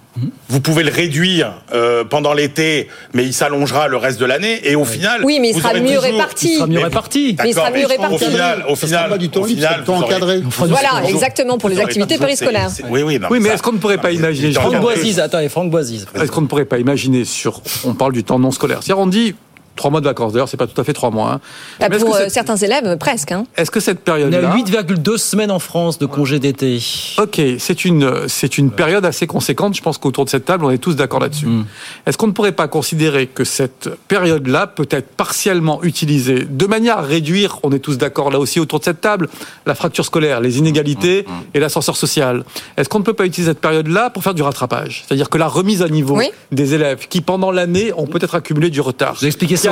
Vous 0.49 0.61
pouvez 0.61 0.83
le 0.83 0.91
réduire 0.91 1.53
euh, 1.73 2.05
pendant 2.05 2.33
l'été, 2.33 2.89
mais 3.15 3.25
il 3.25 3.33
s'allongera 3.33 3.89
le 3.89 3.97
reste 3.97 4.19
de 4.21 4.25
l'année. 4.27 4.61
Et 4.65 4.75
au 4.77 4.85
final, 4.85 5.23
Oui, 5.25 5.39
mais 5.41 5.51
il 5.51 5.53
vous 5.55 5.61
sera 5.61 5.71
aurez 5.71 5.81
mieux 5.81 5.89
toujours- 5.89 6.03
réparti. 6.03 6.49
Il 6.53 6.57
sera 6.57 6.67
mieux 6.67 6.75
Mais- 6.79 6.85
réparti. 6.85 7.37
Mais 7.43 7.49
il 7.51 7.55
sera 7.55 7.71
mieux 7.71 7.87
réparti. 7.87 8.15
Au 8.15 8.19
final, 8.19 8.65
au 8.69 8.77
final, 8.77 9.19
du 9.19 9.29
temps 9.29 9.41
au 9.41 9.45
final, 9.45 9.85
temps 9.85 9.97
encadré. 9.99 10.41
Voilà, 10.59 11.03
exactement, 11.09 11.59
pour 11.59 11.69
les 11.69 11.81
activités 11.81 12.19
périscolaires. 12.19 12.71
Oui, 12.89 13.03
oui, 13.03 13.19
non, 13.19 13.29
Oui, 13.31 13.39
mais 13.41 13.51
est-ce 13.51 13.63
qu'on 13.63 13.73
ne 13.73 13.79
pourrait 13.79 13.99
pas 13.99 14.11
imaginer 14.13 14.53
Franck 14.53 14.73
Franck 14.73 14.81
Boisise, 14.83 15.19
attendez, 15.21 15.49
Franck 15.49 15.71
Boisise. 15.71 16.07
Est-ce 16.15 16.31
qu'on 16.31 16.41
ne 16.43 16.47
pourrait 16.47 16.65
pas 16.65 16.79
imaginer 16.79 17.25
sur, 17.25 17.61
on 17.85 17.95
parle 17.95 18.13
du 18.13 18.25
temps 18.25 18.39
non 18.39 18.51
scolaire. 18.51 18.79
C'est-à-dire, 18.83 18.99
on 19.03 19.07
dit 19.07 19.35
trois 19.81 19.91
mois 19.91 20.01
de 20.01 20.07
vacances. 20.07 20.33
D'ailleurs, 20.35 20.49
c'est 20.49 20.57
pas 20.59 20.67
tout 20.67 20.79
à 20.81 20.85
fait 20.85 20.93
trois 20.93 21.11
mois. 21.11 21.33
hein. 21.33 21.41
Bah, 21.81 21.87
Mais 21.91 21.99
pour 21.99 22.11
que 22.11 22.15
euh, 22.17 22.19
cette- 22.25 22.31
certains 22.33 22.57
élèves, 22.57 22.97
presque. 22.99 23.33
hein. 23.33 23.47
Est-ce 23.57 23.71
que 23.71 23.81
cette 23.81 24.07
On 24.09 24.13
est 24.17 24.25
à 24.25 24.29
période-là, 24.29 24.55
8,2 24.55 25.17
semaines 25.17 25.51
en 25.51 25.59
France 25.59 25.99
de 25.99 26.07
congé 26.07 26.39
d'été. 26.39 26.81
ok, 27.19 27.41
c'est 27.59 27.85
une 27.85 28.29
c'est 28.29 28.59
une 28.59 28.71
période 28.71 29.05
assez 29.07 29.27
conséquente. 29.27 29.75
Je 29.75 29.83
pense 29.83 29.99
qu'autour 29.99 30.25
de 30.27 30.31
cette 30.31 30.45
table, 30.45 30.65
on 30.67 30.71
est 30.71 30.79
tous 30.79 30.95
d'accord 30.97 31.19
là-dessus. 31.21 31.47
Mm. 31.47 31.65
Est-ce 32.07 32.17
qu'on 32.19 32.27
ne 32.27 32.33
pourrait 32.33 32.53
pas 32.53 32.69
considérer 32.69 33.27
que 33.27 33.45
cette 33.45 33.89
période-là 34.09 34.67
peut 34.67 34.87
être 34.91 35.09
partiellement 35.17 35.83
utilisée 35.83 36.45
de 36.49 36.67
manière 36.67 36.99
à 36.99 37.03
réduire, 37.03 37.59
on 37.63 37.73
est 37.73 37.79
tous 37.79 37.97
d'accord 37.99 38.31
là 38.31 38.39
aussi 38.39 38.61
autour 38.61 38.79
de 38.81 38.85
cette 38.85 39.01
table, 39.01 39.29
la 39.67 39.75
fracture 39.75 40.05
scolaire, 40.05 40.41
les 40.41 40.59
inégalités 40.59 41.25
Mm, 41.27 41.33
et 41.55 41.61
l'ascenseur 41.61 41.97
social? 41.97 42.45
Est-ce 42.77 42.89
qu'on 42.89 42.99
ne 42.99 43.05
peut 43.05 43.13
pas 43.15 43.25
utiliser 43.27 43.51
cette 43.53 43.61
période-là 43.61 44.11
pour 44.11 44.23
faire 44.23 44.35
du 44.35 44.43
rattrapage? 44.43 45.05
C'est-à-dire 45.07 45.31
que 45.31 45.39
la 45.39 45.47
remise 45.49 45.83
à 45.83 45.89
niveau 45.89 46.17
Oui. 46.19 46.31
des 46.53 46.75
élèves 46.75 47.07
qui 47.09 47.21
pendant 47.21 47.51
l'année 47.51 47.93
ont 47.97 48.07
peut-être 48.07 48.35
accumulé 48.35 48.69
du 48.71 48.81
retard. 48.81 49.15
Vous 49.21 49.27
expliquez 49.27 49.57
ça 49.57 49.70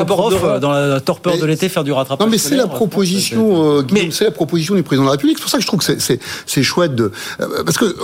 dans 0.60 0.70
la 0.72 1.00
torpeur 1.00 1.36
de 1.38 1.46
l'été, 1.46 1.68
faire 1.68 1.84
du 1.84 1.92
rattrapage 1.92 2.24
Non, 2.24 2.30
mais 2.30 2.38
c'est 2.38 2.56
la 2.56 2.66
proposition, 2.66 3.78
euh, 3.78 3.82
c'est 4.10 4.24
la 4.24 4.30
proposition 4.30 4.74
du 4.74 4.82
président 4.82 5.02
de 5.04 5.08
la 5.08 5.12
République. 5.12 5.38
C'est 5.38 5.42
pour 5.42 5.50
ça 5.50 5.58
que 5.58 5.62
je 5.62 5.66
trouve 5.66 5.80
que 5.80 5.98
c'est- 6.46 6.62
chouette 6.62 6.94
de 6.94 7.12
euh, 7.40 7.62
parce 7.64 7.78
que 7.78 7.84
euh, 7.86 7.94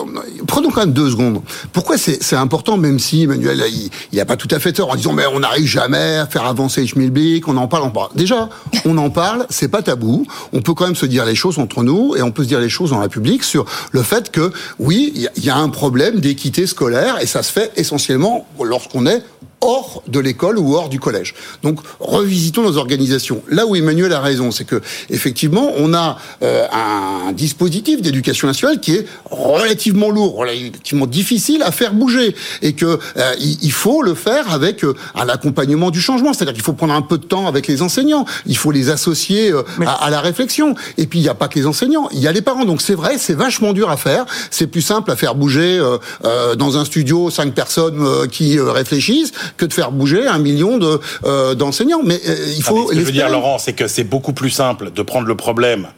prenons 0.46 0.70
quand 0.70 0.80
même 0.80 0.92
deux 0.92 1.10
secondes. 1.10 1.42
Pourquoi 1.72 1.96
c'est 1.98 2.36
important, 2.36 2.76
même 2.76 2.98
si 2.98 3.22
Emmanuel 3.24 3.58
là, 3.58 3.66
il, 3.68 3.90
il 4.12 4.20
a 4.20 4.24
pas 4.24 4.36
tout 4.36 4.48
à 4.50 4.58
fait 4.58 4.72
tort 4.72 4.90
en 4.90 4.94
disant 4.96 5.12
mais 5.12 5.26
on 5.26 5.40
n'arrive 5.40 5.66
jamais 5.66 6.16
à 6.16 6.26
faire 6.26 6.44
avancer 6.46 6.86
schmilblick, 6.86 7.46
on 7.48 7.56
en 7.56 7.68
parle, 7.68 7.82
on 7.84 7.90
parle. 7.90 8.08
Déjà, 8.14 8.48
on 8.84 8.96
en 8.98 9.10
parle, 9.10 9.46
c'est 9.50 9.68
pas 9.68 9.82
tabou. 9.82 10.26
On 10.52 10.62
peut 10.62 10.72
quand 10.74 10.86
même 10.86 10.94
se 10.96 11.06
dire 11.06 11.24
les 11.24 11.34
choses 11.34 11.58
entre 11.58 11.82
nous 11.82 12.14
et 12.16 12.22
on 12.22 12.30
peut 12.30 12.42
se 12.44 12.48
dire 12.48 12.60
les 12.60 12.68
choses 12.68 12.92
la 13.00 13.08
public 13.08 13.42
sur 13.44 13.64
le 13.92 14.02
fait 14.02 14.30
que 14.30 14.52
oui, 14.78 15.12
il 15.14 15.22
y 15.22 15.26
a- 15.26 15.30
il 15.36 15.44
y, 15.44 15.50
a 15.50 15.56
un 15.56 15.68
problème 15.68 16.20
d'équité 16.20 16.66
scolaire 16.66 17.18
et 17.20 17.26
ça 17.26 17.42
se 17.42 17.52
fait 17.52 17.70
essentiellement 17.76 18.46
lorsqu'on 18.62 19.04
est 19.06 19.22
hors 19.64 20.02
de 20.06 20.20
l'école 20.20 20.58
ou 20.58 20.74
hors 20.76 20.88
du 20.88 21.00
collège. 21.00 21.34
Donc 21.62 21.76
revisitons 22.00 22.62
nos 22.62 22.76
organisations. 22.76 23.42
Là 23.48 23.66
où 23.66 23.74
Emmanuel 23.76 24.12
a 24.12 24.20
raison, 24.20 24.50
c'est 24.50 24.64
que 24.64 24.78
effectivement 25.10 25.72
on 25.76 25.94
a 25.94 26.18
euh, 26.42 26.66
un 26.72 27.32
dispositif 27.32 28.02
d'éducation 28.02 28.46
nationale 28.46 28.80
qui 28.80 28.92
est 28.96 29.06
relativement 29.30 30.10
lourd, 30.10 30.36
relativement 30.36 31.06
difficile 31.06 31.62
à 31.62 31.72
faire 31.72 31.92
bouger, 31.94 32.34
et 32.62 32.72
que 32.74 32.98
euh, 33.16 33.34
il 33.38 33.72
faut 33.72 34.02
le 34.02 34.14
faire 34.14 34.52
avec 34.52 34.84
euh, 34.84 34.94
un 35.14 35.28
accompagnement 35.28 35.90
du 35.90 36.00
changement. 36.00 36.32
C'est-à-dire 36.32 36.54
qu'il 36.54 36.62
faut 36.62 36.78
prendre 36.82 36.94
un 36.94 37.02
peu 37.02 37.18
de 37.18 37.24
temps 37.24 37.46
avec 37.46 37.66
les 37.66 37.82
enseignants, 37.82 38.24
il 38.46 38.56
faut 38.56 38.70
les 38.70 38.90
associer 38.90 39.50
euh, 39.50 39.62
à, 39.86 40.06
à 40.06 40.10
la 40.10 40.20
réflexion. 40.20 40.74
Et 40.98 41.06
puis 41.06 41.18
il 41.20 41.22
n'y 41.22 41.28
a 41.28 41.34
pas 41.34 41.48
que 41.48 41.58
les 41.58 41.66
enseignants, 41.66 42.08
il 42.12 42.20
y 42.20 42.28
a 42.28 42.32
les 42.32 42.42
parents. 42.42 42.64
Donc 42.64 42.82
c'est 42.82 42.94
vrai, 42.94 43.16
c'est 43.18 43.34
vachement 43.34 43.72
dur 43.72 43.88
à 43.90 43.96
faire. 43.96 44.26
C'est 44.50 44.66
plus 44.66 44.82
simple 44.82 45.10
à 45.10 45.16
faire 45.16 45.34
bouger 45.34 45.78
euh, 45.78 45.98
euh, 46.24 46.54
dans 46.54 46.78
un 46.78 46.84
studio 46.84 47.30
cinq 47.30 47.54
personnes 47.54 48.00
euh, 48.00 48.26
qui 48.26 48.58
réfléchissent 48.60 49.32
que 49.56 49.64
de 49.66 49.72
faire 49.72 49.90
bouger 49.92 50.26
un 50.26 50.38
million 50.38 50.78
de 50.78 51.00
euh, 51.24 51.54
d'enseignants. 51.54 52.02
Mais 52.04 52.20
euh, 52.28 52.34
il 52.56 52.62
Ah, 52.66 52.72
mais 52.72 52.80
faut. 52.80 52.88
ce 52.88 52.94
que 52.94 53.00
je 53.00 53.04
veux 53.04 53.12
dire. 53.12 53.28
Laurent, 53.28 53.58
c'est 53.58 53.72
que 53.72 53.86
c'est 53.88 54.04
beaucoup 54.04 54.32
plus 54.32 54.50
simple 54.50 54.90
de 54.94 55.02
prendre 55.02 55.26
le 55.26 55.34
problème 55.36 55.88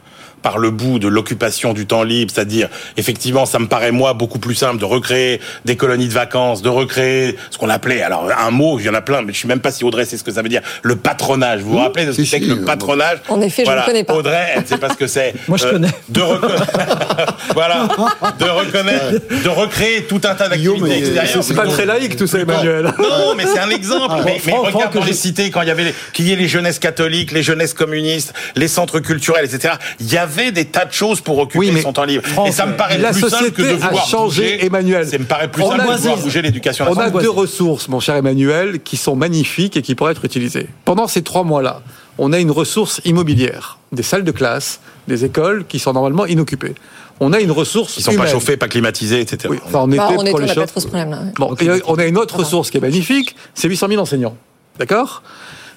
par 0.41 0.57
le 0.57 0.71
bout 0.71 0.99
de 0.99 1.07
l'occupation 1.07 1.73
du 1.73 1.85
temps 1.85 2.03
libre, 2.03 2.31
c'est-à-dire 2.33 2.69
effectivement, 2.95 3.45
ça 3.45 3.59
me 3.59 3.67
paraît 3.67 3.91
moi 3.91 4.13
beaucoup 4.13 4.39
plus 4.39 4.55
simple 4.55 4.79
de 4.79 4.85
recréer 4.85 5.39
des 5.65 5.75
colonies 5.75 6.07
de 6.07 6.13
vacances, 6.13 6.61
de 6.61 6.69
recréer 6.69 7.35
ce 7.49 7.57
qu'on 7.57 7.69
appelait 7.69 8.01
alors 8.01 8.29
un 8.37 8.51
mot, 8.51 8.79
il 8.79 8.85
y 8.85 8.89
en 8.89 8.93
a 8.93 9.01
plein, 9.01 9.21
mais 9.21 9.33
je 9.33 9.41
sais 9.41 9.47
même 9.47 9.59
pas 9.59 9.71
si 9.71 9.83
Audrey 9.83 10.05
sait 10.05 10.17
ce 10.17 10.23
que 10.23 10.31
ça 10.31 10.41
veut 10.41 10.49
dire, 10.49 10.61
le 10.83 10.95
patronage. 10.95 11.61
Vous 11.61 11.71
vous 11.71 11.77
rappelez 11.77 12.05
de 12.05 12.11
ce 12.11 12.17
que 12.17 12.23
si, 12.23 12.29
c'est 12.29 12.39
que 12.39 12.45
le 12.45 12.63
patronage? 12.63 13.19
En 13.27 13.41
effet, 13.41 13.65
je 13.65 13.71
ne 13.71 13.85
connais 13.85 14.03
pas. 14.03 14.13
Audrey, 14.13 14.53
elle 14.55 14.65
sait 14.65 14.77
pas 14.77 14.89
ce 14.89 14.97
que 14.97 15.07
c'est. 15.07 15.33
Moi, 15.47 15.57
je 15.57 15.67
connais. 15.67 15.89
De 16.09 16.21
reconnaître, 16.21 17.37
voilà, 17.53 17.87
de 18.39 18.45
reconnaître, 18.45 19.43
de 19.43 19.49
recréer 19.49 20.03
tout 20.03 20.21
un 20.23 20.35
tas 20.35 20.47
d'activités 20.49 20.97
extérieures. 20.97 21.43
C'est 21.43 21.53
pas 21.53 21.67
très 21.67 21.85
laïque 21.85 22.15
tout 22.15 22.27
ça, 22.27 22.39
Emmanuel. 22.39 22.91
Non, 22.99 23.35
mais 23.35 23.45
c'est 23.45 23.59
un 23.59 23.69
exemple. 23.69 24.15
Ah, 24.19 24.21
mais 24.25 24.33
mais 24.33 24.39
Franck, 24.39 24.65
regarde 24.65 24.81
Franck, 24.91 24.93
dans 24.93 25.05
les 25.05 25.13
cités, 25.13 25.49
quand 25.51 25.61
il 25.61 25.67
y 25.67 25.71
avait 25.71 25.93
qu'il 26.13 26.27
y 26.27 26.33
ait 26.33 26.35
les 26.35 26.47
jeunesses 26.47 26.79
catholiques, 26.79 27.31
les 27.31 27.43
jeunesses 27.43 27.73
communistes, 27.73 28.33
les 28.55 28.67
centres 28.67 28.99
culturels, 28.99 29.45
etc. 29.45 29.75
Il 29.99 30.11
y 30.11 30.17
avait 30.17 30.26
des 30.51 30.65
tas 30.65 30.85
de 30.85 30.91
choses 30.93 31.21
pour 31.21 31.37
occuper 31.39 31.59
Oui, 31.59 31.71
mais 31.71 31.81
son 31.81 31.93
temps 31.93 32.03
libre. 32.03 32.23
Et 32.45 32.51
ça 32.51 32.65
me 32.65 32.75
paraît 32.77 32.97
la 32.97 33.11
plus 33.11 33.29
simple 33.29 33.51
que 33.51 33.61
de 33.61 33.67
a 33.69 33.73
vouloir 33.87 34.07
changé, 34.07 34.41
bouger. 34.55 34.65
Emmanuel. 34.65 35.07
Ça 35.07 35.17
me 35.17 35.25
paraît 35.25 35.49
plus 35.51 35.63
On 35.63 35.69
simple 35.71 35.81
a 35.81 35.83
de 35.95 35.97
vouloir 35.97 36.17
dit- 36.17 36.23
bouger 36.23 36.41
l'éducation 36.41 36.85
On 36.89 36.95
a 36.97 37.09
deux 37.09 37.29
ressources, 37.29 37.87
mon 37.89 37.99
cher 37.99 38.15
Emmanuel, 38.15 38.79
qui 38.81 38.97
sont 38.97 39.15
magnifiques 39.15 39.75
et 39.77 39.81
qui 39.81 39.95
pourraient 39.95 40.11
être 40.11 40.25
utilisées. 40.25 40.67
Pendant 40.85 41.07
ces 41.07 41.21
trois 41.23 41.43
mois-là, 41.43 41.81
on 42.17 42.33
a 42.33 42.39
une 42.39 42.51
ressource 42.51 43.01
immobilière, 43.05 43.77
des 43.91 44.03
salles 44.03 44.23
de 44.23 44.31
classe, 44.31 44.79
des 45.07 45.25
écoles 45.25 45.65
qui 45.67 45.79
sont 45.79 45.93
normalement 45.93 46.25
inoccupées. 46.25 46.75
On 47.19 47.33
a 47.33 47.39
une 47.39 47.51
ressource 47.51 47.97
Ils 47.97 48.03
sont 48.03 48.13
pas 48.13 48.27
chauffés, 48.27 48.57
pas 48.57 48.67
climatisés, 48.67 49.19
etc. 49.21 49.47
Oui, 49.49 49.57
enfin, 49.65 49.87
été, 49.87 49.97
Bah, 49.97 50.09
on 50.17 50.23
est- 50.25 50.29
pour 50.31 50.39
on 50.39 50.41
les 50.43 50.47
choses- 50.53 50.63
ce. 50.67 51.33
Bon, 51.37 51.55
et 51.59 51.69
on 51.87 51.95
a 51.95 52.05
une 52.05 52.17
autre 52.17 52.37
ressource 52.37 52.69
qui 52.69 52.77
est 52.77 52.81
magnifique, 52.81 53.35
c'est 53.55 53.67
800 53.67 53.87
000 53.89 53.99
enseignants. 54.01 54.35
D'accord? 54.77 55.23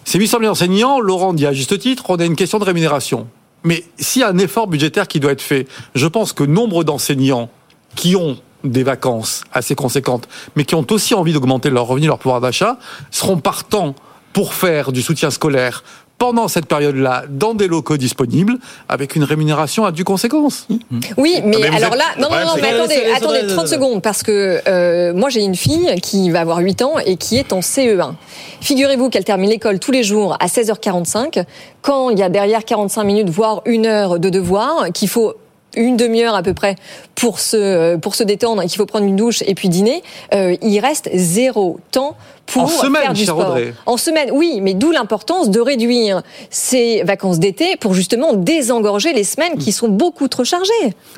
Ces 0.05 0.19
800 0.19 0.39
000 0.41 0.51
enseignants, 0.53 1.01
Laurent 1.01 1.33
dit 1.33 1.47
à 1.47 1.53
juste 1.53 1.79
titre, 1.79 2.05
on 2.09 2.17
a 2.17 2.25
une 2.25 2.37
question 2.37 2.59
de 2.59 2.65
rémunération. 2.65 3.27
Mais 3.65 3.85
s'il 3.99 4.21
y 4.21 4.25
a 4.25 4.29
un 4.29 4.39
effort 4.39 4.67
budgétaire 4.67 5.09
qui 5.09 5.21
doit 5.21 5.33
être 5.33 5.43
fait, 5.43 5.67
je 5.95 6.07
pense 6.07 6.33
que 6.33 6.45
nombre 6.45 6.85
d'enseignants 6.85 7.51
qui 7.95 8.17
ont 8.17 8.39
des 8.65 8.83
vacances 8.83 9.43
assez 9.53 9.75
conséquentes, 9.75 10.29
mais 10.57 10.65
qui 10.65 10.75
ont 10.75 10.87
aussi 10.91 11.15
envie 11.15 11.33
d'augmenter 11.33 11.71
leur 11.71 11.87
revenu, 11.87 12.07
leur 12.07 12.19
pouvoir 12.19 12.41
d'achat, 12.41 12.79
seront 13.11 13.39
partants 13.39 13.95
pour 14.33 14.55
faire 14.55 14.93
du 14.93 15.03
soutien 15.03 15.31
scolaire 15.31 15.83
pendant 16.21 16.49
cette 16.49 16.67
période-là 16.67 17.25
dans 17.31 17.55
des 17.55 17.67
locaux 17.67 17.97
disponibles 17.97 18.59
avec 18.91 19.17
une 19.17 19.25
rémunération 19.25 19.87
à 19.87 19.91
due 19.91 20.05
conséquence. 20.05 20.69
Oui, 21.17 21.41
mais, 21.45 21.65
alors 21.65 21.95
êtes- 21.95 21.99
là, 21.99 22.05
non, 22.19 22.29
non, 22.31 22.45
non, 22.45 22.53
mais 22.61 22.69
attendez, 22.69 22.95
attendez, 23.17 23.41
laissez- 23.43 23.55
30 23.55 23.67
secondes, 23.69 24.03
parce 24.03 24.23
que 24.23 24.61
euh, 24.69 25.15
moi 25.15 25.31
j'ai 25.31 25.41
une 25.43 25.55
fille 25.57 25.91
qui 26.03 26.29
va 26.31 26.41
avoir 26.43 26.59
8 26.59 26.83
ans 26.83 26.99
et 27.05 27.17
qui 27.17 27.39
est 27.39 27.55
en 27.55 27.61
CE1. 27.63 28.13
Figurez-vous 28.61 29.09
qu'elle 29.09 29.25
termine 29.25 29.49
l'école 29.49 29.79
tous 29.79 29.93
les 29.93 30.03
jours 30.03 30.37
à 30.41 30.47
16h45, 30.47 31.43
quand 31.81 32.11
il 32.11 32.19
y 32.19 32.23
a 32.23 32.29
derrière 32.29 32.67
45 32.67 33.03
minutes, 33.05 33.31
voire 33.31 33.63
une 33.65 33.87
heure 33.87 34.21
de 34.21 34.29
devoir, 34.29 34.93
qu'il 34.93 35.09
faut 35.09 35.33
une 35.77 35.97
demi-heure 35.97 36.35
à 36.35 36.43
peu 36.43 36.53
près 36.53 36.75
pour 37.15 37.39
se 37.41 37.97
pour 37.97 38.15
se 38.15 38.25
détendre, 38.25 38.61
et 38.61 38.67
qu'il 38.67 38.77
faut 38.77 38.87
prendre 38.87 39.07
une 39.07 39.17
douche 39.17 39.43
et 39.47 39.55
puis 39.55 39.71
dîner, 39.71 40.03
euh, 40.35 40.55
il 40.61 40.81
reste 40.81 41.09
zéro 41.15 41.79
temps 41.93 42.17
pour 42.53 42.63
En 42.65 42.69
semaine, 42.69 43.03
faire 43.03 43.13
du 43.13 43.25
cher 43.25 43.35
sport. 43.35 43.49
Audrey. 43.51 43.75
En 43.87 43.97
semaine, 43.97 44.31
oui, 44.33 44.61
mais 44.63 44.75
d'où 44.75 44.91
l'importance 44.91 45.51
de 45.51 45.61
réduire 45.61 46.23
ces 46.51 47.03
vacances 47.05 47.39
d'été 47.39 47.77
pour 47.79 47.95
justement 47.95 48.35
désengorger 48.35 49.13
les 49.13 49.25
semaines 49.25 49.57
qui 49.59 49.73
sont 49.73 49.89
beaucoup 49.89 50.29
trop 50.29 50.45
chargées. 50.45 50.71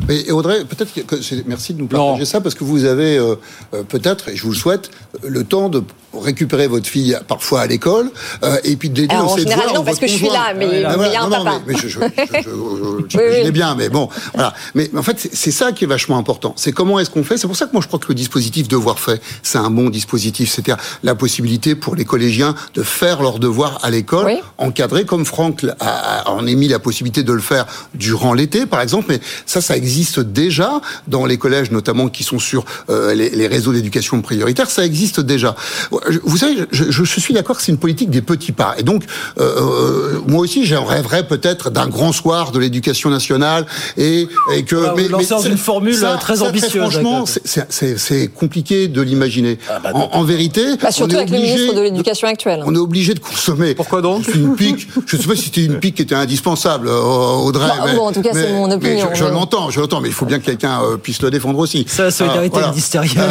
Et 0.09 0.28
et 0.28 0.33
Audrey, 0.33 0.64
peut-être 0.64 0.93
que 0.95 1.16
merci 1.47 1.74
de 1.74 1.80
nous 1.80 1.87
partager 1.87 2.24
ça 2.24 2.41
parce 2.41 2.55
que 2.55 2.64
vous 2.64 2.85
avez 2.85 3.16
euh, 3.18 3.35
euh, 3.74 3.83
peut-être, 3.83 4.28
et 4.28 4.37
je 4.37 4.43
vous 4.45 4.51
le 4.51 4.57
souhaite, 4.57 4.91
le 5.22 5.45
temps 5.45 5.68
de 5.68 5.83
récupérer 6.14 6.66
votre 6.68 6.87
fille 6.87 7.16
parfois 7.26 7.62
à 7.62 7.66
l'école 7.66 8.11
euh, 8.45 8.57
et 8.64 8.76
puis 8.76 8.91
de 8.91 9.01
l'aider 9.01 9.14
Alors, 9.14 9.26
dans 9.26 9.33
en 9.33 9.37
ses 9.37 9.43
général, 9.43 9.61
devoirs 9.64 9.78
non, 9.80 9.85
parce 9.85 9.99
que 9.99 10.07
je 10.07 10.12
suis 10.14 10.26
là, 10.28 10.53
mais- 10.57 10.66
Ah, 10.66 10.68
mais 10.68 10.76
il 10.76 10.80
y 10.83 10.85
a 10.85 10.97
voilà, 10.97 11.22
un 11.22 11.28
non, 11.28 11.39
non, 11.39 11.45
papa. 11.45 11.61
Mais, 11.66 11.72
mais 11.72 11.78
je, 11.80 11.89
je, 11.89 11.99
je, 11.99 11.99
je- 11.99 12.43
je- 12.43 12.51
Oui, 12.53 12.93
oui. 12.93 13.05
j'imaginais 13.09 13.51
bien, 13.51 13.74
mais 13.74 13.89
bon, 13.89 14.09
voilà. 14.35 14.53
Mais, 14.74 14.91
mais 14.93 15.01
en 15.01 15.03
fait, 15.03 15.18
c'est- 15.18 15.35
c'est 15.35 15.51
ça 15.51 15.72
qui 15.72 15.85
est 15.85 15.87
vachement 15.87 16.18
important. 16.18 16.53
C'est 16.57 16.72
comment 16.72 16.99
est-ce 17.01 17.11
qu'on 17.11 17.24
fait? 17.24 17.37
C'est 17.39 17.47
pour 17.47 17.57
ça 17.57 17.66
que 17.66 17.72
moi 17.72 17.80
je 17.83 17.87
crois 17.89 17.99
que 17.99 18.07
le 18.09 18.14
dispositif 18.14 18.68
devoir 18.68 18.99
fait, 18.99 19.20
c'est 19.43 19.59
un 19.59 19.70
bon 19.70 19.89
dispositif. 19.91 20.51
C'est-à-dire 20.51 20.76
la 21.03 21.14
possibilité 21.26 21.76
pour 21.76 21.94
les 21.94 22.04
collégiens 22.04 22.54
de 22.74 22.82
faire 22.82 23.22
leurs 23.22 23.38
devoirs 23.38 23.78
à 23.84 23.90
l'école, 23.90 24.26
Oui. 24.26 24.38
encadré 24.58 25.04
comme 25.04 25.24
Franck 25.24 25.64
a, 25.78 26.20
a- 26.24 26.30
en 26.30 26.44
émis 26.48 26.66
la 26.66 26.80
possibilité 26.80 27.22
de 27.22 27.32
le 27.32 27.40
faire 27.40 27.64
durant 27.94 28.32
l'été, 28.34 28.66
par 28.66 28.80
exemple. 28.80 29.06
Mais 29.10 29.20
ça, 29.46 29.60
ça 29.60 29.76
existe 29.76 30.18
déjà 30.18 30.80
dans 31.06 31.24
les 31.30 31.38
collèges, 31.38 31.70
notamment 31.70 32.08
qui 32.08 32.24
sont 32.24 32.40
sur 32.40 32.64
euh, 32.90 33.14
les, 33.14 33.30
les 33.30 33.46
réseaux 33.46 33.72
d'éducation 33.72 34.20
prioritaire. 34.20 34.68
Ça 34.68 34.84
existe 34.84 35.20
déjà. 35.20 35.54
Vous 36.24 36.38
savez, 36.38 36.54
je, 36.72 36.84
je- 36.90 37.04
je 37.04 37.20
suis 37.20 37.34
d'accord 37.34 37.56
que 37.56 37.62
c'est 37.62 37.70
une 37.72 37.78
politique 37.86 38.10
des 38.10 38.22
petits 38.22 38.52
pas. 38.52 38.74
Et 38.78 38.82
donc, 38.82 39.04
euh, 39.38 39.42
euh, 39.44 40.20
moi 40.26 40.40
aussi, 40.40 40.66
j'en 40.66 40.84
rêverais 40.84 41.24
peut-être 41.28 41.70
d'un 41.70 41.86
grand 41.86 42.10
soir 42.12 42.50
de 42.50 42.58
l'éducation 42.58 43.10
nationale 43.10 43.64
et, 43.96 44.26
et 44.56 44.64
que. 44.64 44.74
Voilà, 44.76 44.94
vous 45.02 45.08
lancez 45.08 45.28
dans 45.28 45.38
c'est- 45.40 45.48
une 45.50 45.56
formule, 45.70 46.02
euh, 46.02 46.16
très 46.16 46.42
ambitieuse, 46.42 46.72
franchement, 46.82 47.24
Jacques. 47.26 47.66
c'est- 47.70 47.96
c'est 47.98 48.26
compliqué 48.28 48.88
de 48.88 49.00
l'imaginer. 49.00 49.58
Ah, 49.68 49.78
bah, 49.82 49.90
en, 49.94 50.08
en 50.20 50.24
vérité, 50.24 50.62
Bah, 50.80 50.90
Surtout 51.03 51.14
est 51.14 51.18
avec 51.18 51.30
le 51.30 51.36
obligé 51.36 51.55
ministre 51.55 51.74
de 51.76 51.80
l'Éducation 51.82 52.28
actuel. 52.28 52.62
On 52.66 52.74
est 52.74 52.78
obligé 52.78 53.14
de 53.14 53.18
consommer. 53.20 53.74
Pourquoi 53.74 54.03
donc 54.03 54.24
C'est 54.26 54.38
une 54.38 54.57
pique. 54.57 54.88
Je 55.07 55.16
ne 55.16 55.22
sais 55.22 55.28
pas 55.28 55.36
si 55.36 55.44
c'était 55.44 55.64
une 55.64 55.78
pique 55.78 55.96
qui 55.96 56.03
était 56.03 56.14
indispensable, 56.14 56.88
euh, 56.88 57.00
Audrey. 57.00 57.66
Bah, 57.68 57.84
mais- 57.86 57.94
bon, 57.94 58.07
en 58.07 58.12
tout 58.12 58.22
cas, 58.22 58.30
c'est 58.32 58.53
mon 58.53 58.68
mais 58.68 58.74
opinion, 58.74 59.09
Je, 59.12 59.18
je 59.18 59.24
mais- 59.24 59.30
l'entends, 59.30 59.70
je 59.70 59.80
l'entends, 59.80 60.00
mais 60.00 60.09
il 60.09 60.14
faut 60.14 60.26
bien 60.26 60.38
que 60.38 60.44
quelqu'un 60.44 60.80
euh, 60.82 60.96
puisse 60.96 61.20
le 61.22 61.30
défendre 61.30 61.59
aussi. 61.59 61.84
Ça, 61.88 62.05
la 62.05 62.11
solidarité 62.11 62.59
Ah, 62.62 62.68
ministérielle. 62.70 63.22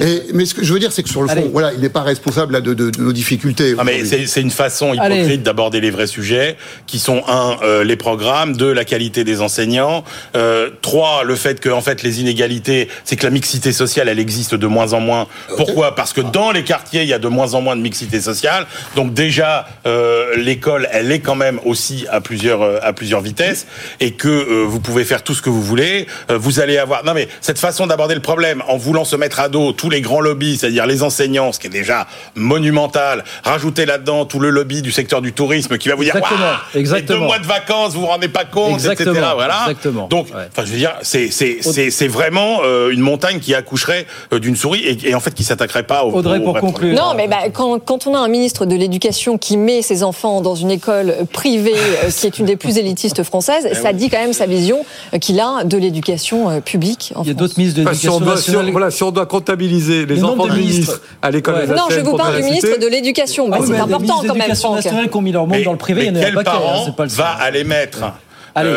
Et- 0.00 0.22
mais 0.34 0.44
ce 0.46 0.54
que 0.54 0.64
je 0.64 0.72
veux 0.72 0.78
dire, 0.78 0.92
c'est 0.92 1.02
que 1.02 1.08
sur 1.08 1.22
le 1.22 1.28
fond, 1.28 1.34
Allez. 1.34 1.50
voilà, 1.52 1.72
il 1.72 1.80
n'est 1.80 1.88
pas 1.88 2.02
responsable 2.02 2.52
là, 2.54 2.60
de, 2.60 2.74
de- 2.74 2.90
de 2.90 3.00
nos 3.00 3.12
difficultés. 3.12 3.74
Ah, 3.78 3.84
mais 3.84 4.04
c'est 4.04 4.26
c'est 4.26 4.40
une 4.40 4.50
façon 4.50 4.92
Allez. 4.98 5.16
hypocrite 5.16 5.42
d'aborder 5.42 5.80
les 5.80 5.90
vrais 5.90 6.06
sujets, 6.06 6.56
qui 6.86 6.98
sont 6.98 7.22
un, 7.28 7.56
euh, 7.62 7.84
les 7.84 7.96
programmes, 7.96 8.56
deux, 8.56 8.72
la 8.72 8.84
qualité 8.84 9.24
des 9.24 9.40
enseignants, 9.40 10.04
euh, 10.36 10.70
trois, 10.82 11.24
le 11.24 11.34
fait 11.36 11.60
que 11.60 11.68
en 11.68 11.80
fait 11.80 12.02
les 12.02 12.20
inégalités, 12.20 12.88
c'est 13.04 13.16
que 13.16 13.24
la 13.24 13.30
mixité 13.30 13.72
sociale, 13.72 14.08
elle 14.08 14.18
existe 14.18 14.54
de 14.54 14.66
moins 14.66 14.92
en 14.92 15.00
moins. 15.00 15.26
Pourquoi? 15.56 15.94
Parce 15.94 16.12
que 16.12 16.20
dans 16.20 16.50
les 16.52 16.64
quartiers, 16.64 16.95
il 17.02 17.08
y 17.08 17.12
a 17.12 17.18
de 17.18 17.28
moins 17.28 17.54
en 17.54 17.60
moins 17.60 17.76
de 17.76 17.80
mixité 17.80 18.20
sociale. 18.20 18.66
Donc 18.94 19.12
déjà, 19.12 19.66
euh, 19.86 20.36
l'école, 20.36 20.88
elle 20.92 21.10
est 21.12 21.20
quand 21.20 21.34
même 21.34 21.60
aussi 21.64 22.06
à 22.10 22.20
plusieurs 22.20 22.62
euh, 22.62 22.78
à 22.82 22.92
plusieurs 22.92 23.20
vitesses, 23.20 23.66
et 24.00 24.12
que 24.12 24.28
euh, 24.28 24.64
vous 24.66 24.80
pouvez 24.80 25.04
faire 25.04 25.22
tout 25.22 25.34
ce 25.34 25.42
que 25.42 25.50
vous 25.50 25.62
voulez. 25.62 26.06
Vous 26.28 26.60
allez 26.60 26.78
avoir 26.78 27.04
non 27.04 27.14
mais 27.14 27.28
cette 27.40 27.58
façon 27.58 27.86
d'aborder 27.86 28.14
le 28.14 28.20
problème 28.20 28.62
en 28.68 28.76
voulant 28.76 29.04
se 29.04 29.16
mettre 29.16 29.40
à 29.40 29.48
dos 29.48 29.72
tous 29.72 29.90
les 29.90 30.00
grands 30.00 30.20
lobbies, 30.20 30.56
c'est-à-dire 30.56 30.86
les 30.86 31.02
enseignants, 31.02 31.52
ce 31.52 31.60
qui 31.60 31.66
est 31.66 31.70
déjà 31.70 32.06
monumental. 32.34 33.24
Rajouter 33.44 33.86
là-dedans 33.86 34.24
tout 34.24 34.38
le 34.38 34.50
lobby 34.50 34.82
du 34.82 34.92
secteur 34.92 35.22
du 35.22 35.32
tourisme 35.32 35.78
qui 35.78 35.88
va 35.88 35.94
vous 35.94 36.04
dire 36.04 36.16
Exactement, 36.16 36.52
exactement. 36.74 37.18
deux 37.18 37.24
mois 37.24 37.38
de 37.38 37.46
vacances, 37.46 37.94
vous 37.94 38.00
vous 38.00 38.06
rendez 38.06 38.28
pas 38.28 38.44
compte, 38.44 38.74
Exactement, 38.74 39.12
etc. 39.12 39.28
Voilà. 39.34 39.58
exactement. 39.62 40.08
Donc, 40.08 40.28
enfin, 40.30 40.64
je 40.64 40.72
veux 40.72 40.78
dire, 40.78 40.94
c'est 41.02 41.30
c'est 41.30 41.58
c'est 41.60 41.90
c'est 41.90 42.08
vraiment 42.08 42.60
une 42.90 43.00
montagne 43.00 43.40
qui 43.40 43.54
accoucherait 43.54 44.06
d'une 44.32 44.56
souris 44.56 44.80
et, 44.80 45.10
et 45.10 45.14
en 45.14 45.20
fait 45.20 45.34
qui 45.34 45.44
s'attaquerait 45.44 45.84
pas 45.84 46.04
au. 46.04 46.12
Audrey, 46.12 46.38
au 46.38 46.42
pour 46.42 46.52
vrai 46.52 46.60
Non, 46.94 47.14
mais 47.16 47.28
bah, 47.28 47.48
quand, 47.52 47.78
quand 47.84 48.06
on 48.06 48.14
a 48.14 48.18
un 48.18 48.28
ministre 48.28 48.66
de 48.66 48.74
l'Éducation 48.76 49.38
qui 49.38 49.56
met 49.56 49.82
ses 49.82 50.02
enfants 50.02 50.40
dans 50.40 50.54
une 50.54 50.70
école 50.70 51.14
privée 51.32 51.74
euh, 52.04 52.10
qui 52.10 52.26
est 52.26 52.38
une 52.38 52.46
des 52.46 52.56
plus 52.56 52.78
élitistes 52.78 53.22
françaises, 53.22 53.68
ça 53.80 53.92
dit 53.92 54.08
quand 54.10 54.18
même 54.18 54.32
sa 54.32 54.46
vision 54.46 54.84
euh, 55.14 55.18
qu'il 55.18 55.40
a 55.40 55.64
de 55.64 55.76
l'éducation 55.76 56.50
euh, 56.50 56.60
publique 56.60 57.12
en 57.14 57.22
Il 57.22 57.28
y 57.28 57.30
a 57.30 57.34
France. 57.34 57.36
d'autres 57.48 57.58
ministres 57.58 57.78
de 57.80 57.82
Enfin, 57.84 57.90
l'éducation 57.92 58.20
doit, 58.20 58.36
si 58.36 58.50
voilà, 58.72 58.90
si 58.90 59.02
on 59.02 59.10
doit 59.10 59.26
comptabiliser 59.26 60.06
les 60.06 60.16
Le 60.16 60.24
enfants 60.24 60.46
de 60.46 60.50
du 60.52 60.58
ministres. 60.58 60.76
ministre 60.92 61.00
à 61.22 61.30
l'école 61.30 61.54
Ouais. 61.56 61.66
Non, 61.66 61.84
je 61.90 62.00
vous 62.00 62.16
parle 62.16 62.36
du 62.36 62.42
ministre 62.42 62.78
de 62.78 62.86
l'Éducation. 62.86 63.48
Bah, 63.48 63.56
Ah 63.58 63.62
oui, 63.62 63.68
c'est 63.70 63.80
important 63.80 64.22
quand 64.26 64.34
même, 64.34 64.54
Franck. 64.54 64.76
nationale 64.76 65.08
qui 65.10 65.16
ont 65.16 65.22
mis 65.22 65.32
leur 65.32 65.46
monde 65.46 65.56
Mais- 65.58 65.64
dans 65.64 65.72
le 65.72 65.78
privé, 65.78 66.10
mais 66.10 66.18
il 66.18 66.18
y 66.18 66.18
en 66.18 66.22
a 66.22 66.24
quel 66.26 66.34
pas 66.34 66.40
hein, 66.40 66.44
parent 66.44 66.82
c'est 66.86 66.96
pas 66.96 67.04
le 67.04 67.10
va 67.10 67.28
aller 67.40 67.64
mettre 67.64 67.98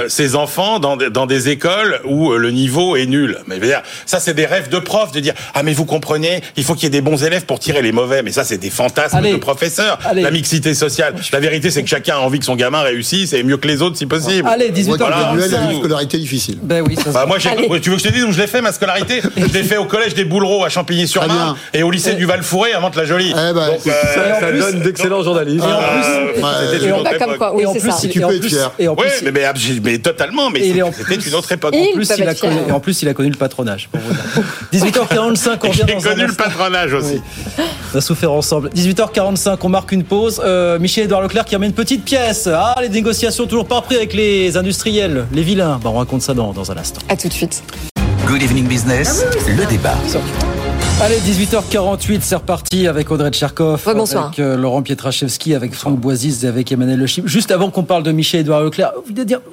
ses 0.07 0.35
enfants 0.35 0.79
dans 0.79 0.97
des, 0.97 1.09
dans 1.09 1.25
des 1.25 1.49
écoles 1.49 1.99
où 2.05 2.31
euh, 2.31 2.37
le 2.37 2.51
niveau 2.51 2.95
est 2.95 3.05
nul. 3.05 3.37
Mais 3.47 3.55
je 3.55 3.61
veux 3.61 3.67
dire, 3.67 3.81
ça 4.05 4.19
c'est 4.19 4.33
des 4.33 4.45
rêves 4.45 4.69
de 4.69 4.79
profs 4.79 5.11
de 5.11 5.19
dire 5.19 5.33
ah 5.53 5.63
mais 5.63 5.73
vous 5.73 5.85
comprenez, 5.85 6.41
il 6.57 6.63
faut 6.63 6.73
qu'il 6.75 6.83
y 6.83 6.87
ait 6.87 6.89
des 6.89 7.01
bons 7.01 7.23
élèves 7.23 7.45
pour 7.45 7.59
tirer 7.59 7.81
les 7.81 7.91
mauvais. 7.91 8.21
Mais 8.23 8.31
ça 8.31 8.43
c'est 8.43 8.57
des 8.57 8.69
fantasmes 8.69 9.17
Allez. 9.17 9.31
de 9.33 9.37
professeurs. 9.37 9.99
Allez. 10.05 10.21
La 10.21 10.31
mixité 10.31 10.73
sociale. 10.73 11.15
La 11.31 11.39
vérité 11.39 11.69
c'est 11.71 11.83
que 11.83 11.89
chacun 11.89 12.15
a 12.15 12.19
envie 12.19 12.39
que 12.39 12.45
son 12.45 12.55
gamin 12.55 12.81
réussisse 12.81 13.33
et 13.33 13.43
mieux 13.43 13.57
que 13.57 13.67
les 13.67 13.81
autres 13.81 13.97
si 13.97 14.05
possible. 14.05 14.47
Allez, 14.47 14.71
Moi, 14.85 14.97
Voilà. 14.97 15.17
Manuel 15.33 15.53
a 15.55 15.57
une 15.57 15.69
18h45. 15.71 15.79
scolarité 15.79 16.17
difficile. 16.17 16.57
Ben 16.61 16.83
oui, 16.87 16.95
ça 16.95 17.11
Bah, 17.11 17.25
moi, 17.25 17.37
tu 17.39 17.47
veux 17.89 17.95
que 17.95 18.01
je 18.01 18.07
te 18.07 18.13
dise 18.13 18.23
où 18.23 18.31
je 18.31 18.39
l'ai 18.39 18.47
fait 18.47 18.61
ma 18.61 18.71
scolarité? 18.71 19.21
Je 19.37 19.45
l'ai 19.53 19.63
fait 19.63 19.77
au 19.77 19.85
collège 19.85 20.13
des 20.13 20.25
Boulereaux 20.25 20.63
à 20.63 20.69
Champigny-sur-Marne 20.69 21.55
et 21.73 21.83
au 21.83 21.91
lycée 21.91 22.13
du 22.15 22.25
Val-Fouré 22.25 22.73
à 22.73 22.79
Mantes-la-Jolie. 22.79 23.31
Eh 23.31 23.53
ben, 23.53 23.67
Donc, 23.67 23.87
euh, 23.87 23.91
ça, 24.39 24.47
plus- 24.47 24.59
donne 24.59 24.79
d'excellents 24.81 25.23
journalistes. 25.23 25.63
Et 25.63 25.67
en 25.67 25.79
euh, 25.79 26.31
plus- 26.31 26.41
c'était 26.71 26.85
et 26.87 26.91
en- 26.91 27.03
plus, 27.03 28.53
et 28.79 28.87
en 28.87 28.95
plus- 28.95 29.09
mais, 29.83 29.97
totalement, 29.99 30.49
mais 30.49 30.61
c'était 30.61 31.15
une 31.15 31.35
autre 31.35 31.51
époque. 31.51 31.73
en 31.75 31.93
plus, 31.93 32.09
il 32.17 32.27
a 32.27 32.35
connu, 32.35 32.57
et 32.67 32.71
en 32.71 32.79
plus, 32.79 33.01
il 33.01 33.07
a 33.09 33.13
connu 33.13 33.29
le 33.29 33.37
patronage. 33.37 33.89
Pour 33.91 34.01
vous 34.01 34.13
dire. 34.13 34.89
18h45, 34.91 35.57
on 35.63 35.71
J'ai 35.71 35.85
connu 35.95 36.25
le 36.27 36.33
patronage 36.33 36.93
aussi. 36.93 37.21
On 37.93 37.97
a 37.97 38.01
souffert 38.01 38.31
ensemble. 38.31 38.69
18h45, 38.75 39.57
on 39.61 39.69
marque 39.69 39.91
une 39.91 40.03
pause. 40.03 40.41
Euh, 40.43 40.79
Michel-Édouard 40.79 41.21
Leclerc 41.21 41.45
qui 41.45 41.55
remet 41.55 41.67
une 41.67 41.73
petite 41.73 42.05
pièce. 42.05 42.47
Ah, 42.51 42.75
les 42.81 42.89
négociations 42.89 43.45
toujours 43.45 43.67
pas 43.67 43.77
repris 43.77 43.95
avec 43.95 44.13
les 44.13 44.57
industriels, 44.57 45.25
les 45.33 45.43
vilains. 45.43 45.79
Bah, 45.83 45.89
on 45.93 45.97
raconte 45.97 46.21
ça 46.21 46.33
dans, 46.33 46.51
dans 46.53 46.71
un 46.71 46.77
instant. 46.77 47.01
À 47.09 47.15
tout 47.15 47.27
de 47.27 47.33
suite. 47.33 47.63
Good 48.27 48.43
Evening 48.43 48.67
Business, 48.67 49.25
le 49.47 49.65
débat. 49.65 49.97
Allez, 51.01 51.15
18h48, 51.19 52.19
c'est 52.19 52.35
reparti 52.35 52.85
avec 52.85 53.09
Audrey 53.09 53.29
Tcherkov, 53.29 53.81
Rebonsoir. 53.85 54.25
avec 54.25 54.39
euh, 54.39 54.57
Laurent 54.57 54.81
Pietraszewski, 54.81 55.55
avec 55.55 55.73
Franck 55.73 55.97
Boisise 55.97 56.43
et 56.43 56.47
avec 56.49 56.73
Emmanuel 56.73 56.99
Le 56.99 57.07
Chip. 57.07 57.25
Juste 57.25 57.51
avant 57.51 57.69
qu'on 57.69 57.83
parle 57.83 58.03
de 58.03 58.11
Michel-Édouard 58.11 58.63
Leclerc, 58.63 58.91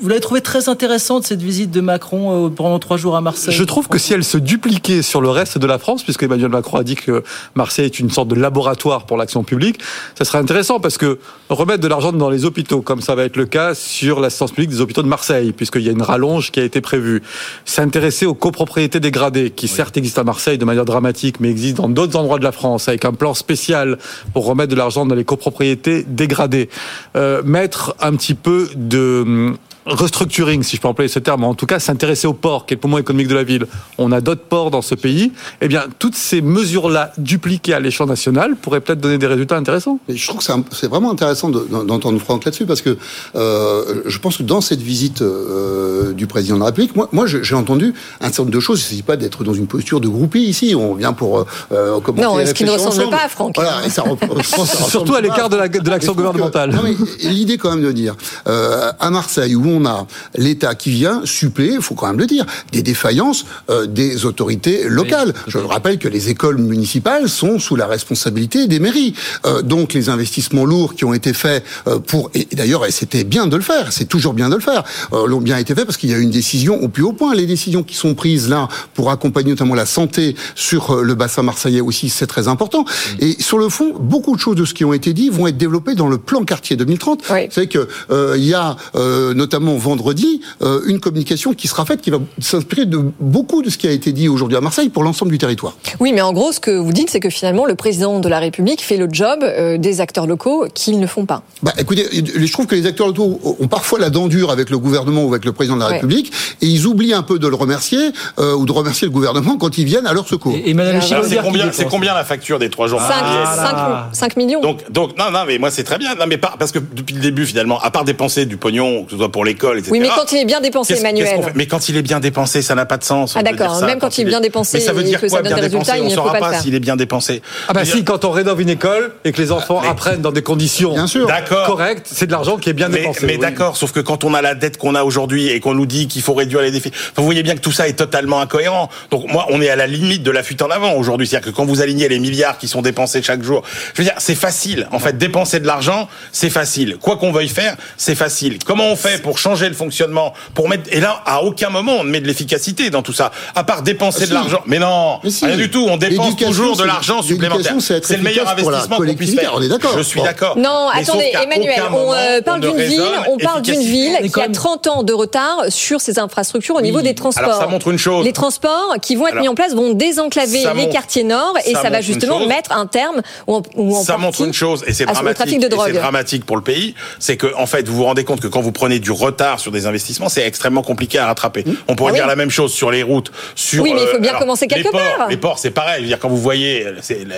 vous 0.00 0.08
l'avez 0.08 0.20
trouvé 0.20 0.40
très 0.40 0.68
intéressante 0.68 1.24
cette 1.24 1.40
visite 1.40 1.70
de 1.70 1.80
Macron 1.80 2.46
euh, 2.46 2.48
pendant 2.48 2.80
trois 2.80 2.96
jours 2.96 3.14
à 3.14 3.20
Marseille 3.20 3.54
Je 3.54 3.62
trouve 3.62 3.86
que 3.86 3.96
si 3.96 4.12
elle 4.12 4.24
se 4.24 4.38
dupliquait 4.38 5.02
sur 5.02 5.20
le 5.20 5.30
reste 5.30 5.56
de 5.56 5.68
la 5.68 5.78
France, 5.78 6.02
puisque 6.02 6.24
Emmanuel 6.24 6.48
Macron 6.48 6.78
a 6.78 6.82
dit 6.82 6.96
que 6.96 7.22
Marseille 7.54 7.84
est 7.84 8.00
une 8.00 8.10
sorte 8.10 8.26
de 8.26 8.34
laboratoire 8.34 9.06
pour 9.06 9.16
l'action 9.16 9.44
publique, 9.44 9.78
ça 10.18 10.24
serait 10.24 10.38
intéressant 10.38 10.80
parce 10.80 10.98
que 10.98 11.20
remettre 11.48 11.80
de 11.80 11.88
l'argent 11.88 12.10
dans 12.10 12.28
les 12.28 12.44
hôpitaux, 12.44 12.82
comme 12.82 13.00
ça 13.00 13.14
va 13.14 13.22
être 13.22 13.36
le 13.36 13.46
cas 13.46 13.76
sur 13.76 14.18
l'assistance 14.18 14.50
publique 14.50 14.70
des 14.70 14.80
hôpitaux 14.80 15.04
de 15.04 15.08
Marseille, 15.08 15.52
puisqu'il 15.52 15.82
y 15.82 15.88
a 15.88 15.92
une 15.92 16.02
rallonge 16.02 16.50
qui 16.50 16.58
a 16.58 16.64
été 16.64 16.80
prévue. 16.80 17.22
S'intéresser 17.64 18.26
aux 18.26 18.34
copropriétés 18.34 18.98
dégradées, 18.98 19.50
qui 19.50 19.68
certes 19.68 19.96
existent 19.96 20.22
à 20.22 20.24
Marseille 20.24 20.58
de 20.58 20.64
manière 20.64 20.84
dramatique, 20.84 21.35
mais 21.40 21.50
existent 21.50 21.84
dans 21.84 21.88
d'autres 21.88 22.18
endroits 22.18 22.38
de 22.38 22.44
la 22.44 22.52
France, 22.52 22.88
avec 22.88 23.04
un 23.04 23.12
plan 23.12 23.34
spécial 23.34 23.98
pour 24.32 24.46
remettre 24.46 24.70
de 24.70 24.76
l'argent 24.76 25.06
dans 25.06 25.14
les 25.14 25.24
copropriétés 25.24 26.04
dégradées. 26.06 26.68
Euh, 27.16 27.42
mettre 27.42 27.94
un 28.00 28.14
petit 28.16 28.34
peu 28.34 28.68
de 28.74 29.54
restructuring, 29.86 30.62
si 30.62 30.76
je 30.76 30.80
peux 30.80 30.88
employer 30.88 31.08
ce 31.08 31.18
terme, 31.18 31.44
en 31.44 31.54
tout 31.54 31.66
cas 31.66 31.78
s'intéresser 31.78 32.26
au 32.26 32.32
port, 32.32 32.66
qui 32.66 32.74
est 32.74 32.76
le 32.76 32.80
poumon 32.80 32.98
économique 32.98 33.28
de 33.28 33.34
la 33.34 33.44
ville. 33.44 33.66
On 33.98 34.12
a 34.12 34.20
d'autres 34.20 34.42
ports 34.42 34.70
dans 34.70 34.82
ce 34.82 34.94
pays. 34.94 35.32
Eh 35.60 35.68
bien, 35.68 35.84
toutes 35.98 36.14
ces 36.16 36.40
mesures-là 36.42 37.12
dupliquées 37.18 37.74
à 37.74 37.80
l'échelon 37.80 38.06
national 38.06 38.56
pourraient 38.56 38.80
peut-être 38.80 39.00
donner 39.00 39.18
des 39.18 39.26
résultats 39.26 39.56
intéressants. 39.56 39.98
Mais 40.08 40.16
je 40.16 40.26
trouve 40.26 40.44
que 40.44 40.52
c'est 40.72 40.88
vraiment 40.88 41.10
intéressant 41.10 41.48
de- 41.48 41.66
d'entendre 41.84 42.18
Franck 42.20 42.44
là-dessus 42.44 42.66
parce 42.66 42.82
que 42.82 42.96
euh, 43.36 44.02
je 44.06 44.18
pense 44.18 44.38
que 44.38 44.42
dans 44.42 44.60
cette 44.60 44.80
visite 44.82 45.22
euh, 45.22 46.12
du 46.12 46.26
président 46.26 46.54
de 46.56 46.60
la 46.60 46.66
République, 46.66 46.92
moi, 47.12 47.26
j'ai 47.26 47.54
entendu 47.54 47.94
un 48.20 48.26
certain 48.26 48.42
nombre 48.42 48.54
de 48.54 48.60
choses. 48.60 48.80
Il 48.80 48.84
ne 48.84 48.88
s'agit 48.90 49.02
pas 49.02 49.16
d'être 49.16 49.44
dans 49.44 49.54
une 49.54 49.66
posture 49.66 50.00
de 50.00 50.08
groupie 50.08 50.42
ici. 50.42 50.74
On 50.76 50.94
vient 50.94 51.12
pour 51.12 51.46
euh, 51.72 52.00
commenter 52.00 52.22
Non, 52.26 52.44
ce 52.46 52.54
qui 52.54 52.64
ne 52.64 52.70
ressemble 52.70 52.88
ensemble. 52.88 53.10
pas 53.10 53.24
à 53.24 53.28
Franck. 53.28 53.52
Voilà, 53.56 53.86
et 53.86 53.90
ça 53.90 54.02
ça 54.04 54.10
ressemble 54.56 54.90
Surtout 54.90 55.14
à 55.14 55.20
l'écart 55.20 55.48
de 55.48 55.56
la- 55.56 55.68
l'action 55.68 56.12
que- 56.12 56.18
gouvernementale. 56.18 56.70
non, 56.74 56.80
mais 56.82 56.94
L'idée 57.30 57.56
quand 57.58 57.70
même 57.70 57.84
de 57.84 57.92
dire 57.92 58.14
euh, 58.48 58.90
à 58.98 59.10
Marseille 59.10 59.54
où 59.54 59.64
on 59.66 59.75
a 59.84 60.06
l'État 60.36 60.74
qui 60.74 60.90
vient 60.90 61.22
suppléer, 61.24 61.74
il 61.74 61.82
faut 61.82 61.94
quand 61.94 62.06
même 62.06 62.18
le 62.18 62.26
dire, 62.26 62.46
des 62.72 62.82
défaillances 62.82 63.44
euh, 63.70 63.86
des 63.86 64.24
autorités 64.24 64.88
locales. 64.88 65.34
Je 65.46 65.58
rappelle 65.58 65.98
que 65.98 66.08
les 66.08 66.30
écoles 66.30 66.58
municipales 66.58 67.28
sont 67.28 67.58
sous 67.58 67.76
la 67.76 67.86
responsabilité 67.86 68.66
des 68.66 68.78
mairies. 68.78 69.14
Euh, 69.44 69.62
donc 69.62 69.92
les 69.92 70.08
investissements 70.08 70.64
lourds 70.64 70.94
qui 70.94 71.04
ont 71.04 71.14
été 71.14 71.32
faits 71.32 71.64
euh, 71.86 71.98
pour 71.98 72.30
et 72.34 72.48
d'ailleurs 72.52 72.84
c'était 72.90 73.24
bien 73.24 73.46
de 73.46 73.56
le 73.56 73.62
faire, 73.62 73.92
c'est 73.92 74.06
toujours 74.06 74.34
bien 74.34 74.48
de 74.48 74.54
le 74.54 74.60
faire, 74.60 74.84
euh, 75.12 75.26
l'ont 75.26 75.40
bien 75.40 75.58
été 75.58 75.74
faits 75.74 75.84
parce 75.84 75.96
qu'il 75.96 76.10
y 76.10 76.14
a 76.14 76.18
eu 76.18 76.22
une 76.22 76.30
décision 76.30 76.82
au 76.82 76.88
plus 76.88 77.02
haut 77.02 77.12
point. 77.12 77.34
Les 77.34 77.46
décisions 77.46 77.82
qui 77.82 77.94
sont 77.94 78.14
prises 78.14 78.48
là 78.48 78.68
pour 78.94 79.10
accompagner 79.10 79.50
notamment 79.50 79.74
la 79.74 79.86
santé 79.86 80.36
sur 80.54 80.90
euh, 80.90 81.02
le 81.02 81.14
bassin 81.14 81.42
marseillais 81.42 81.80
aussi, 81.80 82.08
c'est 82.08 82.26
très 82.26 82.48
important. 82.48 82.84
Et 83.20 83.36
sur 83.40 83.58
le 83.58 83.68
fond, 83.68 83.94
beaucoup 83.98 84.34
de 84.34 84.40
choses 84.40 84.56
de 84.56 84.64
ce 84.64 84.74
qui 84.74 84.84
ont 84.84 84.92
été 84.92 85.12
dit 85.12 85.28
vont 85.28 85.46
être 85.46 85.56
développées 85.56 85.94
dans 85.94 86.08
le 86.08 86.18
plan 86.18 86.44
quartier 86.44 86.76
2030. 86.76 87.24
Oui. 87.30 87.48
C'est 87.50 87.66
que 87.66 87.88
euh, 88.10 88.34
il 88.36 88.44
y 88.44 88.54
a 88.54 88.76
euh, 88.94 89.34
notamment 89.34 89.65
vendredi 89.76 90.40
euh, 90.62 90.80
une 90.86 91.00
communication 91.00 91.52
qui 91.52 91.66
sera 91.68 91.84
faite 91.84 92.00
qui 92.00 92.10
va 92.10 92.18
s'inspirer 92.38 92.86
de 92.86 93.00
beaucoup 93.20 93.62
de 93.62 93.70
ce 93.70 93.78
qui 93.78 93.88
a 93.88 93.90
été 93.90 94.12
dit 94.12 94.28
aujourd'hui 94.28 94.56
à 94.56 94.60
Marseille 94.60 94.88
pour 94.88 95.02
l'ensemble 95.02 95.32
du 95.32 95.38
territoire. 95.38 95.76
Oui, 95.98 96.12
mais 96.12 96.20
en 96.22 96.32
gros, 96.32 96.52
ce 96.52 96.60
que 96.60 96.70
vous 96.70 96.92
dites, 96.92 97.10
c'est 97.10 97.20
que 97.20 97.30
finalement, 97.30 97.64
le 97.64 97.74
président 97.74 98.20
de 98.20 98.28
la 98.28 98.38
République 98.38 98.82
fait 98.82 98.96
le 98.96 99.08
job 99.10 99.40
euh, 99.42 99.78
des 99.78 100.00
acteurs 100.00 100.26
locaux 100.26 100.66
qu'ils 100.74 101.00
ne 101.00 101.06
font 101.06 101.26
pas. 101.26 101.42
Bah, 101.62 101.72
écoutez, 101.78 102.06
je 102.12 102.52
trouve 102.52 102.66
que 102.66 102.74
les 102.76 102.86
acteurs 102.86 103.08
locaux 103.08 103.40
ont 103.60 103.68
parfois 103.68 103.98
la 103.98 104.10
dent 104.10 104.28
dure 104.28 104.50
avec 104.50 104.70
le 104.70 104.78
gouvernement 104.78 105.24
ou 105.24 105.28
avec 105.30 105.44
le 105.44 105.52
président 105.52 105.74
de 105.76 105.80
la 105.80 105.86
Ouais. 105.86 105.92
République, 105.94 106.32
et 106.62 106.66
ils 106.66 106.86
oublient 106.86 107.14
un 107.14 107.22
peu 107.22 107.38
de 107.38 107.46
le 107.48 107.54
remercier 107.54 108.10
euh, 108.38 108.54
ou 108.54 108.66
de 108.66 108.72
remercier 108.72 109.06
le 109.06 109.12
gouvernement 109.12 109.56
quand 109.56 109.78
ils 109.78 109.84
viennent 109.84 110.06
à 110.06 110.12
leur 110.12 110.26
secours. 110.28 110.54
Et 110.54 110.72
Alors, 110.72 111.00
veut 111.22 111.28
c'est 111.28 111.36
combien, 111.36 111.64
dépense. 111.64 111.76
c'est 111.76 111.88
combien 111.88 112.14
la 112.14 112.24
facture 112.24 112.58
des 112.58 112.70
trois 112.70 112.88
jours 112.88 113.00
5, 113.00 113.08
Ah 113.12 114.08
millions. 114.36 114.60
Donc, 114.60 114.90
donc, 114.90 115.16
non, 115.16 115.30
non, 115.32 115.40
mais 115.46 115.58
moi 115.58 115.70
c'est 115.70 115.84
très 115.84 115.98
bien. 115.98 116.14
Non, 116.14 116.24
mais 116.28 116.38
parce 116.38 116.72
que 116.72 116.78
depuis 116.78 117.14
le 117.14 117.20
début, 117.20 117.46
finalement, 117.46 117.80
à 117.80 117.90
part 117.90 118.04
dépenser 118.04 118.46
du 118.46 118.56
pognon, 118.56 119.04
que 119.04 119.12
ce 119.12 119.16
soit 119.16 119.30
pour 119.30 119.44
l'école, 119.56 119.78
etc. 119.78 119.90
oui, 119.92 120.00
mais 120.00 120.08
quand 120.14 120.32
il 120.32 120.38
est 120.38 120.44
bien 120.44 120.60
dépensé, 120.60 120.94
Qu'est-ce- 120.94 121.02
qu'est-ce 121.02 121.14
Emmanuel. 121.16 121.36
qu'on 121.36 121.42
fait? 121.42 121.52
Mais 121.54 121.66
quand 121.66 121.88
il 121.88 121.96
est 121.96 122.02
bien 122.02 122.20
dépensé, 122.20 122.62
ça 122.62 122.74
n'a 122.74 122.86
pas 122.86 122.96
de 122.98 123.04
sens. 123.04 123.34
Ah, 123.36 123.42
d'accord. 123.42 123.68
dire 123.72 123.80
ça, 123.80 123.86
Même 123.86 123.98
quand 123.98 124.18
il 124.18 124.22
est 124.22 124.24
bien 124.24 124.40
dépensé 124.40 124.78
Mais 124.78 124.84
ça 124.84 124.92
veut 124.92 125.02
dire 125.02 125.20
que 125.20 125.26
quoi 125.28 125.38
ça 125.38 125.42
donne 125.42 125.48
bien 125.52 125.56
des 125.56 125.62
résultats, 125.62 125.92
dépensé? 125.94 126.00
On 126.02 126.10
ne 126.10 126.14
saura 126.14 126.34
pas 126.38 126.58
s'il 126.60 126.74
est 126.74 126.80
bien 126.80 126.96
dépensé. 126.96 127.42
Ah 127.68 127.72
bah 127.72 127.84
si, 127.84 128.04
quand 128.04 128.24
on 128.24 128.30
rénove 128.30 128.60
une 128.60 128.68
école 128.70 129.12
et 129.24 129.32
que 129.32 129.40
les 129.40 129.52
enfants 129.52 129.80
Mais- 129.82 129.88
apprennent 129.88 130.20
dans 130.22 130.32
des 130.32 130.42
conditions 130.42 130.92
Bien 130.92 131.06
sûr. 131.06 131.26
D'accord. 131.26 131.66
correctes, 131.66 132.06
c'est 132.10 132.26
de 132.26 132.32
l'argent 132.32 132.56
qui 132.58 132.68
est 132.70 132.72
bien 132.72 132.88
mais, 132.88 132.98
dépensé. 133.00 133.26
mais 133.26 133.34
oui. 133.34 133.38
d'accord, 133.38 133.76
sauf 133.76 133.92
que 133.92 134.00
quand 134.00 134.24
on 134.24 134.34
a 134.34 134.42
la 134.42 134.54
dette 134.54 134.76
qu'on 134.78 134.94
a 134.94 135.02
aujourd'hui 135.04 135.48
et 135.48 135.60
qu'on 135.60 135.74
nous 135.74 135.86
dit 135.86 136.06
qu'il 136.08 136.22
faut 136.22 136.34
réduire 136.34 136.60
les 136.62 136.70
défis, 136.70 136.92
vous 137.16 137.24
voyez 137.24 137.42
bien 137.42 137.54
que 137.54 137.60
tout 137.60 137.72
ça 137.72 137.88
est 137.88 137.94
totalement 137.94 138.40
incohérent. 138.40 138.88
Donc 139.10 139.30
moi, 139.30 139.46
on 139.50 139.60
est 139.62 139.68
à 139.70 139.76
la 139.76 139.86
limite 139.86 140.22
de 140.22 140.30
la 140.30 140.42
fuite 140.42 140.62
en 140.62 140.70
avant 140.70 140.92
aujourd'hui. 140.94 141.26
C'est-à-dire 141.26 141.50
que 141.52 141.56
quand 141.56 141.64
vous 141.64 141.80
alignez 141.82 142.08
les 142.08 142.18
milliards 142.18 142.58
qui 142.58 142.68
sont 142.68 142.82
dépensés 142.82 143.22
chaque 143.22 143.42
jour, 143.42 143.62
je 143.94 144.02
veux 144.02 144.04
dire, 144.04 144.14
c'est 144.18 144.34
facile. 144.34 144.88
En 144.92 144.98
fait, 144.98 145.16
dépenser 145.18 145.60
de 145.60 145.66
l'argent, 145.66 146.08
c'est 146.32 146.50
facile. 146.50 146.96
Quoi 147.00 147.16
qu'on 147.16 147.32
veuille 147.32 147.48
faire, 147.48 147.76
c'est 147.96 148.14
facile. 148.14 148.58
Comment 148.64 148.88
on 148.90 148.96
fait 148.96 149.22
pour 149.22 149.35
pour 149.36 149.42
changer 149.42 149.68
le 149.68 149.74
fonctionnement, 149.74 150.32
pour 150.54 150.66
mettre. 150.68 150.84
Et 150.90 150.98
là, 151.00 151.22
à 151.26 151.42
aucun 151.42 151.68
moment 151.68 151.96
on 152.00 152.04
ne 152.04 152.10
met 152.10 152.20
de 152.20 152.26
l'efficacité 152.26 152.88
dans 152.88 153.02
tout 153.02 153.12
ça, 153.12 153.30
à 153.54 153.64
part 153.64 153.82
dépenser 153.82 154.20
Ah, 154.20 154.22
de 154.22 154.26
si. 154.28 154.32
l'argent. 154.32 154.60
Mais 154.66 154.78
non, 154.78 155.18
Mais 155.22 155.28
si. 155.30 155.44
rien 155.44 155.56
du 155.58 155.70
tout. 155.70 155.86
On 155.88 155.98
dépense 155.98 156.36
toujours 156.36 156.76
de 156.76 156.84
l'argent 156.84 157.20
supplémentaire. 157.22 157.74
c'est 157.80 158.16
le 158.16 158.22
meilleur 158.22 158.48
investissement 158.48 158.96
qu'on 158.96 159.14
puisse 159.14 159.34
faire. 159.34 159.52
on 159.54 159.60
est 159.62 159.68
d'accord. 159.68 159.92
Je 159.96 160.02
suis 160.02 160.18
Bon. 160.20 160.24
d'accord. 160.24 160.56
Non, 160.56 160.88
Mais 160.94 161.02
attendez, 161.02 161.32
Emmanuel, 161.42 161.74
aucun 161.80 161.86
on 161.88 161.90
moment, 161.98 162.12
euh, 162.14 162.40
parle 162.40 162.60
on 162.64 162.66
ne 162.72 162.78
d'une 162.78 162.86
ville, 162.88 163.02
on 163.28 163.36
parle 163.36 163.60
d'une 163.62 163.80
ville 163.80 164.16
qui 164.22 164.40
a 164.40 164.44
comme- 164.44 164.52
30 164.52 164.86
ans 164.86 165.02
de 165.02 165.12
retard 165.12 165.64
sur 165.68 166.00
ses 166.00 166.18
infrastructures 166.18 166.76
au 166.76 166.80
niveau 166.80 167.02
des 167.02 167.14
transports. 167.14 167.44
Alors, 167.44 167.58
ça 167.60 167.66
montre 167.66 167.88
une 167.88 167.98
chose. 167.98 168.24
Les 168.24 168.32
transports 168.32 168.94
qui 169.02 169.16
vont 169.16 169.26
être 169.26 169.32
Alors, 169.34 169.42
mis 169.42 169.48
en 169.48 169.54
place 169.54 169.74
vont 169.74 169.92
désenclaver 169.92 170.64
les 170.76 170.88
quartiers 170.88 171.24
nord 171.24 171.54
et 171.66 171.74
ça 171.74 171.90
va 171.90 172.00
justement 172.00 172.46
mettre 172.46 172.72
un 172.72 172.86
terme 172.86 173.20
ou 173.46 173.56
en, 173.94 174.02
ça 174.02 174.16
montre 174.16 174.40
une 174.42 174.54
chose 174.54 174.82
et 174.86 174.94
c'est 174.94 175.04
dramatique. 175.04 175.58
c'est 175.60 175.92
dramatique 175.92 176.46
pour 176.46 176.56
le 176.56 176.62
pays, 176.62 176.94
c'est 177.18 177.36
que 177.36 177.48
en 177.56 177.66
fait 177.66 177.86
vous 177.86 177.96
vous 177.96 178.04
rendez 178.04 178.24
compte 178.24 178.40
que 178.40 178.46
quand 178.48 178.60
vous 178.62 178.72
prenez 178.72 178.98
du 178.98 179.10
retard 179.10 179.25
sur 179.58 179.72
des 179.72 179.86
investissements, 179.86 180.28
c'est 180.28 180.46
extrêmement 180.46 180.82
compliqué 180.82 181.18
à 181.18 181.26
rattraper. 181.26 181.64
On 181.88 181.94
pourrait 181.96 182.10
Ah 182.10 182.14
oui. 182.14 182.18
dire 182.20 182.26
la 182.26 182.36
même 182.36 182.50
chose 182.50 182.72
sur 182.72 182.90
les 182.90 183.02
routes, 183.02 183.30
sur. 183.54 183.82
Oui, 183.82 183.92
mais 183.94 184.02
il 184.02 184.08
faut 184.08 184.18
bien 184.18 184.30
alors, 184.30 184.40
commencer 184.40 184.66
quelque 184.66 184.84
les 184.84 184.90
ports, 184.90 185.16
part. 185.16 185.28
Les 185.28 185.36
ports, 185.36 185.58
c'est 185.58 185.70
pareil. 185.70 185.96
Je 185.98 186.02
veux 186.02 186.08
dire 186.08 186.18
quand 186.18 186.28
vous 186.28 186.36
voyez 186.36 186.86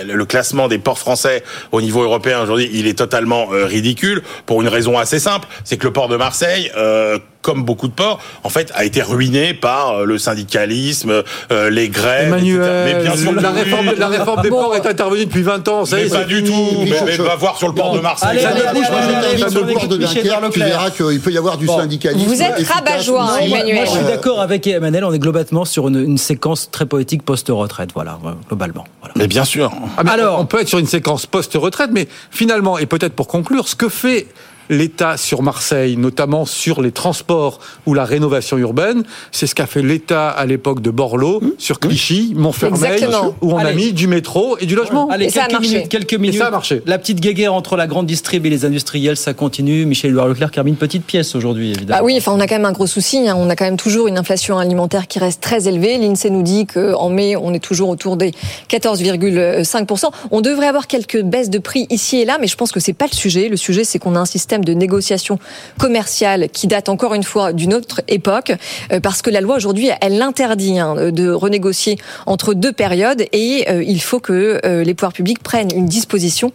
le 0.05 0.25
classement 0.25 0.67
des 0.67 0.77
ports 0.79 0.99
français 0.99 1.43
au 1.71 1.81
niveau 1.81 2.03
européen 2.03 2.41
aujourd'hui, 2.41 2.69
il 2.73 2.87
est 2.87 2.97
totalement 2.97 3.47
euh, 3.51 3.65
ridicule 3.65 4.21
pour 4.45 4.61
une 4.61 4.67
raison 4.67 4.97
assez 4.97 5.19
simple, 5.19 5.47
c'est 5.63 5.77
que 5.77 5.85
le 5.85 5.93
port 5.93 6.07
de 6.07 6.17
Marseille. 6.17 6.71
Euh, 6.77 7.19
comme 7.41 7.63
beaucoup 7.63 7.87
de 7.87 7.93
ports, 7.93 8.19
en 8.43 8.49
fait, 8.49 8.71
a 8.75 8.83
été 8.83 9.01
ruiné 9.01 9.53
par 9.53 9.99
euh, 9.99 10.05
le 10.05 10.17
syndicalisme, 10.17 11.23
euh, 11.51 11.69
les 11.69 11.87
grèves. 11.89 12.27
Emmanuel, 12.27 12.61
etc. 12.61 12.83
Mais 12.97 13.03
bien 13.03 13.15
sûr, 13.15 13.31
la 13.41 13.51
réforme, 13.51 13.91
la 13.97 14.07
réforme 14.07 14.41
des 14.41 14.49
ports 14.49 14.75
est 14.75 14.85
intervenue 14.85 15.25
depuis 15.25 15.41
20 15.41 15.67
ans. 15.69 15.85
Ça 15.85 15.95
Mais 15.95 16.07
est, 16.07 16.09
pas 16.09 16.25
du 16.25 16.43
tout. 16.43 16.67
Mais, 16.83 16.91
mais 17.05 17.17
va 17.17 17.35
voir 17.35 17.57
sur 17.57 17.67
le 17.69 17.73
port 17.73 17.93
de 17.93 17.99
Marseille. 17.99 18.43
Allez, 18.45 18.61
allez, 18.61 19.37
sur 19.49 19.65
le 19.65 19.73
port 19.73 19.87
de 19.87 19.97
Dunkerque, 19.97 20.51
tu 20.51 20.59
verras 20.59 20.89
qu'il 20.89 21.19
peut 21.21 21.31
y 21.31 21.37
avoir 21.37 21.57
du 21.57 21.65
Bon. 21.65 21.77
syndicalisme. 21.77 22.27
Vous 22.27 22.41
êtes 22.41 22.67
rabat-joie. 22.67 23.37
Emmanuel. 23.41 23.75
Moi, 23.75 23.85
je 23.85 23.91
suis 23.91 24.05
d'accord 24.05 24.41
avec 24.41 24.67
Emmanuel, 24.67 25.05
on 25.05 25.13
est 25.13 25.19
globalement 25.19 25.63
sur 25.65 25.87
une, 25.87 25.97
une 26.03 26.17
séquence 26.17 26.69
très 26.71 26.85
poétique 26.85 27.23
post-retraite, 27.23 27.91
voilà, 27.93 28.17
euh, 28.25 28.31
globalement. 28.47 28.85
Voilà. 29.01 29.13
Mais 29.17 29.27
bien 29.27 29.45
sûr. 29.45 29.71
Ah, 29.97 30.03
mais 30.03 30.11
Alors- 30.11 30.39
on 30.39 30.45
peut 30.45 30.59
être 30.61 30.67
sur 30.67 30.79
une 30.79 30.87
séquence 30.87 31.25
post-retraite, 31.25 31.89
mais 31.93 32.07
finalement, 32.31 32.77
et 32.77 32.85
peut-être 32.85 33.13
pour 33.13 33.27
conclure, 33.27 33.67
ce 33.67 33.75
que 33.75 33.87
fait 33.89 34.27
l'État 34.69 35.17
sur 35.17 35.41
Marseille, 35.41 35.97
notamment 35.97 36.45
sur 36.45 36.81
les 36.81 36.91
transports 36.91 37.59
ou 37.85 37.93
la 37.93 38.05
rénovation 38.05 38.57
urbaine, 38.57 39.03
c'est 39.31 39.47
ce 39.47 39.55
qu'a 39.55 39.65
fait 39.65 39.81
l'État 39.81 40.29
à 40.29 40.45
l'époque 40.45 40.81
de 40.81 40.91
Borloo, 40.91 41.41
sur 41.57 41.79
Clichy, 41.79 42.33
Montfermeil, 42.35 42.91
Exactement. 42.93 43.35
où 43.41 43.53
on 43.53 43.57
a 43.57 43.71
mis 43.73 43.93
du 43.93 44.07
métro 44.07 44.57
et 44.59 44.65
du 44.65 44.75
logement. 44.75 45.07
Allez, 45.09 45.25
Et 45.25 45.29
ça 45.29 45.41
a 45.43 45.47
quelques 45.47 45.53
marché. 45.61 45.69
minutes, 45.75 45.89
quelques 45.89 46.13
Et 46.13 46.17
minutes. 46.17 46.37
ça 46.39 46.47
a 46.47 46.51
marché. 46.51 46.81
La 46.85 46.97
petite 46.99 47.19
guéguerre 47.19 47.53
entre 47.53 47.75
la 47.75 47.87
grande 47.87 48.05
distrib 48.05 48.45
et 48.45 48.49
les 48.49 48.65
industriels, 48.65 49.17
ça 49.17 49.33
continue. 49.33 49.85
Michel-Édouard 49.85 50.27
Leclerc 50.27 50.51
qui 50.51 50.59
a 50.59 50.63
mis 50.63 50.71
une 50.71 50.77
petite 50.77 51.03
pièce 51.05 51.35
aujourd'hui, 51.35 51.71
évidemment. 51.71 51.99
Bah 51.99 52.05
oui, 52.05 52.15
enfin, 52.17 52.31
on 52.35 52.39
a 52.39 52.47
quand 52.47 52.55
même 52.55 52.65
un 52.65 52.71
gros 52.71 52.87
souci. 52.87 53.27
hein. 53.27 53.35
On 53.37 53.49
a 53.49 53.55
quand 53.55 53.65
même 53.65 53.77
toujours 53.77 54.07
une 54.07 54.17
inflation 54.17 54.57
alimentaire 54.59 55.07
qui 55.07 55.19
reste 55.19 55.41
très 55.41 55.67
élevée. 55.67 55.97
L'INSEE 55.97 56.29
nous 56.29 56.43
dit 56.43 56.65
qu'en 56.67 57.09
mai, 57.09 57.35
on 57.35 57.53
est 57.53 57.59
toujours 57.63 57.89
autour 57.89 58.17
des 58.17 58.33
14,5%. 58.69 60.05
On 60.31 60.41
devrait 60.41 60.67
avoir 60.67 60.87
quelques 60.87 61.21
baisses 61.21 61.49
de 61.49 61.59
prix 61.59 61.87
ici 61.89 62.17
et 62.17 62.25
là, 62.25 62.37
mais 62.39 62.47
je 62.47 62.55
pense 62.55 62.71
que 62.71 62.79
c'est 62.79 62.93
pas 62.93 63.05
le 63.11 63.15
sujet. 63.15 63.49
Le 63.49 63.57
sujet, 63.57 63.83
c'est 63.83 63.99
qu'on 63.99 64.15
a 64.15 64.19
un 64.19 64.25
système 64.25 64.58
de 64.65 64.73
négociation 64.73 65.39
commerciale 65.77 66.49
qui 66.49 66.67
date 66.67 66.89
encore 66.89 67.13
une 67.13 67.23
fois 67.23 67.53
d'une 67.53 67.73
autre 67.73 68.01
époque, 68.07 68.51
euh, 68.91 68.99
parce 68.99 69.21
que 69.21 69.29
la 69.29 69.41
loi 69.41 69.55
aujourd'hui, 69.55 69.89
elle 70.01 70.17
l'interdit 70.17 70.79
hein, 70.79 71.11
de 71.11 71.29
renégocier 71.31 71.97
entre 72.25 72.53
deux 72.53 72.71
périodes, 72.73 73.23
et 73.33 73.65
euh, 73.69 73.83
il 73.83 74.01
faut 74.01 74.19
que 74.19 74.59
euh, 74.65 74.83
les 74.83 74.93
pouvoirs 74.93 75.13
publics 75.13 75.39
prennent 75.43 75.69
une 75.75 75.85
disposition 75.85 76.51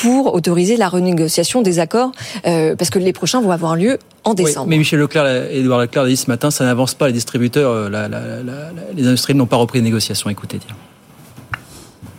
pour 0.00 0.34
autoriser 0.34 0.76
la 0.76 0.88
renégociation 0.88 1.62
des 1.62 1.78
accords, 1.78 2.12
parce 2.44 2.90
que 2.90 2.98
les 2.98 3.12
prochains 3.12 3.40
vont 3.40 3.50
avoir 3.50 3.76
lieu 3.76 3.98
en 4.24 4.30
Oui, 4.30 4.36
décembre. 4.44 4.66
mais 4.68 4.76
Michel 4.78 4.98
Leclerc, 4.98 5.50
Édouard 5.50 5.80
Leclerc 5.80 6.02
l'a 6.04 6.08
dit 6.08 6.16
ce 6.16 6.26
matin, 6.28 6.50
ça 6.50 6.64
n'avance 6.64 6.94
pas. 6.94 7.06
Les 7.06 7.12
distributeurs, 7.12 7.88
la- 7.90 8.08
la- 8.08 8.20
la- 8.20 8.42
la- 8.42 8.72
les 8.94 9.06
industriels 9.06 9.36
n'ont 9.36 9.46
pas 9.46 9.56
repris 9.56 9.78
les 9.78 9.84
négociations. 9.84 10.28
Écoutez, 10.30 10.58
tiens. 10.64 10.76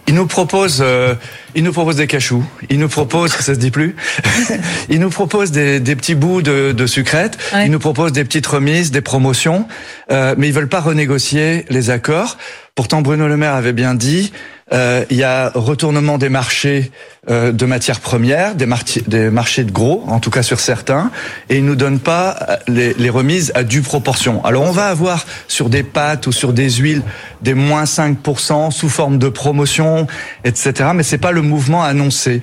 Il 0.09 0.15
nous 0.15 0.25
propose, 0.25 0.79
euh, 0.81 1.13
il 1.53 1.63
nous 1.63 1.71
propose 1.71 1.97
des 1.97 2.07
cachous. 2.07 2.43
Il 2.71 2.79
nous 2.79 2.89
propose, 2.89 3.31
ça 3.31 3.53
se 3.53 3.59
dit 3.59 3.69
plus. 3.69 3.95
il 4.89 4.99
nous 4.99 5.11
propose 5.11 5.51
des, 5.51 5.79
des 5.79 5.95
petits 5.95 6.15
bouts 6.15 6.41
de, 6.41 6.71
de 6.71 6.87
sucrète. 6.87 7.37
Ouais. 7.53 7.67
Il 7.67 7.71
nous 7.71 7.77
propose 7.77 8.11
des 8.11 8.23
petites 8.23 8.47
remises, 8.47 8.89
des 8.89 9.01
promotions, 9.01 9.67
euh, 10.11 10.33
mais 10.35 10.47
ils 10.47 10.53
veulent 10.53 10.67
pas 10.67 10.79
renégocier 10.79 11.63
les 11.69 11.91
accords. 11.91 12.39
Pourtant, 12.73 13.03
Bruno 13.03 13.27
Le 13.27 13.37
Maire 13.37 13.53
avait 13.53 13.71
bien 13.71 13.93
dit, 13.93 14.33
euh, 14.71 15.03
il 15.09 15.17
y 15.17 15.23
a 15.23 15.51
retournement 15.55 16.17
des 16.17 16.29
marchés 16.29 16.91
euh, 17.29 17.51
de 17.51 17.65
matières 17.65 17.99
premières, 17.99 18.55
des, 18.55 18.67
des 19.07 19.29
marchés 19.29 19.63
de 19.63 19.71
gros, 19.71 20.03
en 20.07 20.19
tout 20.19 20.29
cas 20.29 20.43
sur 20.43 20.59
certains, 20.59 21.11
et 21.49 21.57
il 21.57 21.65
nous 21.65 21.75
donne 21.75 21.99
pas 21.99 22.37
euh, 22.49 22.55
les, 22.67 22.93
les 22.93 23.09
remises 23.09 23.51
à 23.55 23.63
due 23.63 23.81
proportion. 23.81 24.43
Alors 24.45 24.63
on 24.63 24.71
va 24.71 24.87
avoir 24.87 25.25
sur 25.47 25.69
des 25.69 25.83
pâtes 25.83 26.27
ou 26.27 26.31
sur 26.31 26.53
des 26.53 26.69
huiles 26.69 27.01
des 27.41 27.53
moins 27.53 27.85
5% 27.85 28.71
sous 28.71 28.89
forme 28.89 29.17
de 29.17 29.29
promotion, 29.29 30.07
etc. 30.43 30.91
Mais 30.93 31.03
c'est 31.03 31.17
pas 31.17 31.31
le 31.31 31.41
mouvement 31.41 31.83
annoncé. 31.83 32.41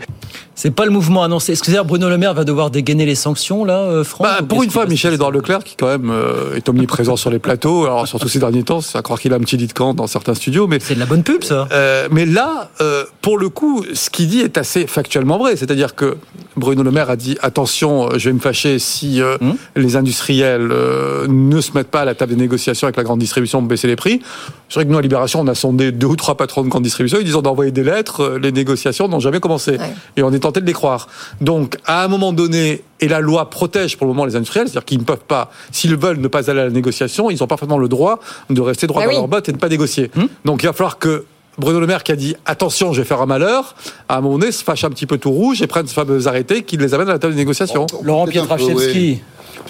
C'est 0.58 0.70
pas 0.70 0.86
le 0.86 0.90
mouvement 0.90 1.22
annoncé. 1.22 1.52
Excusez-moi, 1.52 1.84
Bruno 1.84 2.08
Le 2.08 2.16
Maire 2.16 2.32
va 2.32 2.44
devoir 2.44 2.70
dégainer 2.70 3.04
les 3.04 3.14
sanctions, 3.14 3.64
là, 3.66 3.80
euh, 3.80 4.04
Franck 4.04 4.26
Bah, 4.26 4.38
ou 4.42 4.46
pour 4.46 4.62
une 4.62 4.70
fois, 4.70 4.86
Michel-Édouard 4.86 5.30
Leclerc, 5.30 5.62
qui 5.62 5.76
quand 5.76 5.86
même 5.86 6.10
euh, 6.10 6.54
est 6.56 6.66
omniprésent 6.70 7.16
sur 7.16 7.28
les 7.28 7.38
plateaux, 7.38 7.84
alors 7.84 8.08
surtout 8.08 8.28
ces 8.28 8.38
derniers 8.38 8.62
temps, 8.62 8.80
c'est 8.80 8.96
à 8.96 9.02
croire 9.02 9.20
qu'il 9.20 9.34
a 9.34 9.36
un 9.36 9.40
petit 9.40 9.58
lit 9.58 9.66
de 9.66 9.74
camp 9.74 9.92
dans 9.92 10.06
certains 10.06 10.32
studios, 10.34 10.66
mais 10.66 10.78
C'est 10.80 10.94
de 10.94 11.00
la 11.00 11.04
bonne 11.06 11.22
pub, 11.22 11.44
ça. 11.44 11.68
Euh, 11.72 12.08
mais 12.10 12.24
là, 12.24 12.70
euh, 12.80 13.04
pour 13.20 13.36
le 13.38 13.50
coup, 13.50 13.84
ce 13.92 14.08
qu'il 14.08 14.28
dit 14.28 14.40
est 14.40 14.56
assez 14.56 14.86
factuellement 14.86 15.36
vrai. 15.36 15.56
C'est-à-dire 15.56 15.94
que 15.94 16.16
Bruno 16.56 16.82
Le 16.82 16.90
Maire 16.90 17.10
a 17.10 17.16
dit 17.16 17.36
attention, 17.42 18.06
euh, 18.06 18.18
je 18.18 18.30
vais 18.30 18.32
me 18.32 18.40
fâcher 18.40 18.78
si 18.78 19.20
euh, 19.20 19.36
Hum. 19.42 19.56
les 19.76 19.96
industriels 19.96 20.70
euh, 20.72 21.26
ne 21.28 21.60
se 21.60 21.72
mettent 21.74 21.90
pas 21.90 22.00
à 22.00 22.04
la 22.06 22.14
table 22.14 22.34
des 22.34 22.40
négociations 22.40 22.86
avec 22.86 22.96
la 22.96 23.02
grande 23.02 23.18
distribution 23.18 23.58
pour 23.58 23.68
baisser 23.68 23.88
les 23.88 23.96
prix. 23.96 24.22
C'est 24.68 24.74
vrai 24.80 24.84
que 24.86 24.90
nous, 24.90 24.98
à 24.98 25.02
Libération, 25.02 25.40
on 25.40 25.46
a 25.46 25.54
sondé 25.54 25.92
deux 25.92 26.08
ou 26.08 26.16
trois 26.16 26.36
patrons 26.36 26.64
de 26.64 26.68
grande 26.68 26.82
distribution. 26.82 27.18
Ils 27.20 27.24
disent 27.24 27.36
on 27.36 27.42
a 27.42 27.48
envoyé 27.48 27.70
des 27.70 27.84
lettres, 27.84 28.20
euh, 28.22 28.38
les 28.38 28.50
négociations 28.50 29.06
n'ont 29.06 29.20
jamais 29.20 29.38
commencé. 29.38 29.72
Ouais. 29.72 29.94
Et 30.16 30.22
on 30.24 30.32
est 30.32 30.40
tenté 30.40 30.60
de 30.60 30.66
les 30.66 30.72
croire. 30.72 31.06
Donc, 31.40 31.76
à 31.84 32.02
un 32.04 32.08
moment 32.08 32.32
donné, 32.32 32.82
et 33.00 33.06
la 33.08 33.20
loi 33.20 33.48
protège 33.48 33.96
pour 33.96 34.06
le 34.06 34.12
moment 34.12 34.24
les 34.24 34.34
industriels, 34.34 34.66
c'est-à-dire 34.66 34.84
qu'ils 34.84 34.98
ne 34.98 35.04
peuvent 35.04 35.24
pas, 35.26 35.50
s'ils 35.70 35.96
veulent 35.96 36.18
ne 36.18 36.28
pas 36.28 36.50
aller 36.50 36.60
à 36.60 36.64
la 36.64 36.70
négociation, 36.70 37.30
ils 37.30 37.42
ont 37.44 37.46
parfaitement 37.46 37.78
le 37.78 37.88
droit 37.88 38.18
de 38.50 38.60
rester 38.60 38.86
droit 38.88 39.02
Bah 39.02 39.06
dans 39.06 39.12
oui. 39.12 39.18
leur 39.18 39.28
botte 39.28 39.48
et 39.48 39.52
de 39.52 39.56
ne 39.56 39.60
pas 39.60 39.68
négocier. 39.68 40.10
Donc, 40.44 40.62
il 40.62 40.66
va 40.66 40.72
falloir 40.72 40.98
que 40.98 41.24
Bruno 41.58 41.78
Le 41.80 41.86
Maire 41.86 42.02
qui 42.02 42.12
a 42.12 42.16
dit 42.16 42.34
attention, 42.44 42.92
je 42.92 43.00
vais 43.00 43.06
faire 43.06 43.22
un 43.22 43.26
malheur, 43.26 43.76
à 44.08 44.18
un 44.18 44.20
moment 44.20 44.38
donné 44.38 44.52
se 44.52 44.62
fâche 44.64 44.84
un 44.84 44.90
petit 44.90 45.06
peu 45.06 45.16
tout 45.16 45.30
rouge 45.30 45.62
et 45.62 45.66
prenne 45.66 45.86
ce 45.86 45.94
fameux 45.94 46.26
arrêté 46.26 46.64
qui 46.64 46.76
les 46.76 46.92
amène 46.92 47.08
à 47.08 47.12
la 47.12 47.18
table 47.18 47.32
des 47.34 47.38
négociations. 47.40 47.86
Laurent 48.02 48.26
Pietraszewski. 48.26 49.20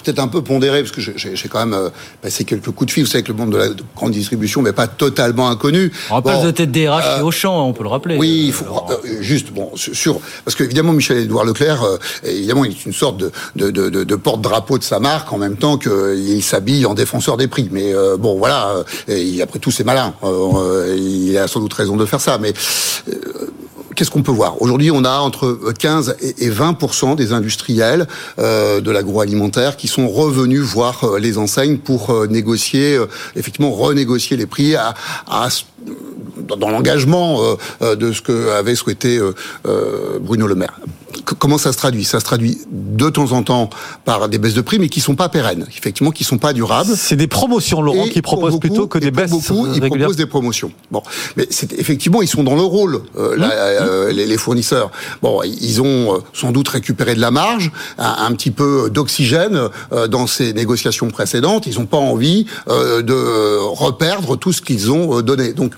Peut-être 0.03 0.19
un 0.19 0.27
peu 0.27 0.41
pondéré, 0.41 0.81
parce 0.83 0.91
que 0.91 1.01
j'ai- 1.01 1.35
quand 1.49 1.59
même 1.59 1.73
euh, 1.73 1.89
passé 2.21 2.43
quelques 2.43 2.71
coups 2.71 2.87
de 2.87 2.91
fil. 2.91 3.03
Vous 3.05 3.09
savez 3.09 3.23
que 3.23 3.31
le 3.31 3.37
monde 3.37 3.51
de 3.51 3.57
la 3.57 3.67
grande 3.95 4.11
distribution 4.11 4.61
n'est 4.61 4.73
pas 4.73 4.87
totalement 4.87 5.49
inconnu. 5.49 5.91
On 6.09 6.15
rappelle 6.15 6.33
Bon, 6.33 6.45
de 6.45 6.51
tête 6.51 6.71
DRH 6.71 7.03
euh, 7.05 7.17
chez 7.17 7.21
Auchan, 7.23 7.67
on 7.67 7.73
peut 7.73 7.83
le 7.83 7.89
rappeler. 7.89 8.17
Oui, 8.17 8.45
il 8.47 8.53
faut 8.53 8.65
euh, 8.65 9.21
juste 9.21 9.51
bon 9.51 9.71
sur 9.75 10.19
parce 10.45 10.55
que 10.55 10.63
évidemment 10.63 10.93
Michel 10.93 11.17
Édouard 11.17 11.45
Leclerc, 11.45 11.83
euh, 11.83 11.97
évidemment, 12.23 12.65
il 12.65 12.71
est 12.71 12.85
une 12.85 12.93
sorte 12.93 13.17
de 13.17 13.31
de, 13.55 13.71
de, 13.71 13.89
de- 13.89 14.03
de 14.03 14.15
porte-drapeau 14.15 14.77
de 14.77 14.83
sa 14.83 14.99
marque 14.99 15.31
en 15.33 15.37
même 15.37 15.55
temps 15.57 15.77
qu'il 15.77 16.43
s'habille 16.43 16.85
en 16.85 16.93
défenseur 16.93 17.37
des 17.37 17.47
prix. 17.47 17.69
Mais 17.71 17.93
bon, 18.19 18.37
voilà, 18.37 18.83
et 19.07 19.41
après 19.41 19.59
tout, 19.59 19.71
c'est 19.71 19.83
malin. 19.85 20.13
Il 20.97 21.37
a 21.37 21.47
sans 21.47 21.59
doute 21.59 21.73
raison 21.73 21.95
de 21.95 22.05
faire 22.05 22.21
ça, 22.21 22.37
mais. 22.37 22.53
Euh, 23.97 23.99
Qu'est-ce 23.99 24.11
qu'on 24.11 24.21
peut 24.21 24.31
voir 24.31 24.61
Aujourd'hui, 24.61 24.91
on 24.91 25.03
a 25.03 25.17
entre 25.19 25.57
15 25.77 26.17
et 26.21 26.27
et 26.39 26.49
20 26.49 27.15
des 27.15 27.33
industriels 27.33 28.07
euh, 28.39 28.79
de 28.81 28.91
l'agroalimentaire 28.91 29.75
qui 29.75 29.87
sont 29.87 30.07
revenus 30.07 30.61
voir 30.61 31.03
euh, 31.03 31.19
les 31.19 31.37
enseignes 31.37 31.77
pour 31.77 32.11
euh, 32.11 32.27
négocier, 32.27 32.95
euh, 32.95 33.07
effectivement, 33.35 33.71
renégocier 33.71 34.37
les 34.37 34.45
prix 34.45 34.75
dans 36.55 36.69
l'engagement 36.69 37.41
euh, 37.41 37.55
euh, 37.81 37.95
de 37.95 38.11
ce 38.13 38.21
que 38.21 38.51
avait 38.51 38.75
souhaité 38.75 39.17
euh, 39.17 39.33
euh, 39.65 40.19
Bruno 40.19 40.47
Le 40.47 40.55
Maire. 40.55 40.79
Comment 41.23 41.57
ça 41.57 41.71
se 41.71 41.77
traduit? 41.77 42.03
Ça 42.03 42.19
se 42.19 42.25
traduit 42.25 42.57
de 42.71 43.09
temps 43.09 43.31
en 43.31 43.43
temps 43.43 43.69
par 44.05 44.29
des 44.29 44.37
baisses 44.37 44.53
de 44.53 44.61
prix, 44.61 44.79
mais 44.79 44.89
qui 44.89 44.99
sont 45.01 45.15
pas 45.15 45.29
pérennes, 45.29 45.65
effectivement, 45.77 46.11
qui 46.11 46.23
sont 46.23 46.37
pas 46.37 46.53
durables. 46.53 46.91
C'est 46.95 47.15
des 47.15 47.27
promotions, 47.27 47.81
Laurent, 47.81 48.07
qui 48.07 48.21
proposent 48.21 48.51
beaucoup- 48.53 48.59
plutôt 48.67 48.87
que 48.87 48.97
des 48.99 49.11
baisses 49.11 49.31
beaucoup, 49.31 49.65
ils 49.67 49.81
régulières. 49.81 49.89
proposent 50.07 50.15
des 50.17 50.25
promotions. 50.25 50.71
Bon, 50.91 51.01
mais 51.35 51.47
effectivement, 51.77 52.21
ils 52.21 52.27
sont 52.27 52.43
dans 52.43 52.55
le 52.55 52.61
rôle, 52.63 53.01
euh, 53.17 53.35
là, 53.35 53.49
euh, 53.51 54.11
les, 54.11 54.25
les 54.25 54.37
fournisseurs. 54.37 54.91
Bon, 55.21 55.41
ils 55.43 55.81
ont 55.81 56.15
euh, 56.15 56.17
sans 56.33 56.51
doute 56.51 56.67
récupéré 56.67 57.15
de 57.15 57.21
la 57.21 57.31
marge, 57.31 57.71
un, 57.97 58.15
un 58.27 58.31
petit 58.33 58.51
peu 58.51 58.89
d'oxygène 58.89 59.69
euh, 59.93 60.07
dans 60.07 60.27
ces 60.27 60.53
négociations 60.53 61.09
précédentes. 61.09 61.67
Ils 61.67 61.75
n'ont 61.79 61.85
pas 61.85 61.97
envie 61.97 62.45
euh, 62.69 63.01
de 63.01 63.57
reperdre 63.59 64.37
tout 64.37 64.53
ce 64.53 64.61
qu'ils 64.61 64.91
ont 64.91 65.17
euh, 65.17 65.21
donné. 65.21 65.53
Donc, 65.53 65.73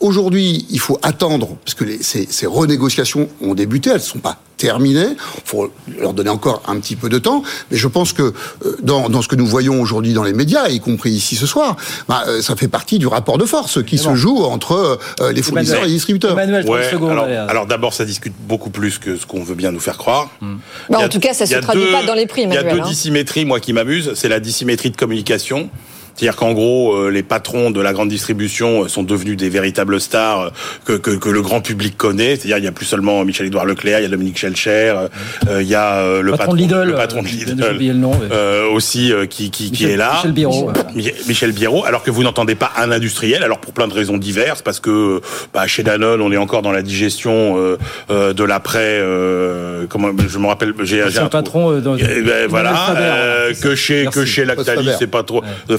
aujourd'hui, 0.00 0.66
il 0.70 0.80
faut 0.80 0.98
attendre, 1.02 1.56
parce 1.64 1.74
que 1.74 1.84
les, 1.84 2.02
ces, 2.02 2.26
ces 2.30 2.46
renégociations 2.46 3.28
ont 3.40 3.54
débuté, 3.54 3.90
elles 3.90 3.96
ne 3.96 4.00
sont 4.02 4.18
pas 4.18 4.38
terminé. 4.60 5.00
Il 5.36 5.42
faut 5.44 5.72
leur 5.98 6.12
donner 6.12 6.30
encore 6.30 6.62
un 6.68 6.78
petit 6.78 6.96
peu 6.96 7.08
de 7.08 7.18
temps. 7.18 7.42
Mais 7.70 7.76
je 7.78 7.88
pense 7.88 8.12
que 8.12 8.22
euh, 8.22 8.76
dans, 8.82 9.08
dans 9.08 9.22
ce 9.22 9.28
que 9.28 9.36
nous 9.36 9.46
voyons 9.46 9.80
aujourd'hui 9.80 10.12
dans 10.12 10.22
les 10.22 10.32
médias, 10.34 10.68
y 10.68 10.80
compris 10.80 11.10
ici 11.10 11.34
ce 11.36 11.46
soir, 11.46 11.76
bah, 12.08 12.24
euh, 12.28 12.42
ça 12.42 12.54
fait 12.56 12.68
partie 12.68 12.98
du 12.98 13.06
rapport 13.06 13.38
de 13.38 13.44
force 13.46 13.82
qui 13.82 13.96
se 13.98 14.14
joue 14.14 14.38
entre 14.44 14.98
euh, 15.20 15.32
les 15.32 15.42
fournisseurs 15.42 15.82
et 15.84 15.86
les 15.86 15.92
distributeurs. 15.94 16.32
Emmanuel, 16.32 16.64
30 16.64 16.74
Ouais, 16.76 16.90
secondes, 16.90 17.10
alors, 17.12 17.26
alors 17.48 17.66
d'abord, 17.66 17.94
ça 17.94 18.04
discute 18.04 18.34
beaucoup 18.40 18.70
plus 18.70 18.98
que 18.98 19.16
ce 19.16 19.26
qu'on 19.26 19.42
veut 19.42 19.54
bien 19.54 19.72
nous 19.72 19.80
faire 19.80 19.96
croire. 19.98 20.30
Bah, 20.88 20.98
a- 21.00 21.04
en 21.06 21.08
tout 21.08 21.20
cas, 21.20 21.32
ça 21.34 21.44
y 21.44 21.48
se 21.48 21.54
traduit 21.56 21.84
deux- 21.84 21.92
pas 21.92 22.04
dans 22.04 22.14
les 22.14 22.26
prix, 22.26 22.42
Il 22.42 22.52
y 22.52 22.56
a 22.56 22.62
deux 22.62 22.80
hein. 22.80 22.84
dissymétries, 22.86 23.44
moi, 23.44 23.60
qui 23.60 23.72
m'amusent. 23.72 24.12
C'est 24.14 24.28
la 24.28 24.40
dissymétrie 24.40 24.90
de 24.90 24.96
communication. 24.96 25.70
C'est-à-dire 26.16 26.36
qu'en 26.36 26.52
gros, 26.52 26.94
euh, 26.94 27.10
les 27.10 27.22
patrons 27.22 27.70
de 27.70 27.80
la 27.80 27.92
grande 27.92 28.08
distribution 28.08 28.84
euh, 28.84 28.88
sont 28.88 29.02
devenus 29.02 29.36
des 29.36 29.48
véritables 29.48 30.00
stars 30.00 30.40
euh, 30.40 30.50
que, 30.84 30.92
que, 30.94 31.10
que 31.12 31.28
le 31.28 31.42
grand 31.42 31.60
public 31.60 31.96
connaît. 31.96 32.36
C'est-à-dire 32.36 32.58
il 32.58 32.64
y 32.64 32.68
a 32.68 32.72
plus 32.72 32.86
seulement 32.86 33.24
Michel-Édouard 33.24 33.64
Leclerc, 33.66 34.00
il 34.00 34.02
y 34.02 34.06
a 34.06 34.08
Dominique 34.08 34.38
Schelcher, 34.38 34.94
il 35.60 35.62
y 35.66 35.74
a 35.74 35.96
euh, 35.98 36.20
le 36.22 36.30
Patron 36.32 36.44
patron, 36.46 36.52
de 36.54 36.58
Lidl, 36.60 36.82
le 36.84 36.94
patron 36.94 37.22
de 37.22 37.28
Lidl, 37.28 37.56
j'ai 37.58 37.70
oublié 37.74 37.92
le 37.92 37.98
nom, 37.98 38.12
euh, 38.32 38.68
aussi 38.70 39.12
euh, 39.12 39.26
qui, 39.26 39.50
qui, 39.50 39.70
qui 39.70 39.84
Michel- 39.84 39.90
est 39.90 39.96
là. 39.96 40.22
Michel. 40.24 40.74
Mi- 40.94 41.12
Michel 41.28 41.52
Biérot, 41.52 41.84
alors 41.84 42.02
que 42.02 42.10
vous 42.10 42.22
n'entendez 42.22 42.54
pas 42.54 42.70
un 42.76 42.90
industriel, 42.90 43.42
alors 43.42 43.58
pour 43.58 43.72
plein 43.72 43.88
de 43.88 43.94
raisons 43.94 44.16
diverses, 44.18 44.62
parce 44.62 44.80
que 44.80 45.20
bah, 45.54 45.66
chez 45.66 45.82
Danone, 45.82 46.20
on 46.20 46.32
est 46.32 46.36
encore 46.36 46.62
dans 46.62 46.72
la 46.72 46.82
digestion 46.82 47.56
euh, 47.58 47.76
euh, 48.10 48.32
de 48.32 48.44
l'après. 48.44 48.98
Euh, 49.00 49.86
comment 49.88 50.08
je 50.26 50.38
me 50.38 50.46
rappelle, 50.46 50.74
j'ai 50.82 51.02
un 51.02 51.26
patron 51.26 51.72
euh, 51.72 51.80
dans. 51.80 51.96
Eh 51.96 52.22
ben, 52.22 52.46
voilà, 52.48 52.74
Faber, 52.74 53.00
euh, 53.02 53.52
que 53.60 53.74
chez 53.74 54.02
Merci. 54.04 54.18
que 54.18 54.24
chez 54.24 54.44
Lactalis 54.44 54.90
c'est 54.98 55.06
pas 55.06 55.22
trop 55.22 55.42
de 55.68 55.76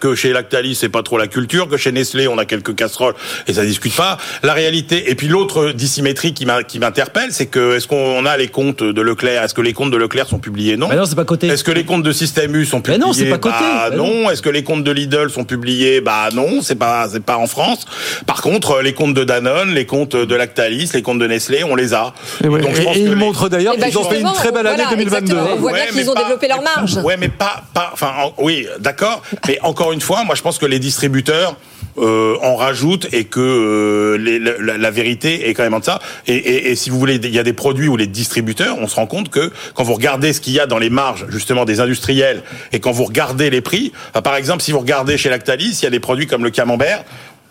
Que 0.00 0.14
chez 0.14 0.32
Lactalis 0.32 0.74
c'est 0.74 0.88
pas 0.88 1.02
trop 1.02 1.18
la 1.18 1.26
culture, 1.26 1.68
que 1.68 1.76
chez 1.76 1.92
Nestlé 1.92 2.26
on 2.28 2.38
a 2.38 2.44
quelques 2.44 2.74
casseroles 2.74 3.14
et 3.46 3.52
ça 3.52 3.64
discute 3.64 3.94
pas. 3.94 4.16
La 4.42 4.52
réalité 4.52 5.10
et 5.10 5.14
puis 5.14 5.28
l'autre 5.28 5.70
dissymétrie 5.70 6.34
qui 6.34 6.44
m'interpelle, 6.46 7.28
c'est 7.32 7.46
que 7.46 7.76
est-ce 7.76 7.86
qu'on 7.86 8.24
a 8.26 8.36
les 8.36 8.48
comptes 8.48 8.82
de 8.82 9.00
Leclerc, 9.02 9.42
est-ce 9.44 9.54
que 9.54 9.60
les 9.60 9.72
comptes 9.72 9.90
de 9.90 9.96
Leclerc 9.96 10.26
sont 10.26 10.38
publiés? 10.38 10.76
Non. 10.76 10.88
Mais 10.88 10.96
non, 10.96 11.04
c'est 11.06 11.14
pas 11.14 11.24
coté. 11.24 11.46
Est-ce 11.48 11.64
que 11.64 11.70
les 11.70 11.84
comptes 11.84 12.02
de 12.02 12.12
Système 12.12 12.54
U 12.56 12.64
sont 12.64 12.78
Mais 12.78 12.82
publiés 12.82 12.98
non, 13.00 13.12
c'est 13.12 13.26
pas 13.26 13.38
coté. 13.38 13.54
Bah 13.60 13.88
Mais 13.90 13.96
non. 13.96 14.30
Est-ce 14.30 14.42
que 14.42 14.48
les 14.50 14.64
comptes 14.64 14.84
de 14.84 14.90
Lidl 14.90 15.30
sont 15.30 15.44
publiés? 15.44 16.00
Bah 16.00 16.28
non, 16.34 16.60
c'est 16.62 16.74
pas 16.74 17.08
c'est 17.10 17.22
pas 17.22 17.36
en 17.36 17.46
France. 17.46 17.84
Par 18.26 18.42
contre, 18.42 18.80
les 18.82 18.92
comptes 18.92 19.14
de 19.14 19.24
Danone, 19.24 19.70
les 19.74 19.86
comptes 19.86 20.16
de 20.16 20.34
Lactalis, 20.34 20.90
les 20.94 21.02
comptes 21.02 21.18
de 21.18 21.26
Nestlé, 21.26 21.64
on 21.64 21.74
les 21.76 21.94
a. 21.94 22.12
Et, 22.42 22.48
ouais, 22.48 22.60
Donc, 22.60 22.74
je 22.74 22.80
et- 22.80 22.84
pense 22.84 22.96
et 22.96 23.00
que 23.00 23.04
ils 23.04 23.08
les- 23.10 23.14
montrent 23.14 23.48
d'ailleurs 23.48 23.74
Eh 23.76 23.80
ben, 23.80 23.86
qu'ils 23.88 23.98
ont 23.98 24.08
fait 24.08 24.20
une 24.20 24.32
très 24.32 24.50
belle 24.52 24.66
année 24.66 24.76
voilà, 24.82 24.90
2022. 24.96 25.32
exactement. 25.32 25.54
On 25.56 25.60
voit 25.60 25.72
bien 25.72 25.86
qu'ils 25.86 25.96
mais 25.96 26.08
ont 26.08 26.14
pas- 26.14 26.22
développé 26.22 26.48
leur 26.48 26.62
marge. 26.62 26.96
Ouais, 27.04 27.16
mais 27.18 27.28
pas, 27.28 27.62
pas, 27.74 27.90
enfin, 27.92 28.12
en- 28.22 28.34
oui, 28.38 28.66
d'accord. 28.80 29.22
Mais 29.46 29.58
encore 29.62 29.92
une 29.92 30.00
fois, 30.00 30.24
moi, 30.24 30.34
je 30.34 30.42
pense 30.42 30.58
que 30.58 30.66
les 30.66 30.78
distributeurs 30.78 31.56
euh, 31.98 32.36
en 32.42 32.56
rajoutent 32.56 33.12
et 33.12 33.24
que 33.24 33.40
euh, 33.40 34.58
la, 34.60 34.90
vérité 34.90 35.48
est 35.48 35.54
quand 35.54 35.62
même 35.62 35.74
en 35.74 35.82
ça. 35.82 35.98
Et 36.26 36.74
si 36.76 36.90
vous 36.90 36.98
voulez, 36.98 37.16
il 37.16 37.34
y 37.34 37.38
a 37.38 37.42
des 37.42 37.52
produits 37.52 37.88
où 37.88 37.96
les 37.96 38.06
distributeurs, 38.06 38.76
on 38.78 38.88
se 38.88 38.96
rend 38.96 39.06
compte 39.06 39.28
que 39.28 39.50
quand 39.74 39.84
vous 39.84 39.94
regardez 39.94 40.32
ce 40.32 40.40
qu'il 40.40 40.52
y 40.52 40.60
a 40.60 40.66
dans 40.66 40.78
les 40.78 40.90
marges 40.90 41.26
justement 41.28 41.64
des 41.64 41.80
industriels 41.80 42.42
et 42.72 42.80
quand 42.80 42.92
vous 42.92 43.04
regardez 43.04 43.50
les 43.50 43.60
prix, 43.60 43.92
bah, 44.14 44.22
par 44.22 44.36
exemple, 44.36 44.62
si 44.62 44.72
vous 44.72 44.80
regardez 44.80 45.18
chez 45.18 45.30
Lactalis, 45.30 45.78
il 45.80 45.84
y 45.84 45.86
a 45.86 45.90
des 45.90 46.00
produits 46.00 46.26
comme 46.26 46.44
le 46.44 46.50
camembert. 46.50 47.04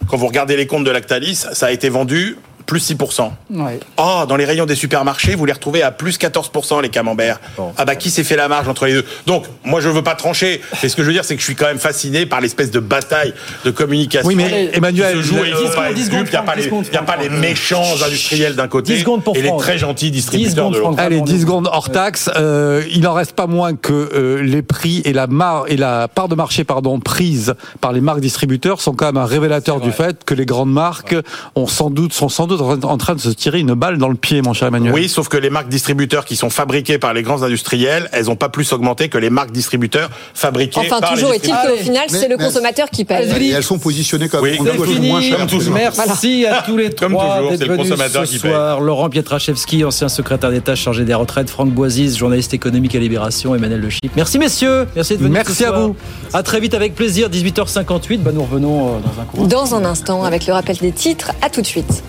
Quand 0.07 0.17
vous 0.17 0.27
regardez 0.27 0.55
les 0.57 0.67
comptes 0.67 0.85
de 0.85 0.91
Lactalis, 0.91 1.45
ça 1.53 1.67
a 1.67 1.71
été 1.71 1.89
vendu 1.89 2.37
plus 2.69 2.91
6%. 2.93 3.31
Ouais. 3.51 3.79
Oh, 3.97 4.23
dans 4.29 4.35
les 4.35 4.45
rayons 4.45 4.65
des 4.67 4.75
supermarchés, 4.75 5.33
vous 5.33 5.45
les 5.45 5.53
retrouvez 5.53 5.81
à 5.81 5.91
plus 5.91 6.17
14% 6.19 6.81
les 6.83 6.89
camemberts. 6.89 7.39
Ah 7.77 7.83
bah 7.85 7.95
qui 7.95 8.11
s'est 8.11 8.23
fait 8.23 8.35
la 8.35 8.47
marge 8.47 8.67
entre 8.69 8.85
les 8.85 8.93
deux? 8.93 9.05
Donc, 9.25 9.45
moi 9.65 9.81
je 9.81 9.89
veux 9.89 10.03
pas 10.03 10.13
trancher, 10.15 10.61
mais 10.83 10.87
ce 10.89 10.95
que 10.95 11.01
je 11.01 11.07
veux 11.07 11.13
dire 11.13 11.25
c'est 11.25 11.33
que 11.35 11.41
je 11.41 11.45
suis 11.45 11.55
quand 11.55 11.65
même 11.65 11.79
fasciné 11.79 12.27
par 12.27 12.41
l'espèce 12.41 12.69
de 12.69 12.79
bataille 12.79 13.33
de 13.65 13.71
communication. 13.71 14.27
Oui, 14.27 14.35
mais 14.35 14.69
Emmanuel, 14.73 15.17
qui 15.17 15.23
se 15.23 15.27
joue 15.27 15.35
le- 15.37 15.47
et 15.47 15.49
il 15.49 15.55
10 15.55 15.61
faut 15.63 15.67
pas 15.67 15.71
secondes, 15.71 15.85
être 15.89 15.95
10 15.95 16.09
dupe, 16.09 16.27
il 16.27 16.31
n'y 16.31 16.35
a 16.37 16.41
pas 16.43 16.55
les, 16.55 16.61
10 16.61 16.67
secondes, 16.67 16.85
il 16.87 16.93
y 16.93 16.97
a 16.97 17.01
pas 17.01 17.17
les 17.17 17.29
méchants 17.29 17.83
industriels 18.05 18.55
d'un 18.55 18.67
côté 18.67 18.93
10 18.93 18.99
secondes 18.99 19.23
pour 19.23 19.35
et 19.35 19.41
les 19.41 19.51
très 19.57 19.77
gentils 19.79 20.11
10 20.11 20.17
distributeurs 20.17 20.51
secondes, 20.55 20.73
de 20.73 20.79
l'autre. 20.79 20.99
Allez, 20.99 21.15
Vraiment, 21.17 21.25
10 21.25 21.33
on- 21.33 21.41
secondes 21.41 21.69
hors 21.71 21.89
taxe. 21.89 22.29
Euh, 22.35 22.83
il 22.91 23.07
en 23.07 23.13
reste 23.13 23.33
pas 23.33 23.47
moins 23.47 23.75
que 23.75 23.93
euh, 24.13 24.41
les 24.43 24.61
prix 24.61 25.01
et 25.05 25.13
la, 25.13 25.25
mar 25.25 25.63
et 25.67 25.75
la 25.77 26.07
part 26.07 26.27
de 26.27 26.35
marché 26.35 26.63
pardon, 26.63 26.99
prise 26.99 27.55
par 27.81 27.93
les 27.93 28.01
marques 28.01 28.19
distributeurs 28.21 28.79
sont 28.81 28.93
quand 28.93 29.07
même 29.07 29.17
un 29.17 29.25
révélateur 29.25 29.79
du 29.79 29.91
fait 29.91 30.23
que 30.23 30.35
les 30.35 30.45
grandes 30.45 30.71
marques 30.71 31.15
ont 31.55 31.65
sans 31.67 31.89
doute, 31.89 32.13
sont 32.13 32.29
sans 32.29 32.45
doute 32.45 32.58
en 32.61 32.77
train- 32.77 32.87
en 32.89 32.97
train 32.97 33.15
de 33.15 33.19
se 33.21 33.29
tirer 33.29 33.59
une 33.59 33.73
balle 33.73 33.97
dans 33.97 34.09
le 34.09 34.15
pied, 34.15 34.41
mon 34.41 34.53
cher 34.53 34.67
Emmanuel. 34.67 34.93
Oui, 34.93 35.09
sauf 35.09 35.27
que 35.29 35.37
les 35.37 35.49
marques 35.49 35.69
distributeurs 35.69 36.25
qui 36.25 36.35
sont 36.35 36.49
fabriquées 36.49 36.97
par 36.97 37.13
les 37.13 37.23
grands 37.23 37.43
industriels, 37.43 38.09
elles 38.11 38.25
n'ont 38.25 38.35
pas 38.35 38.49
plus 38.49 38.71
augmenté 38.73 39.09
que 39.09 39.17
les 39.17 39.29
marques 39.29 39.51
distributeurs 39.51 40.09
fabriquées 40.33 40.79
Enfin, 40.79 40.99
par 40.99 41.13
toujours 41.13 41.29
les 41.29 41.35
est-il 41.37 41.51
distributeurs. 41.51 41.77
qu'au 41.77 41.83
final, 41.83 42.07
Mais- 42.11 42.17
c'est 42.17 42.27
le 42.27 42.37
mais- 42.37 42.43
consommateur 42.43 42.89
qui 42.89 43.05
paye. 43.05 43.29
Et 43.41 43.49
elles 43.51 43.63
sont 43.63 43.79
positionnées 43.79 44.29
comme 44.29 44.43
Oui, 44.43 44.57
moins 44.59 45.21
cher. 45.21 45.41
absolument. 45.41 45.75
Merci 45.95 46.45
à 46.45 46.61
tous 46.63 46.77
les 46.77 46.89
Comme 46.91 47.13
trois 47.13 47.35
toujours, 47.37 47.49
d'être 47.51 47.59
c'est 47.59 47.65
le 47.65 47.73
venus 47.73 47.89
consommateur 47.89 48.25
ce 48.25 48.31
qui 48.31 48.39
paye. 48.39 48.51
soir. 48.51 48.79
Laurent 48.81 49.09
Pietraszewski, 49.09 49.83
ancien 49.85 50.09
secrétaire 50.09 50.51
d'État 50.51 50.75
chargé 50.75 51.05
des 51.05 51.13
retraites, 51.13 51.49
Franck 51.49 51.69
Boisis, 51.69 52.17
journaliste 52.17 52.53
économique 52.53 52.95
à 52.95 52.99
Libération, 52.99 53.55
Emmanuel 53.55 53.79
Le 53.81 53.89
Chip. 53.89 54.11
Merci 54.15 54.39
messieurs, 54.39 54.87
merci 54.95 55.13
de 55.13 55.19
venir. 55.19 55.33
Merci 55.33 55.53
ce 55.55 55.63
à 55.63 55.67
soir. 55.67 55.79
vous. 55.87 55.95
À 56.33 56.43
très 56.43 56.59
vite 56.59 56.73
avec 56.73 56.95
plaisir, 56.95 57.29
18h58. 57.29 58.21
Bah, 58.23 58.31
nous 58.33 58.43
revenons 58.43 58.87
euh, 58.87 58.91
dans 58.99 59.21
un 59.21 59.25
cours. 59.25 59.47
Dans 59.47 59.75
un 59.75 59.85
instant, 59.85 60.23
avec 60.23 60.45
le 60.47 60.53
rappel 60.53 60.77
des 60.77 60.91
titres, 60.91 61.31
à 61.41 61.49
tout 61.49 61.61
de 61.61 61.65
suite. 61.67 62.03